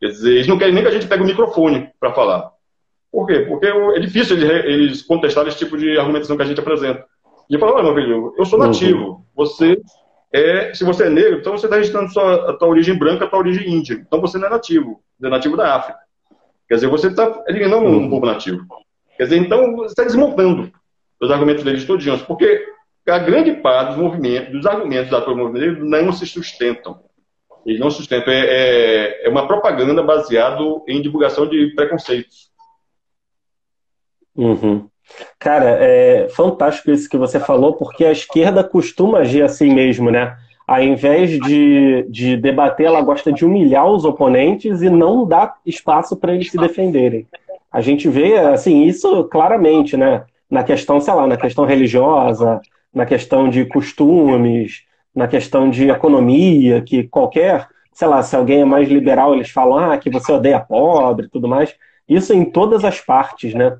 Quer 0.00 0.08
dizer, 0.08 0.32
eles 0.32 0.48
não 0.48 0.58
querem 0.58 0.74
nem 0.74 0.82
que 0.82 0.88
a 0.88 0.92
gente 0.92 1.06
pegue 1.06 1.22
o 1.22 1.26
microfone 1.26 1.88
para 2.00 2.12
falar. 2.12 2.50
Por 3.10 3.26
quê? 3.26 3.40
Porque 3.40 3.66
é 3.66 4.00
difícil 4.00 4.36
eles 4.36 5.02
contestarem 5.02 5.50
esse 5.50 5.58
tipo 5.58 5.76
de 5.76 5.98
argumentação 5.98 6.36
que 6.36 6.42
a 6.42 6.46
gente 6.46 6.58
apresenta. 6.60 7.04
E 7.48 7.58
falar, 7.58 7.74
olha, 7.74 7.84
meu 7.84 7.94
filho, 7.94 8.34
eu 8.36 8.44
sou 8.44 8.58
uhum. 8.58 8.66
nativo. 8.66 9.04
Uhum. 9.04 9.24
Você 9.36 9.80
é, 10.32 10.72
se 10.72 10.82
você 10.82 11.04
é 11.04 11.10
negro, 11.10 11.38
então 11.38 11.52
você 11.52 11.66
está 11.66 11.76
registrando 11.76 12.10
sua, 12.10 12.50
a 12.50 12.52
tua 12.54 12.68
origem 12.68 12.98
branca, 12.98 13.26
a 13.26 13.28
tua 13.28 13.38
origem 13.38 13.68
índia. 13.68 13.94
Então 13.94 14.20
você 14.20 14.38
não 14.38 14.46
é 14.46 14.50
nativo, 14.50 15.00
você 15.18 15.26
é 15.26 15.30
nativo 15.30 15.56
da 15.56 15.76
África. 15.76 15.98
Quer 16.66 16.76
dizer, 16.76 16.88
você 16.88 17.08
está 17.08 17.44
eliminando 17.46 17.84
uhum. 17.84 18.04
um 18.04 18.10
povo 18.10 18.24
nativo. 18.24 18.66
Quer 19.16 19.24
dizer, 19.24 19.36
então 19.36 19.76
você 19.76 19.92
está 19.92 20.04
desmontando 20.04 20.72
os 21.22 21.30
argumentos 21.30 21.62
deles 21.62 21.84
todinhos, 21.84 22.22
porque 22.22 22.66
a 23.06 23.18
grande 23.18 23.52
parte 23.54 23.90
dos 23.90 24.02
movimentos, 24.02 24.52
dos 24.52 24.66
argumentos 24.66 25.10
da 25.10 25.20
tua 25.20 25.36
movimento 25.36 25.84
não 25.84 26.12
se 26.12 26.26
sustentam. 26.26 27.00
Eles 27.64 27.80
não 27.80 27.90
sustentam. 27.90 28.32
É, 28.32 28.40
é, 28.40 29.26
é 29.26 29.28
uma 29.28 29.46
propaganda 29.46 30.02
baseada 30.02 30.60
em 30.88 31.00
divulgação 31.00 31.48
de 31.48 31.72
preconceitos. 31.74 32.50
Uhum. 34.36 34.88
Cara, 35.38 35.78
é 35.80 36.28
fantástico 36.30 36.90
isso 36.90 37.08
que 37.08 37.18
você 37.18 37.38
falou, 37.38 37.74
porque 37.74 38.04
a 38.04 38.12
esquerda 38.12 38.64
costuma 38.64 39.18
agir 39.18 39.42
assim 39.42 39.72
mesmo, 39.72 40.10
né? 40.10 40.36
Ao 40.66 40.82
invés 40.82 41.38
de, 41.38 42.06
de 42.08 42.36
debater, 42.36 42.86
ela 42.86 43.02
gosta 43.02 43.32
de 43.32 43.44
humilhar 43.44 43.86
os 43.86 44.04
oponentes 44.04 44.80
e 44.80 44.88
não 44.88 45.26
dar 45.26 45.56
espaço 45.66 46.16
para 46.16 46.34
eles 46.34 46.50
se 46.50 46.56
defenderem. 46.56 47.28
A 47.70 47.80
gente 47.80 48.08
vê, 48.08 48.38
assim, 48.38 48.84
isso 48.84 49.24
claramente, 49.24 49.96
né? 49.96 50.24
Na 50.52 50.62
questão, 50.62 51.00
sei 51.00 51.14
lá, 51.14 51.26
na 51.26 51.36
questão 51.36 51.64
religiosa, 51.64 52.60
na 52.94 53.06
questão 53.06 53.48
de 53.48 53.64
costumes, 53.64 54.82
na 55.14 55.26
questão 55.26 55.70
de 55.70 55.88
economia, 55.88 56.82
que 56.82 57.04
qualquer, 57.04 57.66
sei 57.90 58.06
lá, 58.06 58.22
se 58.22 58.36
alguém 58.36 58.60
é 58.60 58.64
mais 58.64 58.86
liberal, 58.86 59.34
eles 59.34 59.48
falam 59.48 59.78
ah, 59.78 59.96
que 59.96 60.10
você 60.10 60.30
odeia 60.30 60.60
pobre 60.60 61.28
tudo 61.28 61.48
mais. 61.48 61.74
Isso 62.06 62.34
em 62.34 62.44
todas 62.44 62.84
as 62.84 63.00
partes, 63.00 63.54
né? 63.54 63.78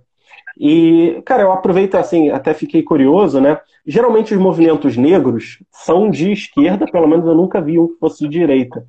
E, 0.59 1.23
cara, 1.27 1.43
eu 1.43 1.53
aproveito 1.53 1.95
assim, 1.95 2.31
até 2.31 2.55
fiquei 2.55 2.83
curioso, 2.83 3.39
né? 3.39 3.59
Geralmente 3.87 4.35
os 4.35 4.41
movimentos 4.41 4.97
negros 4.97 5.59
são 5.71 6.09
de 6.09 6.33
esquerda, 6.33 6.87
pelo 6.87 7.07
menos 7.07 7.27
eu 7.27 7.35
nunca 7.35 7.61
vi 7.61 7.79
um 7.79 7.89
que 7.89 7.99
fosse 7.99 8.27
de 8.27 8.39
direita. 8.39 8.87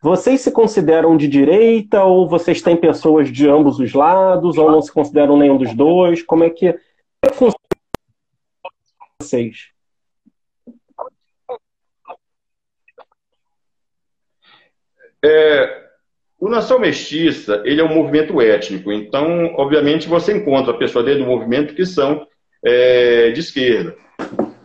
Vocês 0.00 0.42
se 0.42 0.52
consideram 0.52 1.16
de 1.16 1.26
direita 1.26 2.04
ou 2.04 2.28
vocês 2.28 2.62
têm 2.62 2.76
pessoas 2.76 3.32
de 3.32 3.48
ambos 3.48 3.80
os 3.80 3.92
lados 3.92 4.56
ou 4.56 4.70
não 4.70 4.80
se 4.80 4.92
consideram 4.92 5.36
nenhum 5.36 5.56
dos 5.56 5.74
dois? 5.74 6.22
Como 6.22 6.44
é 6.44 6.50
que, 6.50 6.72
que 7.22 7.34
funciona 7.34 7.58
vocês? 9.20 9.68
É, 15.24 15.88
o 16.38 16.48
Nação 16.48 16.78
Mestiça, 16.78 17.62
ele 17.64 17.80
é 17.80 17.84
um 17.84 17.94
movimento 17.94 18.40
étnico, 18.40 18.92
então, 18.92 19.54
obviamente, 19.56 20.08
você 20.08 20.36
encontra 20.36 20.78
pessoas 20.78 21.04
dentro 21.04 21.24
do 21.24 21.30
movimento 21.30 21.74
que 21.74 21.84
são 21.84 22.26
é, 22.64 23.30
de 23.30 23.40
esquerda. 23.40 23.96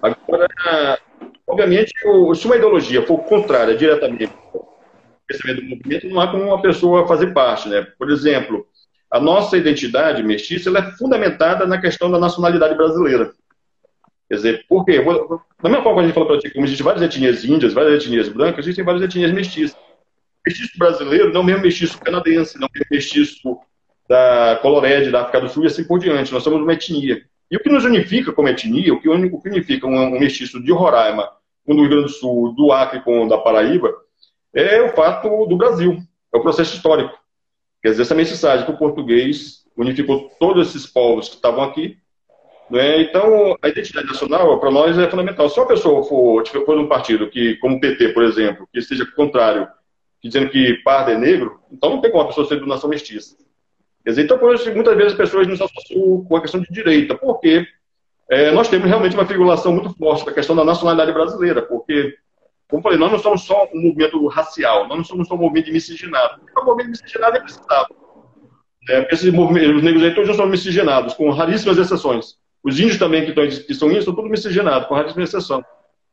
Agora, 0.01 0.99
obviamente, 1.47 1.91
o, 2.05 2.35
se 2.35 2.45
uma 2.45 2.55
ideologia 2.55 3.01
for 3.05 3.19
contrária 3.23 3.75
diretamente 3.75 4.31
ao 4.53 4.77
pensamento 5.27 5.61
do 5.61 5.69
movimento, 5.69 6.09
não 6.09 6.21
há 6.21 6.31
como 6.31 6.43
uma 6.43 6.61
pessoa 6.61 7.07
fazer 7.07 7.33
parte, 7.33 7.67
né? 7.69 7.81
Por 7.97 8.11
exemplo, 8.11 8.67
a 9.13 9.19
nossa 9.19 9.55
identidade 9.55 10.23
mestiça 10.23 10.69
é 10.77 10.91
fundamentada 10.97 11.65
na 11.65 11.79
questão 11.79 12.09
da 12.09 12.19
nacionalidade 12.19 12.75
brasileira. 12.75 13.31
Quer 14.27 14.35
dizer, 14.35 14.65
por 14.67 14.83
quê? 14.83 14.99
Da 15.61 15.69
mesma 15.69 15.83
forma 15.83 15.99
que 15.99 15.99
a 15.99 16.03
gente 16.07 16.13
falou 16.13 16.27
para 16.27 16.39
ti, 16.39 16.49
como 16.49 16.65
existem 16.65 16.83
várias 16.83 17.03
etnias 17.03 17.45
índias, 17.45 17.73
várias 17.73 18.03
etnias 18.03 18.27
brancas, 18.27 18.65
existem 18.65 18.83
várias 18.83 19.03
etnias 19.03 19.31
mestiças 19.31 19.77
mestiço 20.45 20.77
brasileiro 20.77 21.31
não 21.31 21.41
é 21.41 21.43
o 21.43 21.45
mesmo 21.45 21.61
mestiço 21.61 21.99
canadense, 21.99 22.59
não 22.59 22.67
é 22.67 22.69
o 22.69 22.73
mesmo 22.73 22.87
mestiço 22.91 23.59
da 24.07 24.59
Colorede, 24.61 25.11
da 25.11 25.21
África 25.21 25.41
do 25.41 25.49
Sul 25.49 25.63
e 25.63 25.67
assim 25.67 25.85
por 25.85 25.99
diante. 25.99 26.33
Nós 26.33 26.43
somos 26.43 26.61
uma 26.61 26.73
etnia. 26.73 27.23
E 27.49 27.55
o 27.55 27.59
que 27.59 27.69
nos 27.69 27.85
unifica 27.85 28.33
como 28.33 28.49
etnia, 28.49 28.93
o 28.93 28.99
que 28.99 29.09
unifica 29.09 29.87
um, 29.87 30.15
um 30.15 30.19
mestiço 30.19 30.61
de 30.61 30.71
Roraima 30.71 31.29
com 31.65 31.75
do 31.75 31.81
Rio 31.81 31.89
Grande 31.89 32.05
do 32.05 32.11
Sul, 32.11 32.53
do 32.55 32.71
Acre 32.71 33.01
com 33.01 33.27
da 33.27 33.37
Paraíba, 33.37 33.93
é 34.53 34.81
o 34.81 34.89
fato 34.89 35.45
do 35.45 35.55
Brasil, 35.55 35.97
é 36.33 36.37
o 36.37 36.41
processo 36.41 36.75
histórico. 36.75 37.17
Quer 37.83 37.89
dizer, 37.89 38.03
essa 38.03 38.15
mensagem 38.15 38.65
que 38.65 38.71
o 38.71 38.77
português 38.77 39.65
unificou 39.75 40.31
todos 40.39 40.69
esses 40.69 40.87
povos 40.87 41.27
que 41.27 41.35
estavam 41.35 41.61
aqui. 41.61 41.97
Né? 42.69 43.01
Então, 43.01 43.57
a 43.61 43.67
identidade 43.67 44.07
nacional, 44.07 44.57
para 44.57 44.71
nós, 44.71 44.97
é 44.97 45.09
fundamental. 45.09 45.49
Se 45.49 45.59
uma 45.59 45.67
pessoa 45.67 46.01
for, 46.03 46.47
for 46.47 46.77
um 46.77 46.87
partido 46.87 47.29
que, 47.29 47.55
como 47.57 47.75
o 47.75 47.79
PT, 47.81 48.09
por 48.09 48.23
exemplo, 48.23 48.67
que 48.71 48.79
esteja 48.79 49.05
contrário, 49.05 49.67
dizendo 50.23 50.49
que 50.49 50.75
pardo 50.85 51.11
é 51.11 51.17
negro, 51.17 51.59
então 51.69 51.89
não 51.89 52.01
tem 52.01 52.09
como 52.09 52.23
a 52.23 52.27
pessoa 52.27 52.47
ser 52.47 52.61
de 52.61 52.65
nação 52.65 52.89
mestiça. 52.89 53.35
Quer 54.03 54.11
dizer, 54.11 54.23
então, 54.23 54.37
por 54.37 54.55
isso, 54.55 54.73
muitas 54.73 54.95
vezes 54.95 55.11
as 55.11 55.17
pessoas 55.17 55.45
nos 55.45 55.61
associam 55.61 56.23
com 56.23 56.37
a 56.37 56.41
questão 56.41 56.61
de 56.61 56.71
direita, 56.71 57.15
porque 57.15 57.67
é, 58.29 58.51
nós 58.51 58.69
temos 58.69 58.87
realmente 58.87 59.15
uma 59.15 59.25
figuração 59.25 59.73
muito 59.73 59.93
forte 59.97 60.25
da 60.25 60.31
questão 60.31 60.55
da 60.55 60.63
nacionalidade 60.63 61.11
brasileira, 61.11 61.61
porque 61.61 62.15
como 62.73 62.81
falei, 62.81 62.97
nós 62.97 63.11
não 63.11 63.19
somos 63.19 63.43
só 63.43 63.69
um 63.71 63.81
movimento 63.83 64.25
racial, 64.25 64.87
nós 64.87 64.97
não 64.97 65.03
somos 65.03 65.27
só 65.27 65.35
um 65.35 65.37
movimento 65.37 65.65
de 65.65 65.73
miscigenado. 65.73 66.41
O 66.57 66.65
movimento 66.65 66.85
de 66.85 67.03
miscigenado 67.03 67.37
é 67.37 67.39
precisado. 67.39 67.95
É, 68.89 69.13
esses 69.13 69.31
movimentos, 69.31 69.77
os 69.77 69.83
negros 69.83 70.03
aí 70.03 70.15
todos 70.15 70.35
são 70.35 70.47
miscigenados, 70.47 71.13
com 71.13 71.29
raríssimas 71.29 71.77
exceções. 71.77 72.35
Os 72.63 72.79
índios 72.79 72.97
também 72.97 73.25
que, 73.25 73.29
estão, 73.29 73.47
que 73.47 73.75
são 73.75 73.89
índios 73.89 74.05
são 74.05 74.15
todos 74.15 74.31
miscigenados, 74.31 74.87
com 74.87 74.95
raríssimas 74.95 75.29
exceções. 75.29 75.63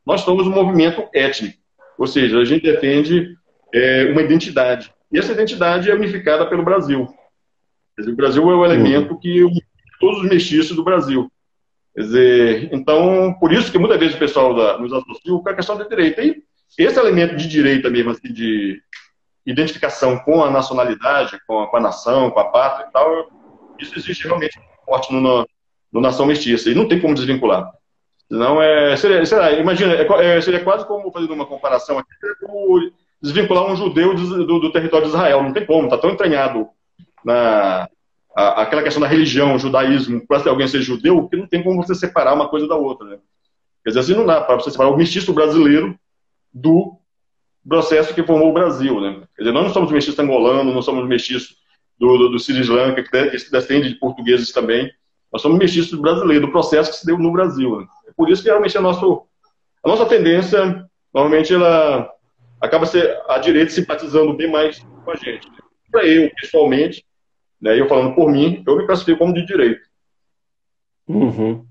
Nós 0.05 0.21
somos 0.21 0.45
um 0.45 0.51
movimento 0.51 1.03
étnico, 1.15 1.57
ou 1.97 2.05
seja, 2.05 2.37
a 2.37 2.45
gente 2.45 2.61
defende 2.61 3.35
é, 3.73 4.11
uma 4.11 4.21
identidade. 4.21 4.93
E 5.11 5.17
essa 5.17 5.31
identidade 5.31 5.89
é 5.89 5.95
unificada 5.95 6.45
pelo 6.45 6.63
Brasil. 6.63 7.07
Dizer, 7.97 8.11
o 8.11 8.15
Brasil 8.15 8.51
é 8.51 8.53
o 8.53 8.63
elemento 8.63 9.17
que 9.17 9.43
todos 9.99 10.19
os 10.19 10.29
mestiços 10.29 10.75
do 10.75 10.83
Brasil. 10.83 11.27
Quer 11.95 12.01
dizer, 12.01 12.69
então, 12.71 13.33
por 13.39 13.51
isso 13.51 13.71
que 13.71 13.79
muitas 13.79 13.99
vezes 13.99 14.15
o 14.15 14.19
pessoal 14.19 14.53
da, 14.53 14.77
nos 14.77 14.93
associa 14.93 15.39
com 15.39 15.49
a 15.49 15.55
questão 15.55 15.75
da 15.75 15.85
direita. 15.85 16.21
E 16.23 16.50
esse 16.77 16.99
elemento 16.99 17.35
de 17.35 17.47
direita 17.47 17.89
mesmo, 17.89 18.11
assim, 18.11 18.31
de 18.31 18.81
identificação 19.45 20.19
com 20.19 20.43
a 20.43 20.49
nacionalidade, 20.49 21.39
com 21.47 21.61
a, 21.61 21.67
com 21.67 21.77
a 21.77 21.81
nação, 21.81 22.31
com 22.31 22.39
a 22.39 22.45
pátria 22.45 22.87
e 22.87 22.91
tal, 22.91 23.29
isso 23.79 23.97
existe 23.97 24.25
realmente 24.25 24.59
forte 24.85 25.11
no, 25.13 25.47
no 25.91 26.01
Nação 26.01 26.25
Mestiça. 26.25 26.69
E 26.69 26.75
não 26.75 26.87
tem 26.87 26.99
como 26.99 27.15
desvincular. 27.15 27.69
Senão, 28.27 28.61
é, 28.61 28.95
seria, 28.95 29.25
seria, 29.25 29.59
imagina, 29.59 29.93
é, 29.93 30.37
é, 30.37 30.41
seria 30.41 30.63
quase 30.63 30.85
como, 30.85 31.11
fazendo 31.11 31.33
uma 31.33 31.45
comparação 31.45 31.97
aqui, 31.97 32.09
desvincular 33.21 33.65
um 33.65 33.75
judeu 33.75 34.15
do, 34.15 34.45
do, 34.45 34.59
do 34.59 34.71
território 34.71 35.07
de 35.07 35.13
Israel. 35.13 35.43
Não 35.43 35.51
tem 35.51 35.65
como, 35.65 35.85
está 35.85 35.97
tão 35.97 36.11
entranhado 36.11 36.67
na, 37.25 37.89
a, 38.35 38.61
aquela 38.61 38.83
questão 38.83 39.01
da 39.01 39.07
religião, 39.07 39.59
judaísmo, 39.59 40.25
para 40.25 40.49
alguém 40.49 40.67
ser 40.67 40.81
judeu, 40.81 41.27
que 41.27 41.35
não 41.35 41.47
tem 41.47 41.61
como 41.61 41.83
você 41.83 41.93
separar 41.93 42.33
uma 42.33 42.47
coisa 42.47 42.67
da 42.67 42.75
outra. 42.75 43.07
Né? 43.07 43.17
Quer 43.83 43.89
dizer, 43.89 43.99
assim 43.99 44.15
não 44.15 44.25
dá 44.25 44.39
para 44.39 44.55
você 44.55 44.71
separar 44.71 44.91
o 44.91 44.97
mestiço 44.97 45.33
brasileiro 45.33 45.97
do 46.53 46.97
processo 47.67 48.13
que 48.13 48.23
formou 48.23 48.49
o 48.49 48.53
Brasil. 48.53 48.99
Né? 48.99 49.23
Quer 49.35 49.43
dizer, 49.43 49.53
nós 49.53 49.65
não 49.65 49.73
somos 49.73 49.91
mestiços 49.91 50.19
angolanos, 50.19 50.73
não 50.73 50.81
somos 50.81 51.07
mestiços 51.07 51.57
do, 51.97 52.17
do, 52.17 52.29
do 52.29 52.39
Sri 52.39 52.63
Lanka, 52.63 53.03
que 53.03 53.11
descende 53.51 53.89
de 53.89 53.95
portugueses 53.95 54.51
também. 54.51 54.91
Nós 55.31 55.41
somos 55.41 55.57
mestiços 55.57 55.99
brasileiros, 55.99 56.45
do 56.45 56.51
processo 56.51 56.91
que 56.91 56.97
se 56.97 57.05
deu 57.05 57.17
no 57.17 57.31
Brasil. 57.31 57.79
Né? 57.79 57.87
É 58.07 58.11
por 58.15 58.29
isso 58.29 58.41
que 58.41 58.49
realmente 58.49 58.77
a, 58.77 58.81
nosso, 58.81 59.25
a 59.83 59.87
nossa 59.87 60.05
tendência, 60.05 60.85
normalmente, 61.13 61.53
ela 61.53 62.09
acaba 62.59 62.85
ser 62.85 63.19
a 63.29 63.37
direita 63.37 63.71
simpatizando 63.71 64.35
bem 64.35 64.51
mais 64.51 64.79
com 64.79 65.11
a 65.11 65.15
gente. 65.15 65.49
Né? 65.49 65.57
Para 65.91 66.05
eu, 66.05 66.29
pessoalmente, 66.39 67.05
né? 67.61 67.79
eu 67.79 67.87
falando 67.87 68.15
por 68.15 68.31
mim, 68.31 68.63
eu 68.65 68.77
me 68.77 68.85
classifico 68.85 69.19
como 69.19 69.33
de 69.33 69.45
direito. 69.45 69.81
Uhum. 71.07 71.65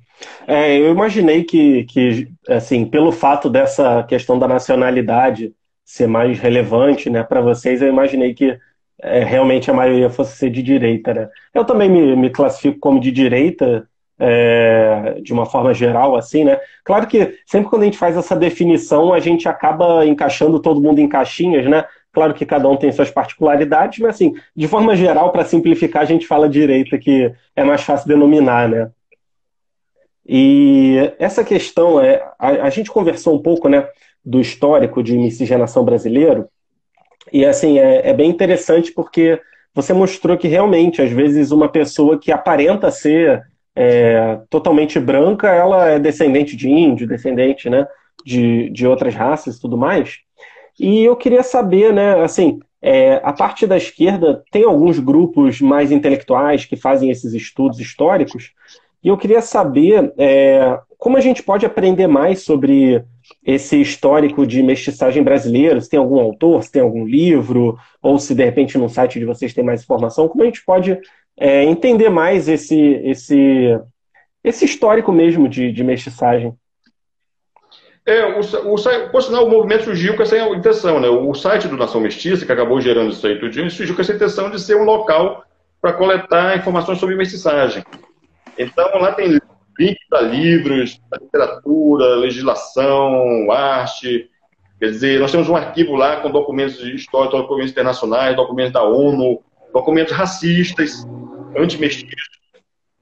É, 0.47 0.77
eu 0.79 0.91
imaginei 0.91 1.45
que, 1.45 1.85
que, 1.85 2.29
assim, 2.49 2.85
pelo 2.85 3.12
fato 3.12 3.49
dessa 3.49 4.03
questão 4.05 4.39
da 4.39 4.49
nacionalidade 4.49 5.53
ser 5.85 6.07
mais 6.07 6.39
relevante, 6.39 7.11
né, 7.11 7.23
para 7.23 7.41
vocês, 7.41 7.83
eu 7.83 7.89
imaginei 7.89 8.35
que 8.35 8.57
é, 9.03 9.25
realmente 9.25 9.71
a 9.71 9.75
maioria 9.75 10.11
fosse 10.11 10.37
ser 10.37 10.51
de 10.51 10.62
direita, 10.62 11.14
né? 11.14 11.29
Eu 11.55 11.64
também 11.64 11.89
me, 11.89 12.14
me 12.16 12.31
classifico 12.31 12.79
como 12.79 13.01
de 13.01 13.11
direita, 13.11 13.89
é, 14.18 15.18
de 15.23 15.33
uma 15.33 15.47
forma 15.47 15.73
geral, 15.73 16.14
assim, 16.14 16.45
né? 16.45 16.61
Claro 16.85 17.07
que 17.07 17.39
sempre 17.47 17.71
quando 17.71 17.83
a 17.83 17.85
gente 17.87 17.99
faz 17.99 18.16
essa 18.16 18.37
definição, 18.37 19.12
a 19.14 19.18
gente 19.18 19.49
acaba 19.49 20.05
encaixando 20.05 20.61
todo 20.61 20.81
mundo 20.81 20.99
em 21.01 21.09
caixinhas, 21.09 21.66
né? 21.66 21.85
Claro 22.12 22.35
que 22.35 22.45
cada 22.45 22.68
um 22.68 22.77
tem 22.77 22.93
suas 22.93 23.11
particularidades, 23.11 23.99
mas 24.01 24.16
assim, 24.16 24.35
de 24.55 24.68
forma 24.68 24.95
geral, 24.95 25.33
para 25.33 25.45
simplificar, 25.45 26.03
a 26.03 26.07
gente 26.07 26.27
fala 26.27 26.49
direita, 26.49 26.99
que 26.99 27.33
é 27.57 27.64
mais 27.64 27.83
fácil 27.83 28.09
denominar, 28.09 28.68
né? 28.68 28.91
E 30.33 31.12
essa 31.18 31.43
questão, 31.43 32.01
é, 32.01 32.22
a, 32.39 32.49
a 32.66 32.70
gente 32.70 32.89
conversou 32.89 33.35
um 33.35 33.43
pouco, 33.43 33.68
né, 33.68 33.89
do 34.24 34.41
histórico 34.41 35.03
de 35.03 35.18
miscigenação 35.18 35.85
brasileiro, 35.85 36.49
e 37.33 37.45
assim, 37.45 37.81
é, 37.81 38.11
é 38.11 38.14
bem 38.14 38.31
interessante 38.31 38.93
porque 38.93 39.41
você 39.74 39.93
mostrou 39.93 40.39
que 40.39 40.47
realmente, 40.47 41.03
às 41.03 41.11
vezes, 41.11 41.51
uma 41.51 41.68
pessoa 41.68 42.16
que 42.16 42.31
aparenta 42.31 42.93
ser 42.93 43.43
é, 43.74 44.39
totalmente 44.49 45.01
branca, 45.01 45.49
ela 45.49 45.89
é 45.89 45.99
descendente 45.99 46.57
de 46.57 46.68
índio, 46.68 47.09
descendente 47.09 47.68
né, 47.68 47.85
de, 48.24 48.70
de 48.70 48.87
outras 48.87 49.16
raças 49.16 49.57
e 49.57 49.61
tudo 49.61 49.76
mais. 49.76 50.18
E 50.78 51.03
eu 51.03 51.16
queria 51.16 51.43
saber, 51.43 51.93
né, 51.93 52.22
assim, 52.22 52.61
é, 52.81 53.20
a 53.24 53.33
parte 53.33 53.66
da 53.66 53.76
esquerda 53.76 54.45
tem 54.53 54.62
alguns 54.62 55.01
grupos 55.01 55.61
mais 55.61 55.91
intelectuais 55.91 56.64
que 56.64 56.76
fazem 56.76 57.11
esses 57.11 57.35
estudos 57.35 57.81
históricos, 57.81 58.53
e 59.03 59.09
eu 59.09 59.16
queria 59.16 59.40
saber 59.40 60.12
é, 60.18 60.78
como 60.98 61.16
a 61.16 61.20
gente 61.20 61.42
pode 61.42 61.64
aprender 61.64 62.07
mais 62.07 62.42
sobre 62.42 63.03
esse 63.44 63.80
histórico 63.80 64.46
de 64.46 64.62
mestiçagem 64.62 65.22
brasileira, 65.22 65.80
se 65.80 65.88
tem 65.88 65.98
algum 65.98 66.20
autor, 66.20 66.62
se 66.62 66.70
tem 66.70 66.82
algum 66.82 67.07
livro, 67.07 67.78
ou 68.03 68.18
se 68.18 68.34
de 68.34 68.44
repente 68.44 68.76
no 68.76 68.88
site 68.88 69.18
de 69.18 69.24
vocês 69.24 69.55
tem 69.55 69.64
mais 69.64 69.82
informação, 69.82 70.28
como 70.28 70.42
a 70.42 70.46
gente 70.46 70.62
pode 70.64 70.98
é, 71.38 71.64
entender 71.64 72.11
mais 72.11 72.48
esse, 72.48 72.78
esse, 73.05 73.78
esse 74.44 74.64
histórico 74.66 75.11
mesmo 75.11 75.48
de, 75.48 75.72
de 75.72 75.82
mestiçagem? 75.82 76.55
É, 78.05 78.24
o, 78.26 78.40
o, 78.40 79.11
por 79.11 79.22
sinal, 79.22 79.46
o 79.46 79.51
movimento 79.51 79.84
surgiu 79.84 80.16
com 80.16 80.22
essa 80.22 80.36
intenção, 80.38 81.01
né? 81.01 81.09
O 81.09 81.32
site 81.32 81.68
do 81.68 81.76
Nação 81.76 82.01
Mestiça, 82.01 82.44
que 82.44 82.53
acabou 82.53 82.80
gerando 82.80 83.11
isso 83.11 83.26
aí 83.26 83.38
tudinho, 83.38 83.70
surgiu 83.70 83.94
com 83.94 84.03
essa 84.03 84.12
intenção 84.12 84.51
de 84.51 84.61
ser 84.61 84.76
um 84.76 84.84
local 84.84 85.44
para 85.80 85.92
coletar 85.92 86.59
informações 86.59 86.98
sobre 86.98 87.14
mestiçagem. 87.14 87.82
Então, 88.61 88.86
lá 88.98 89.12
tem 89.12 89.38
link 89.78 89.98
para 90.11 90.20
livros, 90.20 91.00
literatura, 91.18 92.16
legislação, 92.16 93.50
arte. 93.50 94.28
Quer 94.78 94.90
dizer, 94.90 95.18
nós 95.18 95.32
temos 95.32 95.48
um 95.48 95.56
arquivo 95.56 95.94
lá 95.94 96.20
com 96.20 96.30
documentos 96.30 96.76
de 96.76 96.94
história, 96.94 97.30
documentos 97.30 97.70
internacionais, 97.70 98.36
documentos 98.36 98.74
da 98.74 98.82
ONU, 98.82 99.42
documentos 99.72 100.12
racistas, 100.12 101.06
antimestiços. 101.56 102.40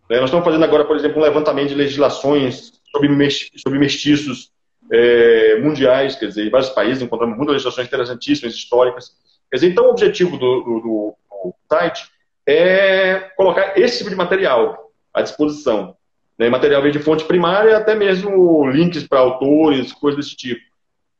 Né? 0.09 0.20
Nós 0.20 0.26
estamos 0.26 0.44
fazendo 0.44 0.64
agora, 0.64 0.84
por 0.84 0.96
exemplo, 0.96 1.18
um 1.18 1.24
levantamento 1.24 1.70
de 1.70 1.74
legislações 1.74 2.72
sobre 2.92 3.78
mestiços 3.78 4.52
é, 4.92 5.59
mundiais, 5.61 6.14
quer 6.14 6.26
dizer, 6.26 6.46
em 6.46 6.50
vários 6.50 6.70
países 6.70 7.02
encontramos 7.02 7.36
muitas 7.36 7.54
legislações 7.54 7.88
interessantíssimas, 7.88 8.54
históricas. 8.54 9.11
Quer 9.50 9.56
dizer, 9.56 9.70
então 9.70 9.86
o 9.86 9.90
objetivo 9.90 10.36
do, 10.36 10.61
do, 10.61 10.80
do, 10.80 11.54
site 11.68 12.09
é 12.46 13.30
colocar 13.36 13.78
esse 13.78 13.98
tipo 13.98 14.11
de 14.11 14.16
material 14.16 14.88
à 15.19 15.23
disposição. 15.23 15.97
Né? 16.39 16.49
Material 16.49 16.83
de 16.91 16.99
fonte 16.99 17.25
primária, 17.25 17.77
até 17.77 17.95
mesmo 17.95 18.69
links 18.71 19.07
para 19.07 19.21
autores, 19.21 19.93
coisas 19.93 20.25
desse 20.25 20.37
tipo. 20.37 20.61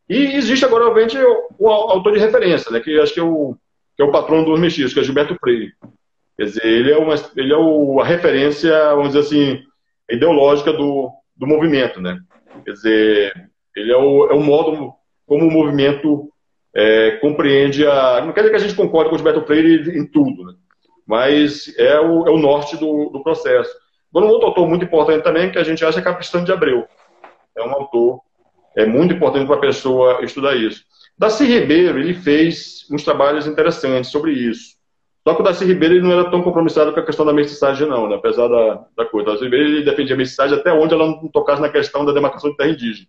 E 0.09 0.37
existe 0.37 0.65
agora, 0.65 0.87
obviamente, 0.87 1.19
o, 1.59 1.69
autor 1.69 2.13
de 2.13 2.19
referência, 2.19 2.71
né? 2.71 2.81
que 2.81 2.99
acho 2.99 3.13
que 3.13 3.21
é 3.21 3.23
o, 3.23 3.55
que 3.97 4.03
é 4.03 4.05
o 4.05 4.11
patrono 4.11 4.45
dos 4.45 4.61
mexicos, 4.61 4.95
que 4.95 5.01
é 5.01 5.03
Gilberto 5.03 5.37
Freire. 5.39 5.73
Quer 6.37 6.45
dizer, 6.45 6.65
ele 6.65 6.93
é, 6.93 6.97
uma, 6.97 7.15
ele 7.37 7.53
é 7.53 7.57
o, 7.57 8.01
a 8.01 8.05
referência, 8.05 8.73
vamos 8.95 9.09
dizer 9.09 9.21
assim, 9.21 9.63
ideológica 10.09 10.73
do, 10.73 11.11
do 11.37 11.47
movimento, 11.47 12.01
né? 12.01 12.19
Quer 12.65 12.73
dizer, 12.73 13.51
ele 13.75 13.93
é 13.93 13.97
o, 13.97 14.29
é 14.31 14.35
o 14.35 14.41
modo 14.41 14.95
como 15.27 15.47
o 15.47 15.51
movimento 15.51 16.33
é, 16.75 17.13
compreende 17.17 17.85
a. 17.87 18.25
Não 18.25 18.33
quer 18.33 18.43
dizer 18.43 18.51
que 18.51 18.57
a 18.57 18.67
gente 18.67 18.77
concorde 18.77 19.11
com 19.11 19.17
o 19.17 19.19
Gilberto 19.19 19.45
Freire 19.45 19.99
em 19.99 20.07
tudo, 20.07 20.45
né? 20.45 20.55
mas 21.09 21.75
é 21.79 21.99
o, 21.99 22.27
é 22.27 22.31
o 22.31 22.39
norte 22.39 22.77
do, 22.77 23.09
do 23.11 23.23
processo. 23.23 23.75
Agora, 24.11 24.27
um 24.27 24.31
outro 24.31 24.49
autor 24.49 24.69
muito 24.69 24.85
importante 24.85 25.23
também, 25.23 25.51
que 25.51 25.59
a 25.59 25.65
gente 25.65 25.85
acha 25.85 25.99
é 25.99 26.03
Capistrano 26.03 26.47
de 26.47 26.53
Abreu. 26.53 26.87
É 27.57 27.63
um 27.63 27.73
autor 27.73 28.21
é 28.77 28.87
muito 28.87 29.15
importante 29.15 29.47
para 29.47 29.57
a 29.57 29.61
pessoa 29.61 30.25
estudar 30.25 30.55
isso. 30.55 30.85
Daci 31.19 31.45
Ribeiro, 31.45 31.99
ele 31.99 32.15
fez 32.15 32.87
uns 32.91 33.03
trabalhos 33.03 33.47
interessantes 33.47 34.11
sobre 34.11 34.31
isso. 34.31 34.77
Só 35.27 35.35
que 35.35 35.41
o 35.41 35.45
Daci 35.45 35.65
Ribeiro 35.65 35.95
ele 35.95 36.03
não 36.03 36.13
era 36.13 36.31
tão 36.31 36.43
compromissado 36.43 36.93
com 36.93 37.01
a 37.01 37.05
questão 37.05 37.27
da 37.27 37.33
mestiçagem, 37.33 37.89
não, 37.89 38.09
né? 38.09 38.15
apesar 38.15 38.47
da, 38.47 38.87
da 38.97 39.05
coisa. 39.05 39.31
O 39.31 39.33
Daci 39.33 39.45
Ribeiro 39.45 39.67
ele 39.67 39.85
defendia 39.85 40.15
a 40.15 40.19
mestiçagem 40.19 40.57
até 40.57 40.73
onde 40.73 40.95
ela 40.95 41.07
não 41.07 41.29
tocasse 41.29 41.61
na 41.61 41.69
questão 41.69 42.05
da 42.05 42.13
demarcação 42.13 42.51
de 42.51 42.57
terra 42.57 42.71
indígena. 42.71 43.09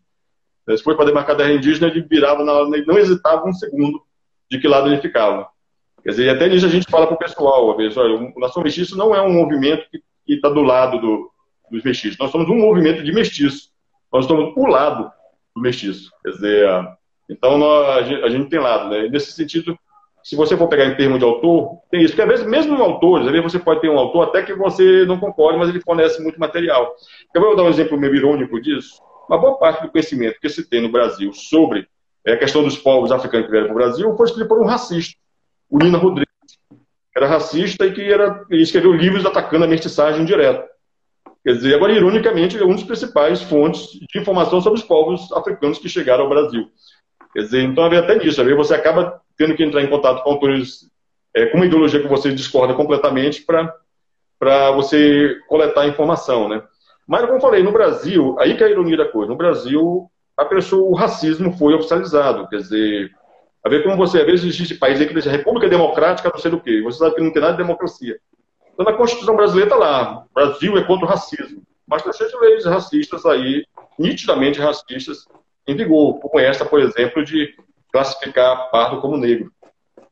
Se 0.75 0.83
foi 0.83 0.95
para 0.95 1.05
demarcar 1.05 1.37
terra 1.37 1.53
indígena, 1.53 1.87
ele 1.87 2.01
virava, 2.01 2.43
na, 2.43 2.65
não 2.85 2.97
hesitava 2.97 3.47
um 3.47 3.53
segundo 3.53 4.01
de 4.49 4.59
que 4.59 4.67
lado 4.67 4.87
ele 4.87 5.01
ficava. 5.01 5.47
Quer 6.03 6.09
dizer, 6.09 6.29
até 6.29 6.47
nisso 6.47 6.65
a 6.65 6.69
gente 6.69 6.89
fala 6.89 7.05
para 7.05 7.15
o 7.15 7.19
pessoal, 7.19 7.75
vez, 7.77 7.95
olha, 7.95 8.15
o 8.15 8.39
Nação 8.39 8.63
Mestiço 8.63 8.97
não 8.97 9.13
é 9.13 9.21
um 9.21 9.33
movimento 9.33 9.85
que 9.91 10.01
está 10.35 10.49
do 10.49 10.61
lado 10.61 10.99
do, 10.99 11.31
dos 11.71 11.83
mestiços. 11.83 12.17
Nós 12.17 12.31
somos 12.31 12.49
um 12.49 12.57
movimento 12.57 13.03
de 13.03 13.11
mestiços. 13.11 13.71
Nós 14.11 14.25
estamos 14.25 14.53
do 14.53 14.65
lado 14.65 15.11
do 15.55 15.61
mestiço. 15.61 16.11
Quer 16.23 16.31
dizer, 16.31 16.69
Então, 17.29 17.57
nós, 17.57 18.07
a 18.23 18.29
gente 18.29 18.49
tem 18.49 18.59
lado, 18.59 18.89
né? 18.89 19.07
Nesse 19.07 19.31
sentido, 19.31 19.77
se 20.23 20.35
você 20.35 20.57
for 20.57 20.67
pegar 20.67 20.85
em 20.85 20.95
termos 20.95 21.19
de 21.19 21.25
autor, 21.25 21.79
tem 21.89 22.01
isso. 22.01 22.13
Porque 22.13 22.21
às 22.21 22.27
vezes, 22.27 22.45
mesmo 22.45 22.75
um 22.75 22.83
autor, 22.83 23.21
às 23.21 23.25
vezes 23.27 23.43
você 23.43 23.59
pode 23.59 23.81
ter 23.81 23.89
um 23.89 23.97
autor 23.97 24.27
até 24.27 24.43
que 24.43 24.53
você 24.53 25.05
não 25.05 25.19
concorde, 25.19 25.57
mas 25.57 25.69
ele 25.69 25.81
fornece 25.81 26.21
muito 26.21 26.39
material. 26.39 26.95
Eu 27.33 27.41
vou 27.41 27.55
dar 27.55 27.63
um 27.63 27.69
exemplo 27.69 27.99
meio 27.99 28.15
irônico 28.15 28.61
disso. 28.61 29.01
Uma 29.27 29.37
boa 29.37 29.57
parte 29.57 29.83
do 29.83 29.91
conhecimento 29.91 30.39
que 30.39 30.49
se 30.49 30.67
tem 30.67 30.81
no 30.81 30.91
Brasil 30.91 31.31
sobre 31.33 31.87
é, 32.25 32.33
a 32.33 32.37
questão 32.37 32.63
dos 32.63 32.77
povos 32.77 33.11
africanos 33.11 33.45
que 33.45 33.51
vieram 33.51 33.67
para 33.67 33.75
o 33.75 33.77
Brasil 33.77 34.17
foi 34.17 34.25
escrito 34.25 34.47
por 34.47 34.59
um 34.59 34.65
racista, 34.65 35.15
o 35.69 35.77
Nina 35.77 35.97
Rodrigues. 35.97 36.28
Era 37.19 37.27
racista 37.27 37.85
e 37.85 37.91
que 37.91 38.01
era, 38.01 38.45
escreveu 38.49 38.93
livros 38.93 39.25
atacando 39.25 39.65
a 39.65 39.67
mestiçagem 39.67 40.23
direta. 40.23 40.65
Quer 41.43 41.51
dizer, 41.51 41.75
agora, 41.75 41.91
ironicamente, 41.91 42.57
é 42.57 42.63
um 42.63 42.73
dos 42.73 42.85
principais 42.85 43.41
fontes 43.41 43.91
de 43.91 44.17
informação 44.17 44.61
sobre 44.61 44.79
os 44.79 44.85
povos 44.85 45.29
africanos 45.33 45.79
que 45.79 45.89
chegaram 45.89 46.23
ao 46.23 46.29
Brasil. 46.29 46.69
Quer 47.33 47.41
dizer, 47.41 47.63
então, 47.63 47.83
até 47.83 48.15
nisso, 48.15 48.41
você 48.55 48.73
acaba 48.73 49.19
tendo 49.37 49.53
que 49.53 49.63
entrar 49.63 49.81
em 49.81 49.89
contato 49.89 50.23
com 50.23 50.29
autores 50.29 50.89
é, 51.35 51.47
com 51.47 51.57
uma 51.57 51.65
ideologia 51.65 52.01
que 52.01 52.07
você 52.07 52.31
discorda 52.31 52.73
completamente 52.73 53.45
para 53.45 54.71
você 54.71 55.37
coletar 55.49 55.89
informação, 55.89 56.47
né? 56.47 56.63
Mas, 57.05 57.23
como 57.23 57.35
eu 57.35 57.41
falei, 57.41 57.61
no 57.61 57.73
Brasil, 57.73 58.37
aí 58.39 58.55
que 58.55 58.63
é 58.63 58.67
a 58.67 58.71
ironia 58.71 58.95
da 58.95 59.11
coisa, 59.11 59.29
no 59.29 59.37
Brasil, 59.37 60.09
a 60.37 60.45
pessoa, 60.45 60.89
o 60.89 60.93
racismo 60.93 61.51
foi 61.51 61.73
oficializado, 61.73 62.47
quer 62.47 62.59
dizer, 62.59 63.11
a 63.63 63.69
ver 63.69 63.83
como 63.83 63.97
você, 63.97 64.19
às 64.19 64.25
vezes 64.25 64.45
existe 64.45 64.75
país 64.75 64.99
aí 64.99 65.07
que 65.07 65.13
diz 65.13 65.25
República 65.25 65.67
Democrática, 65.67 66.29
não 66.31 66.39
sei 66.39 66.51
do 66.51 66.61
que, 66.61 66.81
você 66.81 66.99
sabe 66.99 67.15
que 67.15 67.21
não 67.21 67.31
tem 67.31 67.41
nada 67.41 67.53
de 67.53 67.63
democracia. 67.63 68.17
Então, 68.73 68.85
na 68.85 68.93
Constituição 68.93 69.35
brasileira 69.35 69.69
está 69.69 69.75
lá, 69.75 70.23
Brasil 70.33 70.77
é 70.77 70.83
contra 70.83 71.05
o 71.05 71.09
racismo. 71.09 71.61
Mas 71.85 72.03
tem 72.03 72.13
cheio 72.13 72.29
de 72.29 72.37
leis 72.37 72.65
racistas 72.65 73.25
aí, 73.25 73.65
nitidamente 73.97 74.59
racistas, 74.59 75.25
em 75.67 75.75
vigor, 75.75 76.19
como 76.19 76.39
esta, 76.39 76.63
por 76.63 76.79
exemplo, 76.79 77.25
de 77.25 77.53
classificar 77.91 78.69
pardo 78.71 79.01
como 79.01 79.17
negro. 79.17 79.51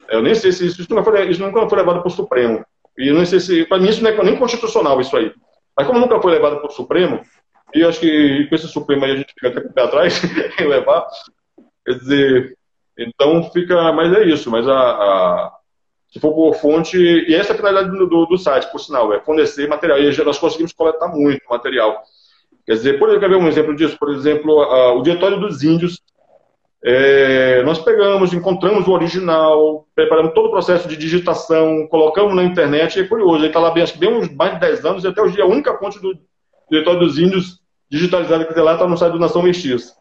Eu 0.10 0.22
nem 0.22 0.36
sei 0.36 0.52
se 0.52 0.66
isso, 0.66 0.82
isso, 0.82 0.89
nunca, 0.89 1.04
foi, 1.04 1.30
isso 1.30 1.41
nunca 1.41 1.70
foi 1.70 1.78
levado 1.78 2.00
para 2.00 2.08
o 2.08 2.12
Supremo. 2.12 2.66
E 2.98 3.12
não 3.12 3.26
sei 3.26 3.39
se, 3.39 3.66
para 3.66 3.78
mim, 3.78 3.89
isso 3.89 4.04
não 4.04 4.10
é 4.10 4.24
nem 4.24 4.38
constitucional, 4.38 5.00
isso 5.00 5.16
aí. 5.16 5.32
Mas 5.78 5.86
como 5.86 6.00
nunca 6.00 6.20
foi 6.20 6.32
levado 6.32 6.58
para 6.58 6.68
o 6.68 6.72
Supremo, 6.74 7.22
e 7.74 7.84
acho 7.84 8.00
que 8.00 8.48
com 8.48 8.56
esse 8.56 8.68
Supremo 8.68 9.06
aí 9.06 9.12
a 9.12 9.16
gente 9.18 9.34
fica 9.34 9.50
até 9.50 9.62
com 9.62 9.70
o 9.70 9.74
pé 9.74 9.84
atrás 9.84 10.22
em 10.60 10.68
levar, 10.68 11.06
quer 11.86 11.93
dizer, 12.00 12.57
então 12.98 13.43
fica, 13.52 13.91
mas 13.93 14.12
é 14.14 14.26
isso, 14.26 14.50
mas 14.50 14.68
a, 14.68 14.74
a 14.74 15.54
se 16.10 16.20
for 16.20 16.34
por 16.34 16.56
fonte, 16.56 16.98
e 16.98 17.36
essa 17.36 17.52
é 17.52 17.54
a 17.54 17.58
finalidade 17.58 17.91
do, 17.91 18.08
do, 18.08 18.26
do, 18.26 18.38
site, 18.38 18.72
por 18.72 18.80
sinal, 18.80 19.14
é 19.14 19.20
fornecer 19.20 19.68
material, 19.68 20.00
e 20.00 20.24
nós 20.24 20.39
conseguimos 20.39 20.74
coletar 20.74 21.08
muito 21.10 21.43
material. 21.50 22.02
Quer 22.66 22.74
dizer, 22.74 23.00
por 23.00 23.10
exemplo, 23.10 23.22
quer 23.22 23.30
ver 23.30 23.43
um 23.43 23.48
exemplo 23.48 23.76
disso? 23.76 23.98
Por 24.00 24.10
exemplo, 24.14 24.62
a, 24.62 24.93
o 24.93 25.02
Diretório 25.02 25.39
dos 25.39 25.64
Índios 25.64 26.02
é, 26.84 27.64
nós 27.64 27.80
pegamos, 27.80 28.34
encontramos 28.34 28.88
o 28.88 28.91
original, 28.91 29.86
preparamos 29.95 30.34
todo 30.34 30.48
o 30.48 30.52
processo 30.52 30.88
de 30.88 30.95
digitação, 30.95 31.88
colocamos 31.88 32.36
na 32.36 32.43
internet, 32.43 32.95
e 32.95 33.02
é 33.02 33.08
curioso, 33.08 33.38
ele 33.38 33.48
está 33.48 33.60
lá 33.60 33.72
bem, 33.72 33.84
acho 33.84 33.93
que 33.93 34.00
bem 34.00 34.14
uns 34.14 34.34
mais 34.34 34.54
de 34.54 34.60
10 34.60 34.86
anos, 34.86 35.04
e 35.04 35.08
até 35.08 35.22
hoje 35.22 35.39
é 35.39 35.43
a 35.43 35.48
única 35.48 35.78
fonte 35.78 36.00
do 36.00 36.18
Diretório 36.70 37.00
dos 37.00 37.18
Índios 37.18 37.60
digitalizada 37.89 38.45
que 38.45 38.54
tem 38.54 38.64
lá, 38.64 38.74
está 38.74 38.88
no 38.88 38.98
site 38.98 39.14
do 39.14 39.20
Nação 39.20 39.41
Mestiça. 39.41 39.93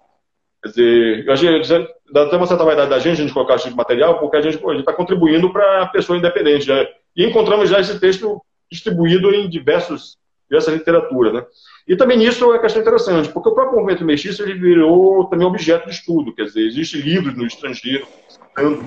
Quer 0.62 0.68
dizer, 0.70 1.26
eu 1.26 1.32
achei, 1.32 1.88
dá 2.12 2.22
até 2.22 2.36
uma 2.36 2.46
certa 2.46 2.64
vaidade 2.64 2.90
da 2.90 2.98
gente, 2.98 3.20
a 3.20 3.22
gente 3.22 3.32
colocar 3.32 3.54
esse 3.54 3.64
tipo 3.64 3.76
material, 3.76 4.18
porque 4.18 4.36
a 4.36 4.40
gente 4.40 4.59
está 4.78 4.92
contribuindo 4.92 5.52
para 5.52 5.82
a 5.82 5.86
pessoa 5.86 6.18
independente. 6.18 6.68
Né? 6.68 6.86
E 7.16 7.24
encontramos 7.24 7.68
já 7.68 7.80
esse 7.80 7.98
texto 8.00 8.40
distribuído 8.70 9.34
em 9.34 9.48
diversos, 9.48 10.16
diversas 10.48 10.74
literaturas. 10.74 11.32
Né? 11.32 11.44
E 11.86 11.96
também 11.96 12.18
nisso 12.18 12.52
é 12.52 12.59
questão 12.59 12.82
interessante, 12.82 13.28
porque 13.28 13.48
o 13.48 13.54
próprio 13.54 13.78
movimento 13.78 14.04
mestiço 14.04 14.42
ele 14.42 14.54
virou 14.54 15.26
também 15.26 15.46
objeto 15.46 15.86
de 15.86 15.94
estudo, 15.94 16.34
quer 16.34 16.44
dizer, 16.44 16.66
existem 16.66 17.00
livros 17.00 17.36
no 17.36 17.46
estrangeiro 17.46 18.07
citando 18.28 18.80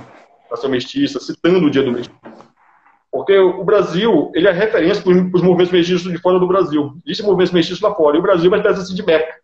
a 0.47 0.51
nação 0.51 0.70
mestiça, 0.70 1.20
citando 1.20 1.65
o 1.65 1.72
dia 1.72 1.84
do 1.84 1.91
mestiço. 1.91 2.20
Porque 3.11 3.38
o 3.38 3.63
Brasil, 3.63 4.32
ele 4.36 4.47
é 4.47 4.51
referência 4.51 5.01
para 5.01 5.11
os 5.11 5.41
movimentos 5.41 5.72
mestiços 5.72 6.11
de 6.11 6.17
fora 6.20 6.39
do 6.39 6.47
Brasil. 6.47 6.93
Existem 7.05 7.26
movimentos 7.26 7.53
mestiços 7.53 7.82
lá 7.82 7.93
fora, 7.95 8.17
e 8.17 8.20
o 8.20 8.24
Brasil 8.24 8.53
é 8.53 8.55
uma 8.55 8.57
espécie 8.57 8.93
de 8.93 9.03
meca 9.03 9.36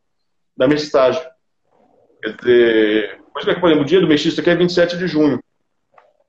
da 0.55 0.67
mestiçagem. 0.67 1.21
Quer 2.26 2.36
dizer, 2.38 3.19
por 3.32 3.43
por 3.43 3.69
exemplo, 3.69 3.82
o 3.82 3.86
dia 3.86 4.01
do 4.01 4.07
mestiço 4.07 4.41
aqui 4.41 4.49
é 4.49 4.55
27 4.55 4.97
de 4.97 5.07
junho. 5.07 5.39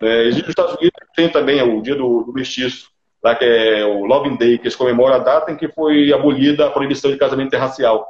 É, 0.02 0.24
existe 0.24 0.42
nos 0.42 0.50
Estados 0.50 0.74
Unidos, 0.74 1.00
tem 1.14 1.30
também 1.30 1.62
o 1.62 1.80
dia 1.80 1.94
do, 1.94 2.22
do 2.24 2.32
mestiço 2.34 2.90
lá 3.24 3.34
que 3.34 3.44
é 3.44 3.84
o 3.84 4.04
Loving 4.04 4.36
Day, 4.36 4.58
que 4.58 4.64
eles 4.64 4.76
comemoram 4.76 5.14
a 5.14 5.18
data 5.18 5.50
em 5.50 5.56
que 5.56 5.68
foi 5.68 6.12
abolida 6.12 6.66
a 6.66 6.70
proibição 6.70 7.10
de 7.10 7.16
casamento 7.16 7.48
interracial. 7.48 8.06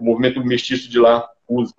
O 0.00 0.04
movimento 0.04 0.44
mestiço 0.44 0.90
de 0.90 0.98
lá 0.98 1.28
usa. 1.48 1.72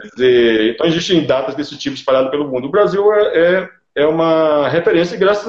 Quer 0.00 0.08
dizer, 0.08 0.74
então 0.74 0.86
existem 0.86 1.24
datas 1.24 1.54
desse 1.54 1.78
tipo 1.78 1.94
espalhadas 1.94 2.30
pelo 2.30 2.48
mundo. 2.48 2.66
O 2.66 2.70
Brasil 2.70 3.12
é, 3.12 3.38
é, 3.38 3.68
é 4.02 4.06
uma 4.06 4.68
referência 4.68 5.14
e 5.14 5.18
graças 5.18 5.48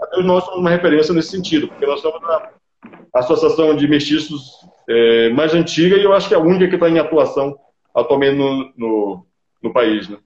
a 0.00 0.06
Deus 0.06 0.24
nós 0.24 0.44
somos 0.44 0.60
uma 0.60 0.70
referência 0.70 1.12
nesse 1.12 1.28
sentido, 1.28 1.68
porque 1.68 1.84
nós 1.84 2.00
somos 2.00 2.22
a 2.24 2.50
associação 3.14 3.76
de 3.76 3.86
mestiços 3.86 4.52
é, 4.88 5.28
mais 5.28 5.54
antiga 5.54 5.96
e 5.96 6.02
eu 6.02 6.14
acho 6.14 6.28
que 6.28 6.34
é 6.34 6.38
a 6.38 6.40
única 6.40 6.68
que 6.68 6.74
está 6.74 6.88
em 6.88 6.98
atuação 6.98 7.54
atualmente 7.94 8.36
no, 8.36 8.72
no, 8.76 9.26
no 9.62 9.72
país. 9.72 10.08
Né? 10.08 10.18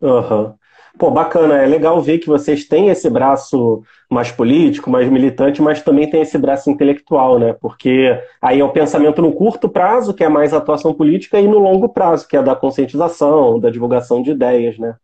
Uhum. 0.00 0.54
Pô, 0.98 1.10
bacana, 1.10 1.58
é 1.58 1.66
legal 1.66 2.00
ver 2.00 2.18
que 2.18 2.26
vocês 2.26 2.64
têm 2.64 2.88
esse 2.88 3.10
braço 3.10 3.82
mais 4.10 4.32
político, 4.32 4.88
mais 4.88 5.08
militante, 5.10 5.60
mas 5.60 5.82
também 5.82 6.08
tem 6.08 6.22
esse 6.22 6.38
braço 6.38 6.70
intelectual, 6.70 7.38
né? 7.38 7.52
Porque 7.52 8.18
aí 8.40 8.60
é 8.60 8.64
o 8.64 8.72
pensamento 8.72 9.20
no 9.20 9.32
curto 9.32 9.68
prazo, 9.68 10.14
que 10.14 10.24
é 10.24 10.28
mais 10.28 10.54
atuação 10.54 10.94
política, 10.94 11.38
e 11.38 11.46
no 11.46 11.58
longo 11.58 11.90
prazo, 11.90 12.26
que 12.26 12.36
é 12.36 12.42
da 12.42 12.56
conscientização, 12.56 13.60
da 13.60 13.68
divulgação 13.68 14.22
de 14.22 14.30
ideias, 14.30 14.78
né? 14.78 14.96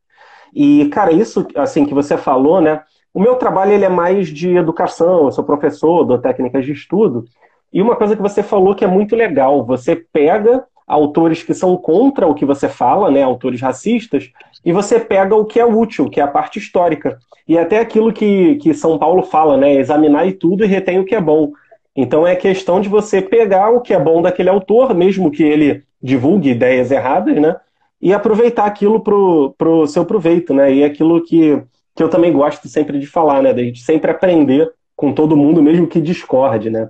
E, 0.54 0.86
cara, 0.86 1.12
isso, 1.12 1.46
assim, 1.56 1.84
que 1.84 1.92
você 1.92 2.16
falou, 2.16 2.60
né? 2.60 2.82
O 3.12 3.20
meu 3.20 3.34
trabalho, 3.34 3.72
ele 3.72 3.84
é 3.84 3.90
mais 3.90 4.28
de 4.28 4.56
educação, 4.56 5.26
eu 5.26 5.32
sou 5.32 5.44
professor, 5.44 6.04
dou 6.04 6.16
técnicas 6.16 6.64
de 6.64 6.72
estudo, 6.72 7.26
e 7.70 7.82
uma 7.82 7.96
coisa 7.96 8.16
que 8.16 8.22
você 8.22 8.42
falou 8.42 8.74
que 8.74 8.84
é 8.84 8.88
muito 8.88 9.14
legal, 9.14 9.64
você 9.64 9.94
pega 9.94 10.64
autores 10.86 11.42
que 11.42 11.54
são 11.54 11.76
contra 11.76 12.26
o 12.26 12.34
que 12.34 12.44
você 12.44 12.68
fala, 12.68 13.10
né, 13.10 13.22
autores 13.22 13.60
racistas, 13.60 14.30
e 14.64 14.72
você 14.72 14.98
pega 15.00 15.34
o 15.34 15.44
que 15.44 15.58
é 15.58 15.64
útil, 15.64 16.08
que 16.08 16.20
é 16.20 16.22
a 16.22 16.28
parte 16.28 16.58
histórica. 16.58 17.18
E 17.46 17.58
até 17.58 17.78
aquilo 17.78 18.12
que, 18.12 18.56
que 18.56 18.74
São 18.74 18.98
Paulo 18.98 19.22
fala, 19.22 19.56
né, 19.56 19.74
examinar 19.74 20.26
e 20.26 20.32
tudo 20.32 20.64
e 20.64 20.66
retém 20.66 20.98
o 20.98 21.04
que 21.04 21.14
é 21.14 21.20
bom. 21.20 21.52
Então 21.94 22.26
é 22.26 22.34
questão 22.34 22.80
de 22.80 22.88
você 22.88 23.20
pegar 23.20 23.70
o 23.70 23.80
que 23.80 23.92
é 23.92 23.98
bom 23.98 24.22
daquele 24.22 24.48
autor, 24.48 24.94
mesmo 24.94 25.30
que 25.30 25.42
ele 25.42 25.82
divulgue 26.02 26.50
ideias 26.50 26.90
erradas, 26.90 27.40
né, 27.40 27.56
e 28.00 28.12
aproveitar 28.12 28.64
aquilo 28.64 29.00
pro, 29.00 29.54
pro 29.56 29.86
seu 29.86 30.04
proveito, 30.04 30.52
né, 30.52 30.72
e 30.72 30.82
é 30.82 30.86
aquilo 30.86 31.22
que, 31.22 31.62
que 31.94 32.02
eu 32.02 32.08
também 32.08 32.32
gosto 32.32 32.68
sempre 32.68 32.98
de 32.98 33.06
falar, 33.06 33.42
né, 33.42 33.52
da 33.52 33.62
gente 33.62 33.82
sempre 33.82 34.10
aprender 34.10 34.70
com 34.96 35.12
todo 35.12 35.36
mundo, 35.36 35.62
mesmo 35.62 35.86
que 35.86 36.00
discorde, 36.00 36.70
né. 36.70 36.88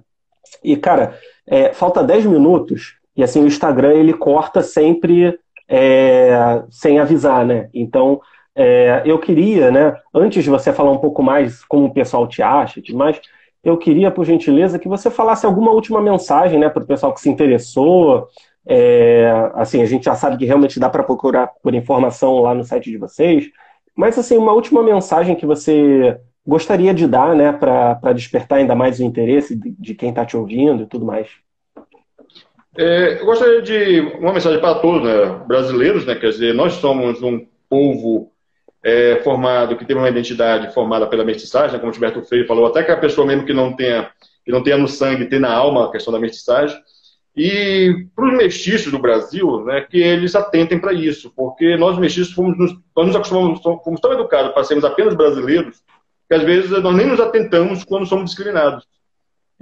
E, 0.62 0.76
cara, 0.76 1.18
é, 1.46 1.72
falta 1.72 2.02
10 2.02 2.26
minutos, 2.26 2.96
e 3.16 3.22
assim, 3.22 3.42
o 3.42 3.46
Instagram 3.46 3.94
ele 3.94 4.12
corta 4.12 4.62
sempre 4.62 5.38
é, 5.68 6.62
sem 6.70 6.98
avisar, 6.98 7.44
né? 7.46 7.68
Então, 7.72 8.20
é, 8.54 9.02
eu 9.04 9.18
queria, 9.18 9.70
né, 9.70 9.94
antes 10.14 10.44
de 10.44 10.50
você 10.50 10.72
falar 10.72 10.90
um 10.90 10.98
pouco 10.98 11.22
mais 11.22 11.64
como 11.64 11.86
o 11.86 11.94
pessoal 11.94 12.26
te 12.26 12.42
acha 12.42 12.80
e 12.80 12.82
demais, 12.82 13.20
eu 13.64 13.78
queria, 13.78 14.10
por 14.10 14.24
gentileza, 14.24 14.78
que 14.78 14.88
você 14.88 15.10
falasse 15.10 15.46
alguma 15.46 15.70
última 15.70 16.00
mensagem 16.00 16.58
né, 16.58 16.68
para 16.68 16.82
o 16.82 16.86
pessoal 16.86 17.14
que 17.14 17.20
se 17.20 17.28
interessou. 17.30 18.26
É, 18.66 19.30
assim, 19.54 19.82
a 19.82 19.86
gente 19.86 20.04
já 20.04 20.14
sabe 20.14 20.36
que 20.36 20.44
realmente 20.44 20.80
dá 20.80 20.88
para 20.90 21.02
procurar 21.02 21.48
por 21.62 21.74
informação 21.74 22.40
lá 22.40 22.54
no 22.54 22.64
site 22.64 22.90
de 22.90 22.96
vocês, 22.96 23.50
mas 23.94 24.18
assim, 24.18 24.36
uma 24.36 24.52
última 24.52 24.82
mensagem 24.82 25.34
que 25.36 25.46
você 25.46 26.18
gostaria 26.46 26.92
de 26.92 27.06
dar 27.06 27.34
né, 27.36 27.52
para 27.52 28.12
despertar 28.12 28.58
ainda 28.58 28.74
mais 28.74 28.98
o 28.98 29.04
interesse 29.04 29.54
de, 29.56 29.70
de 29.78 29.94
quem 29.94 30.10
está 30.10 30.24
te 30.24 30.36
ouvindo 30.36 30.82
e 30.82 30.86
tudo 30.86 31.04
mais. 31.04 31.28
É, 32.76 33.20
eu 33.20 33.26
gostaria 33.26 33.60
de 33.60 34.00
uma 34.18 34.32
mensagem 34.32 34.58
para 34.58 34.76
todos, 34.76 35.06
né, 35.06 35.44
brasileiros, 35.46 36.06
né, 36.06 36.14
quer 36.14 36.30
dizer, 36.30 36.54
nós 36.54 36.74
somos 36.74 37.22
um 37.22 37.46
povo 37.68 38.32
é, 38.82 39.16
formado, 39.22 39.76
que 39.76 39.84
tem 39.84 39.94
uma 39.94 40.08
identidade 40.08 40.72
formada 40.72 41.06
pela 41.06 41.24
mestiçagem, 41.24 41.72
né, 41.72 41.78
como 41.78 41.90
o 41.90 41.92
Gilberto 41.92 42.22
Freire 42.22 42.46
falou, 42.46 42.64
até 42.66 42.82
que 42.82 42.90
a 42.90 42.96
pessoa 42.96 43.26
mesmo 43.26 43.44
que 43.44 43.52
não 43.52 43.76
tenha, 43.76 44.10
que 44.44 44.50
não 44.50 44.62
tenha 44.62 44.78
no 44.78 44.88
sangue, 44.88 45.26
tem 45.26 45.38
na 45.38 45.52
alma 45.52 45.86
a 45.86 45.92
questão 45.92 46.12
da 46.12 46.18
mestiçagem. 46.18 46.76
E 47.36 48.06
para 48.14 48.26
os 48.26 48.36
mestiços 48.36 48.90
do 48.90 48.98
Brasil, 48.98 49.64
né, 49.64 49.82
que 49.82 49.98
eles 49.98 50.34
atentem 50.34 50.78
para 50.78 50.94
isso, 50.94 51.30
porque 51.36 51.76
nós 51.76 51.98
mestiços 51.98 52.34
fomos 52.34 52.56
nós 52.96 53.06
nos 53.06 53.16
acostumamos, 53.16 53.60
fomos 53.62 54.00
tão 54.00 54.12
educados 54.12 54.52
para 54.52 54.64
sermos 54.64 54.84
apenas 54.84 55.14
brasileiros, 55.14 55.82
que 56.28 56.34
às 56.34 56.42
vezes 56.42 56.70
nós 56.70 56.94
nem 56.94 57.06
nos 57.06 57.20
atentamos 57.20 57.84
quando 57.84 58.06
somos 58.06 58.26
discriminados. 58.30 58.86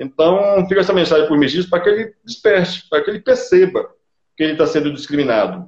Então, 0.01 0.67
fica 0.67 0.81
essa 0.81 0.95
mensagem 0.95 1.27
para 1.27 1.37
o 1.37 1.39
mestiço 1.39 1.69
para 1.69 1.81
que 1.81 1.91
ele 1.91 2.15
desperte, 2.25 2.89
para 2.89 3.03
que 3.05 3.11
ele 3.11 3.21
perceba 3.21 3.87
que 4.35 4.43
ele 4.43 4.53
está 4.53 4.67
sendo 4.67 4.91
discriminado. 4.91 5.67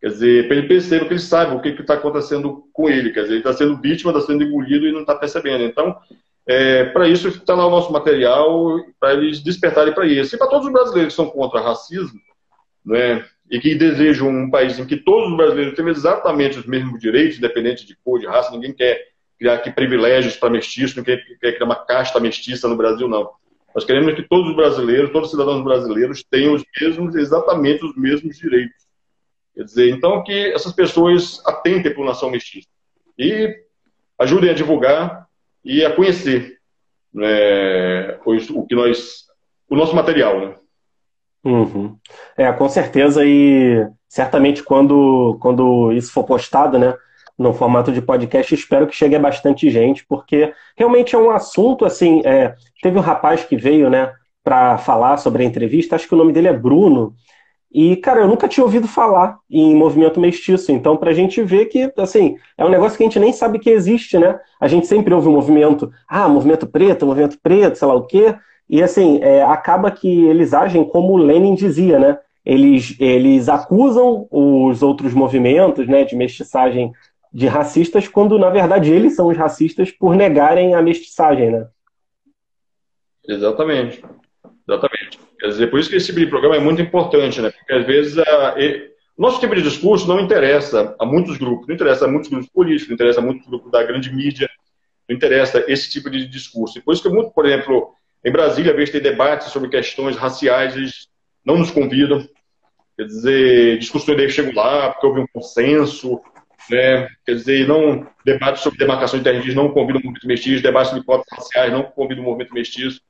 Quer 0.00 0.08
dizer, 0.08 0.48
para 0.48 0.56
ele 0.56 0.66
perceba, 0.66 1.04
que 1.06 1.12
ele 1.12 1.20
saiba 1.20 1.54
o 1.54 1.62
que 1.62 1.68
está 1.68 1.94
acontecendo 1.94 2.64
com 2.72 2.90
ele. 2.90 3.12
Quer 3.12 3.22
dizer, 3.22 3.34
ele 3.34 3.40
está 3.40 3.52
sendo 3.52 3.80
vítima, 3.80 4.10
está 4.10 4.26
sendo 4.26 4.42
engolido 4.42 4.84
e 4.84 4.92
não 4.92 5.02
está 5.02 5.14
percebendo. 5.14 5.62
Então, 5.62 5.96
é, 6.44 6.86
para 6.86 7.08
isso 7.08 7.28
está 7.28 7.54
lá 7.54 7.66
o 7.66 7.70
nosso 7.70 7.92
material, 7.92 8.80
para 8.98 9.14
eles 9.14 9.40
despertarem 9.40 9.94
para 9.94 10.06
isso. 10.06 10.34
E 10.34 10.38
para 10.38 10.48
todos 10.48 10.66
os 10.66 10.72
brasileiros 10.72 11.12
que 11.12 11.16
são 11.16 11.30
contra 11.30 11.60
racismo, 11.60 12.18
né, 12.84 13.24
e 13.48 13.60
que 13.60 13.76
desejam 13.76 14.28
um 14.28 14.50
país 14.50 14.76
em 14.76 14.86
que 14.86 14.96
todos 14.96 15.30
os 15.30 15.36
brasileiros 15.36 15.74
tenham 15.74 15.90
exatamente 15.90 16.58
os 16.58 16.66
mesmos 16.66 16.98
direitos, 16.98 17.38
independente 17.38 17.86
de 17.86 17.96
cor, 18.04 18.18
de 18.18 18.26
raça, 18.26 18.50
ninguém 18.50 18.72
quer 18.72 19.00
criar 19.38 19.54
aqui 19.54 19.70
privilégios 19.70 20.36
para 20.36 20.50
mestiço, 20.50 20.96
não 20.96 21.04
quer, 21.04 21.22
quer 21.40 21.52
criar 21.52 21.66
uma 21.66 21.76
casta 21.76 22.18
mestiça 22.18 22.66
no 22.66 22.76
Brasil, 22.76 23.06
não. 23.06 23.30
Nós 23.78 23.84
queremos 23.84 24.12
que 24.14 24.24
todos 24.24 24.50
os 24.50 24.56
brasileiros, 24.56 25.12
todos 25.12 25.28
os 25.28 25.30
cidadãos 25.30 25.62
brasileiros 25.62 26.24
tenham 26.28 26.52
os 26.52 26.64
mesmos, 26.80 27.14
exatamente 27.14 27.84
os 27.84 27.96
mesmos 27.96 28.36
direitos. 28.36 28.74
Quer 29.54 29.62
dizer, 29.62 29.90
então 29.90 30.24
que 30.24 30.52
essas 30.52 30.72
pessoas 30.72 31.40
atentem 31.46 31.94
para 31.94 32.02
a 32.02 32.06
nação 32.06 32.28
mestiça 32.28 32.66
e 33.16 33.56
ajudem 34.18 34.50
a 34.50 34.54
divulgar 34.54 35.28
e 35.64 35.84
a 35.84 35.94
conhecer 35.94 36.58
né, 37.14 38.18
o, 38.24 38.66
que 38.66 38.74
nós, 38.74 39.26
o 39.70 39.76
nosso 39.76 39.94
material, 39.94 40.40
né? 40.40 40.56
Uhum. 41.44 41.96
É, 42.36 42.52
com 42.52 42.68
certeza, 42.68 43.24
e 43.24 43.88
certamente 44.08 44.60
quando, 44.64 45.38
quando 45.40 45.92
isso 45.92 46.12
for 46.12 46.24
postado, 46.24 46.80
né, 46.80 46.96
no 47.38 47.52
formato 47.52 47.92
de 47.92 48.02
podcast, 48.02 48.54
espero 48.54 48.86
que 48.86 48.96
chegue 48.96 49.14
a 49.14 49.20
bastante 49.20 49.70
gente, 49.70 50.04
porque 50.06 50.52
realmente 50.76 51.14
é 51.14 51.18
um 51.18 51.30
assunto, 51.30 51.84
assim, 51.84 52.20
é, 52.24 52.54
teve 52.82 52.98
um 52.98 53.02
rapaz 53.02 53.44
que 53.44 53.56
veio, 53.56 53.88
né, 53.88 54.12
para 54.42 54.78
falar 54.78 55.18
sobre 55.18 55.42
a 55.42 55.46
entrevista, 55.46 55.94
acho 55.94 56.08
que 56.08 56.14
o 56.14 56.18
nome 56.18 56.32
dele 56.32 56.48
é 56.48 56.52
Bruno, 56.52 57.14
e, 57.72 57.96
cara, 57.96 58.20
eu 58.20 58.28
nunca 58.28 58.48
tinha 58.48 58.64
ouvido 58.64 58.88
falar 58.88 59.38
em 59.50 59.74
movimento 59.74 60.18
mestiço, 60.18 60.72
então 60.72 60.96
pra 60.96 61.12
gente 61.12 61.42
ver 61.42 61.66
que, 61.66 61.92
assim, 61.98 62.36
é 62.56 62.64
um 62.64 62.70
negócio 62.70 62.96
que 62.96 63.04
a 63.04 63.06
gente 63.06 63.20
nem 63.20 63.32
sabe 63.32 63.58
que 63.58 63.68
existe, 63.68 64.18
né? 64.18 64.38
A 64.58 64.66
gente 64.66 64.86
sempre 64.86 65.12
ouve 65.12 65.28
o 65.28 65.30
um 65.30 65.34
movimento, 65.34 65.90
ah, 66.08 66.26
movimento 66.28 66.66
preto, 66.66 67.04
movimento 67.04 67.38
preto, 67.42 67.76
sei 67.76 67.86
lá 67.86 67.94
o 67.94 68.06
quê, 68.06 68.34
e 68.68 68.82
assim, 68.82 69.18
é, 69.22 69.42
acaba 69.42 69.90
que 69.90 70.24
eles 70.26 70.54
agem 70.54 70.82
como 70.84 71.16
Lenin 71.16 71.54
dizia, 71.54 71.98
né? 71.98 72.18
Eles, 72.44 72.96
eles 72.98 73.48
acusam 73.48 74.26
os 74.30 74.82
outros 74.82 75.12
movimentos 75.12 75.86
né, 75.86 76.04
de 76.04 76.16
mestiçagem 76.16 76.92
de 77.32 77.46
racistas, 77.46 78.08
quando 78.08 78.38
na 78.38 78.50
verdade 78.50 78.92
eles 78.92 79.14
são 79.14 79.28
os 79.28 79.36
racistas 79.36 79.90
por 79.90 80.14
negarem 80.14 80.74
a 80.74 80.82
mestiçagem, 80.82 81.50
né? 81.50 81.68
Exatamente. 83.26 84.02
Exatamente. 84.66 85.18
Quer 85.38 85.48
dizer, 85.48 85.66
por 85.68 85.78
isso 85.78 85.88
que 85.88 85.96
esse 85.96 86.06
tipo 86.06 86.20
de 86.20 86.26
programa 86.26 86.56
é 86.56 86.60
muito 86.60 86.82
importante, 86.82 87.40
né? 87.40 87.50
Porque 87.50 87.72
às 87.72 87.86
vezes 87.86 88.18
a, 88.18 88.54
nosso 89.16 89.40
tipo 89.40 89.54
de 89.54 89.62
discurso 89.62 90.06
não 90.06 90.20
interessa 90.20 90.94
a 90.98 91.04
muitos 91.04 91.36
grupos, 91.36 91.66
não 91.66 91.74
interessa 91.74 92.04
a 92.04 92.08
muitos 92.08 92.30
grupos 92.30 92.48
políticos, 92.48 92.88
não 92.88 92.94
interessa 92.94 93.20
a 93.20 93.22
muitos 93.22 93.46
grupos 93.46 93.72
da 93.72 93.82
grande 93.82 94.14
mídia, 94.14 94.48
não 95.08 95.16
interessa 95.16 95.64
esse 95.66 95.90
tipo 95.90 96.10
de 96.10 96.26
discurso. 96.28 96.78
E 96.78 96.82
por 96.82 96.94
isso 96.94 97.02
que 97.02 97.08
muito, 97.08 97.30
por 97.30 97.46
exemplo, 97.46 97.94
em 98.24 98.30
Brasília, 98.30 98.70
às 98.70 98.76
vezes 98.76 98.92
tem 98.92 99.00
debates 99.00 99.48
sobre 99.48 99.68
questões 99.68 100.16
raciais, 100.16 100.76
eles 100.76 101.08
não 101.44 101.56
nos 101.56 101.70
convidam. 101.70 102.28
Quer 102.96 103.06
dizer, 103.06 103.78
discussões 103.78 104.16
devem 104.16 104.32
chegam 104.32 104.54
lá 104.54 104.90
porque 104.90 105.06
houve 105.06 105.20
um 105.20 105.26
consenso, 105.32 106.20
né? 106.70 107.08
Quer 107.24 107.34
dizer, 107.34 107.66
não 107.66 108.06
debates 108.24 108.62
sobre 108.62 108.78
demarcação 108.78 109.20
de 109.20 109.54
não 109.54 109.70
convidam 109.70 110.00
o 110.00 110.04
movimento 110.04 110.26
mestiço, 110.26 110.62
debates 110.62 110.90
sobre 110.90 111.04
cotas 111.04 111.26
raciais 111.32 111.72
não 111.72 111.82
convidam 111.82 112.22
o 112.24 112.26
movimento 112.26 112.54
mestiço. 112.54 113.00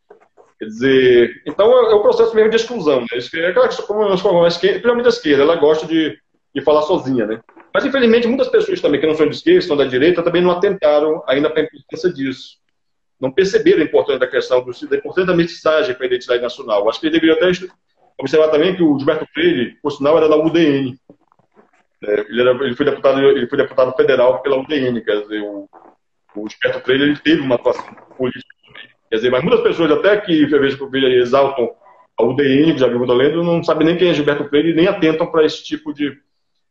Quer 0.59 0.65
dizer, 0.67 1.43
então 1.47 1.71
é 1.71 1.95
o 1.95 1.99
é 1.99 2.03
processo 2.03 2.35
mesmo 2.35 2.51
de 2.51 2.57
exclusão, 2.57 3.01
né? 3.01 3.07
É 3.13 3.47
aquela 3.47 3.69
que, 3.69 3.83
como 3.83 4.09
nós 4.09 4.21
falamos, 4.21 4.57
principalmente 4.57 5.07
a 5.07 5.09
esquerda, 5.09 5.43
ela 5.43 5.57
gosta 5.57 5.87
de, 5.87 6.19
de 6.55 6.61
falar 6.63 6.83
sozinha, 6.83 7.27
né? 7.27 7.41
Mas, 7.73 7.85
infelizmente, 7.85 8.27
muitas 8.27 8.49
pessoas 8.49 8.81
também 8.81 9.01
que 9.01 9.07
não 9.07 9.15
são 9.15 9.29
de 9.29 9.37
esquerda, 9.37 9.63
são 9.63 9.77
da 9.77 9.85
direita, 9.85 10.23
também 10.23 10.43
não 10.43 10.51
atentaram 10.51 11.23
ainda 11.29 11.49
para 11.49 11.63
a 11.63 11.65
importância 11.65 12.13
disso. 12.13 12.57
Não 13.21 13.31
perceberam 13.31 13.83
a 13.83 13.85
importância 13.85 14.19
da 14.19 14.27
questão, 14.27 14.65
da 14.65 14.97
importância 14.97 15.27
da 15.27 15.37
mensagem 15.37 15.95
para 15.95 16.05
a 16.05 16.09
identidade 16.09 16.43
nacional. 16.43 16.89
Acho 16.89 17.01
que 17.01 17.11
deveria 17.11 17.35
até 17.35 17.51
observar 18.19 18.49
também 18.49 18.75
que 18.75 18.83
o 18.83 18.99
Gilberto 18.99 19.27
Freire, 19.33 19.77
por 19.81 19.93
sinal, 19.93 20.17
era 20.17 20.29
da 20.29 20.37
UDN. 20.37 20.99
É, 22.05 22.21
ele, 22.21 22.41
era, 22.41 22.51
ele, 22.65 22.77
foi 22.77 22.87
deputado, 22.87 23.21
ele 23.21 23.49
foi 23.49 23.59
deputado 23.59 23.93
federal 23.97 24.41
pela 24.41 24.59
UDN, 24.59 25.01
quer 25.01 25.23
dizer, 25.23 25.43
o, 25.43 25.69
o 26.37 26.49
Gilberto 26.49 26.85
Freire 26.85 27.03
ele 27.05 27.19
teve 27.19 27.41
uma 27.41 27.57
atuação 27.57 27.85
política 28.17 28.59
Quer 29.09 29.17
dizer, 29.17 29.31
mas 29.31 29.43
muitas 29.43 29.63
pessoas 29.63 29.91
até 29.91 30.21
que 30.21 30.43
eu 30.43 30.61
vejo 30.61 30.89
exaltam 30.95 31.71
a 32.19 32.25
UDN, 32.25 32.75
que 32.75 32.81
já 32.81 32.89
viu 32.89 33.01
lendo, 33.05 33.43
não 33.43 33.65
sabem 33.65 33.87
nem 33.87 33.97
quem 33.97 34.11
é 34.11 34.15
Gilberto 34.15 34.45
Freire 34.49 34.71
e 34.71 34.75
nem 34.75 34.87
atentam 34.87 35.27
para 35.31 35.45
esse 35.45 35.65
tipo 35.65 35.95
de, 35.95 36.15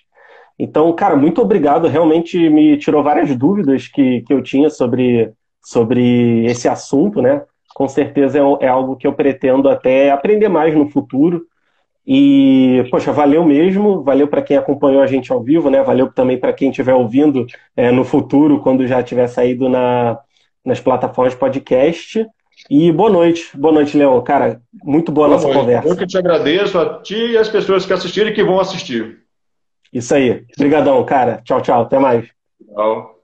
Então, 0.60 0.94
cara, 0.94 1.16
muito 1.16 1.42
obrigado. 1.42 1.88
Realmente 1.88 2.48
me 2.48 2.78
tirou 2.78 3.02
várias 3.02 3.36
dúvidas 3.36 3.88
que, 3.88 4.22
que 4.22 4.32
eu 4.32 4.44
tinha 4.44 4.70
sobre, 4.70 5.32
sobre 5.64 6.46
esse 6.46 6.68
assunto, 6.68 7.24
né? 7.24 7.42
Com 7.74 7.88
certeza 7.88 8.38
é, 8.38 8.66
é 8.66 8.68
algo 8.68 8.96
que 8.96 9.08
eu 9.08 9.14
pretendo 9.14 9.68
até 9.68 10.12
aprender 10.12 10.48
mais 10.48 10.76
no 10.76 10.88
futuro. 10.92 11.42
E, 12.08 12.88
poxa, 12.92 13.12
valeu 13.12 13.44
mesmo, 13.44 14.04
valeu 14.04 14.28
para 14.28 14.42
quem 14.42 14.58
acompanhou 14.58 15.02
a 15.02 15.08
gente 15.08 15.32
ao 15.32 15.42
vivo, 15.42 15.70
né? 15.70 15.82
Valeu 15.82 16.12
também 16.12 16.38
para 16.38 16.54
quem 16.54 16.70
estiver 16.70 16.94
ouvindo 16.94 17.48
é, 17.76 17.92
no 17.92 18.04
futuro, 18.04 18.60
quando 18.60 18.86
já 18.86 19.02
tiver 19.02 19.28
saído 19.28 19.68
na, 19.68 20.20
nas 20.64 20.80
plataformas 20.80 21.34
podcast. 21.34 22.26
E 22.70 22.92
boa 22.92 23.10
noite, 23.10 23.50
boa 23.56 23.74
noite, 23.74 23.98
Leão. 23.98 24.22
Cara, 24.24 24.62
muito 24.84 25.12
boa, 25.12 25.28
boa 25.28 25.36
nossa 25.36 25.48
noite. 25.48 25.60
conversa. 25.60 25.88
Eu 25.90 25.98
que 25.98 26.06
te 26.06 26.18
agradeço 26.18 26.80
a 26.80 27.02
ti 27.02 27.32
e 27.32 27.38
as 27.38 27.50
pessoas 27.50 27.86
que 27.86 27.94
assistiram 27.94 28.30
e 28.30 28.34
que 28.34 28.44
vão 28.44 28.60
assistir. 28.60 29.20
Isso 29.92 30.14
aí. 30.14 30.46
Obrigadão, 30.56 31.04
cara. 31.06 31.42
Tchau, 31.44 31.62
tchau. 31.62 31.82
Até 31.82 31.98
mais. 31.98 32.28
Tchau. 32.74 33.15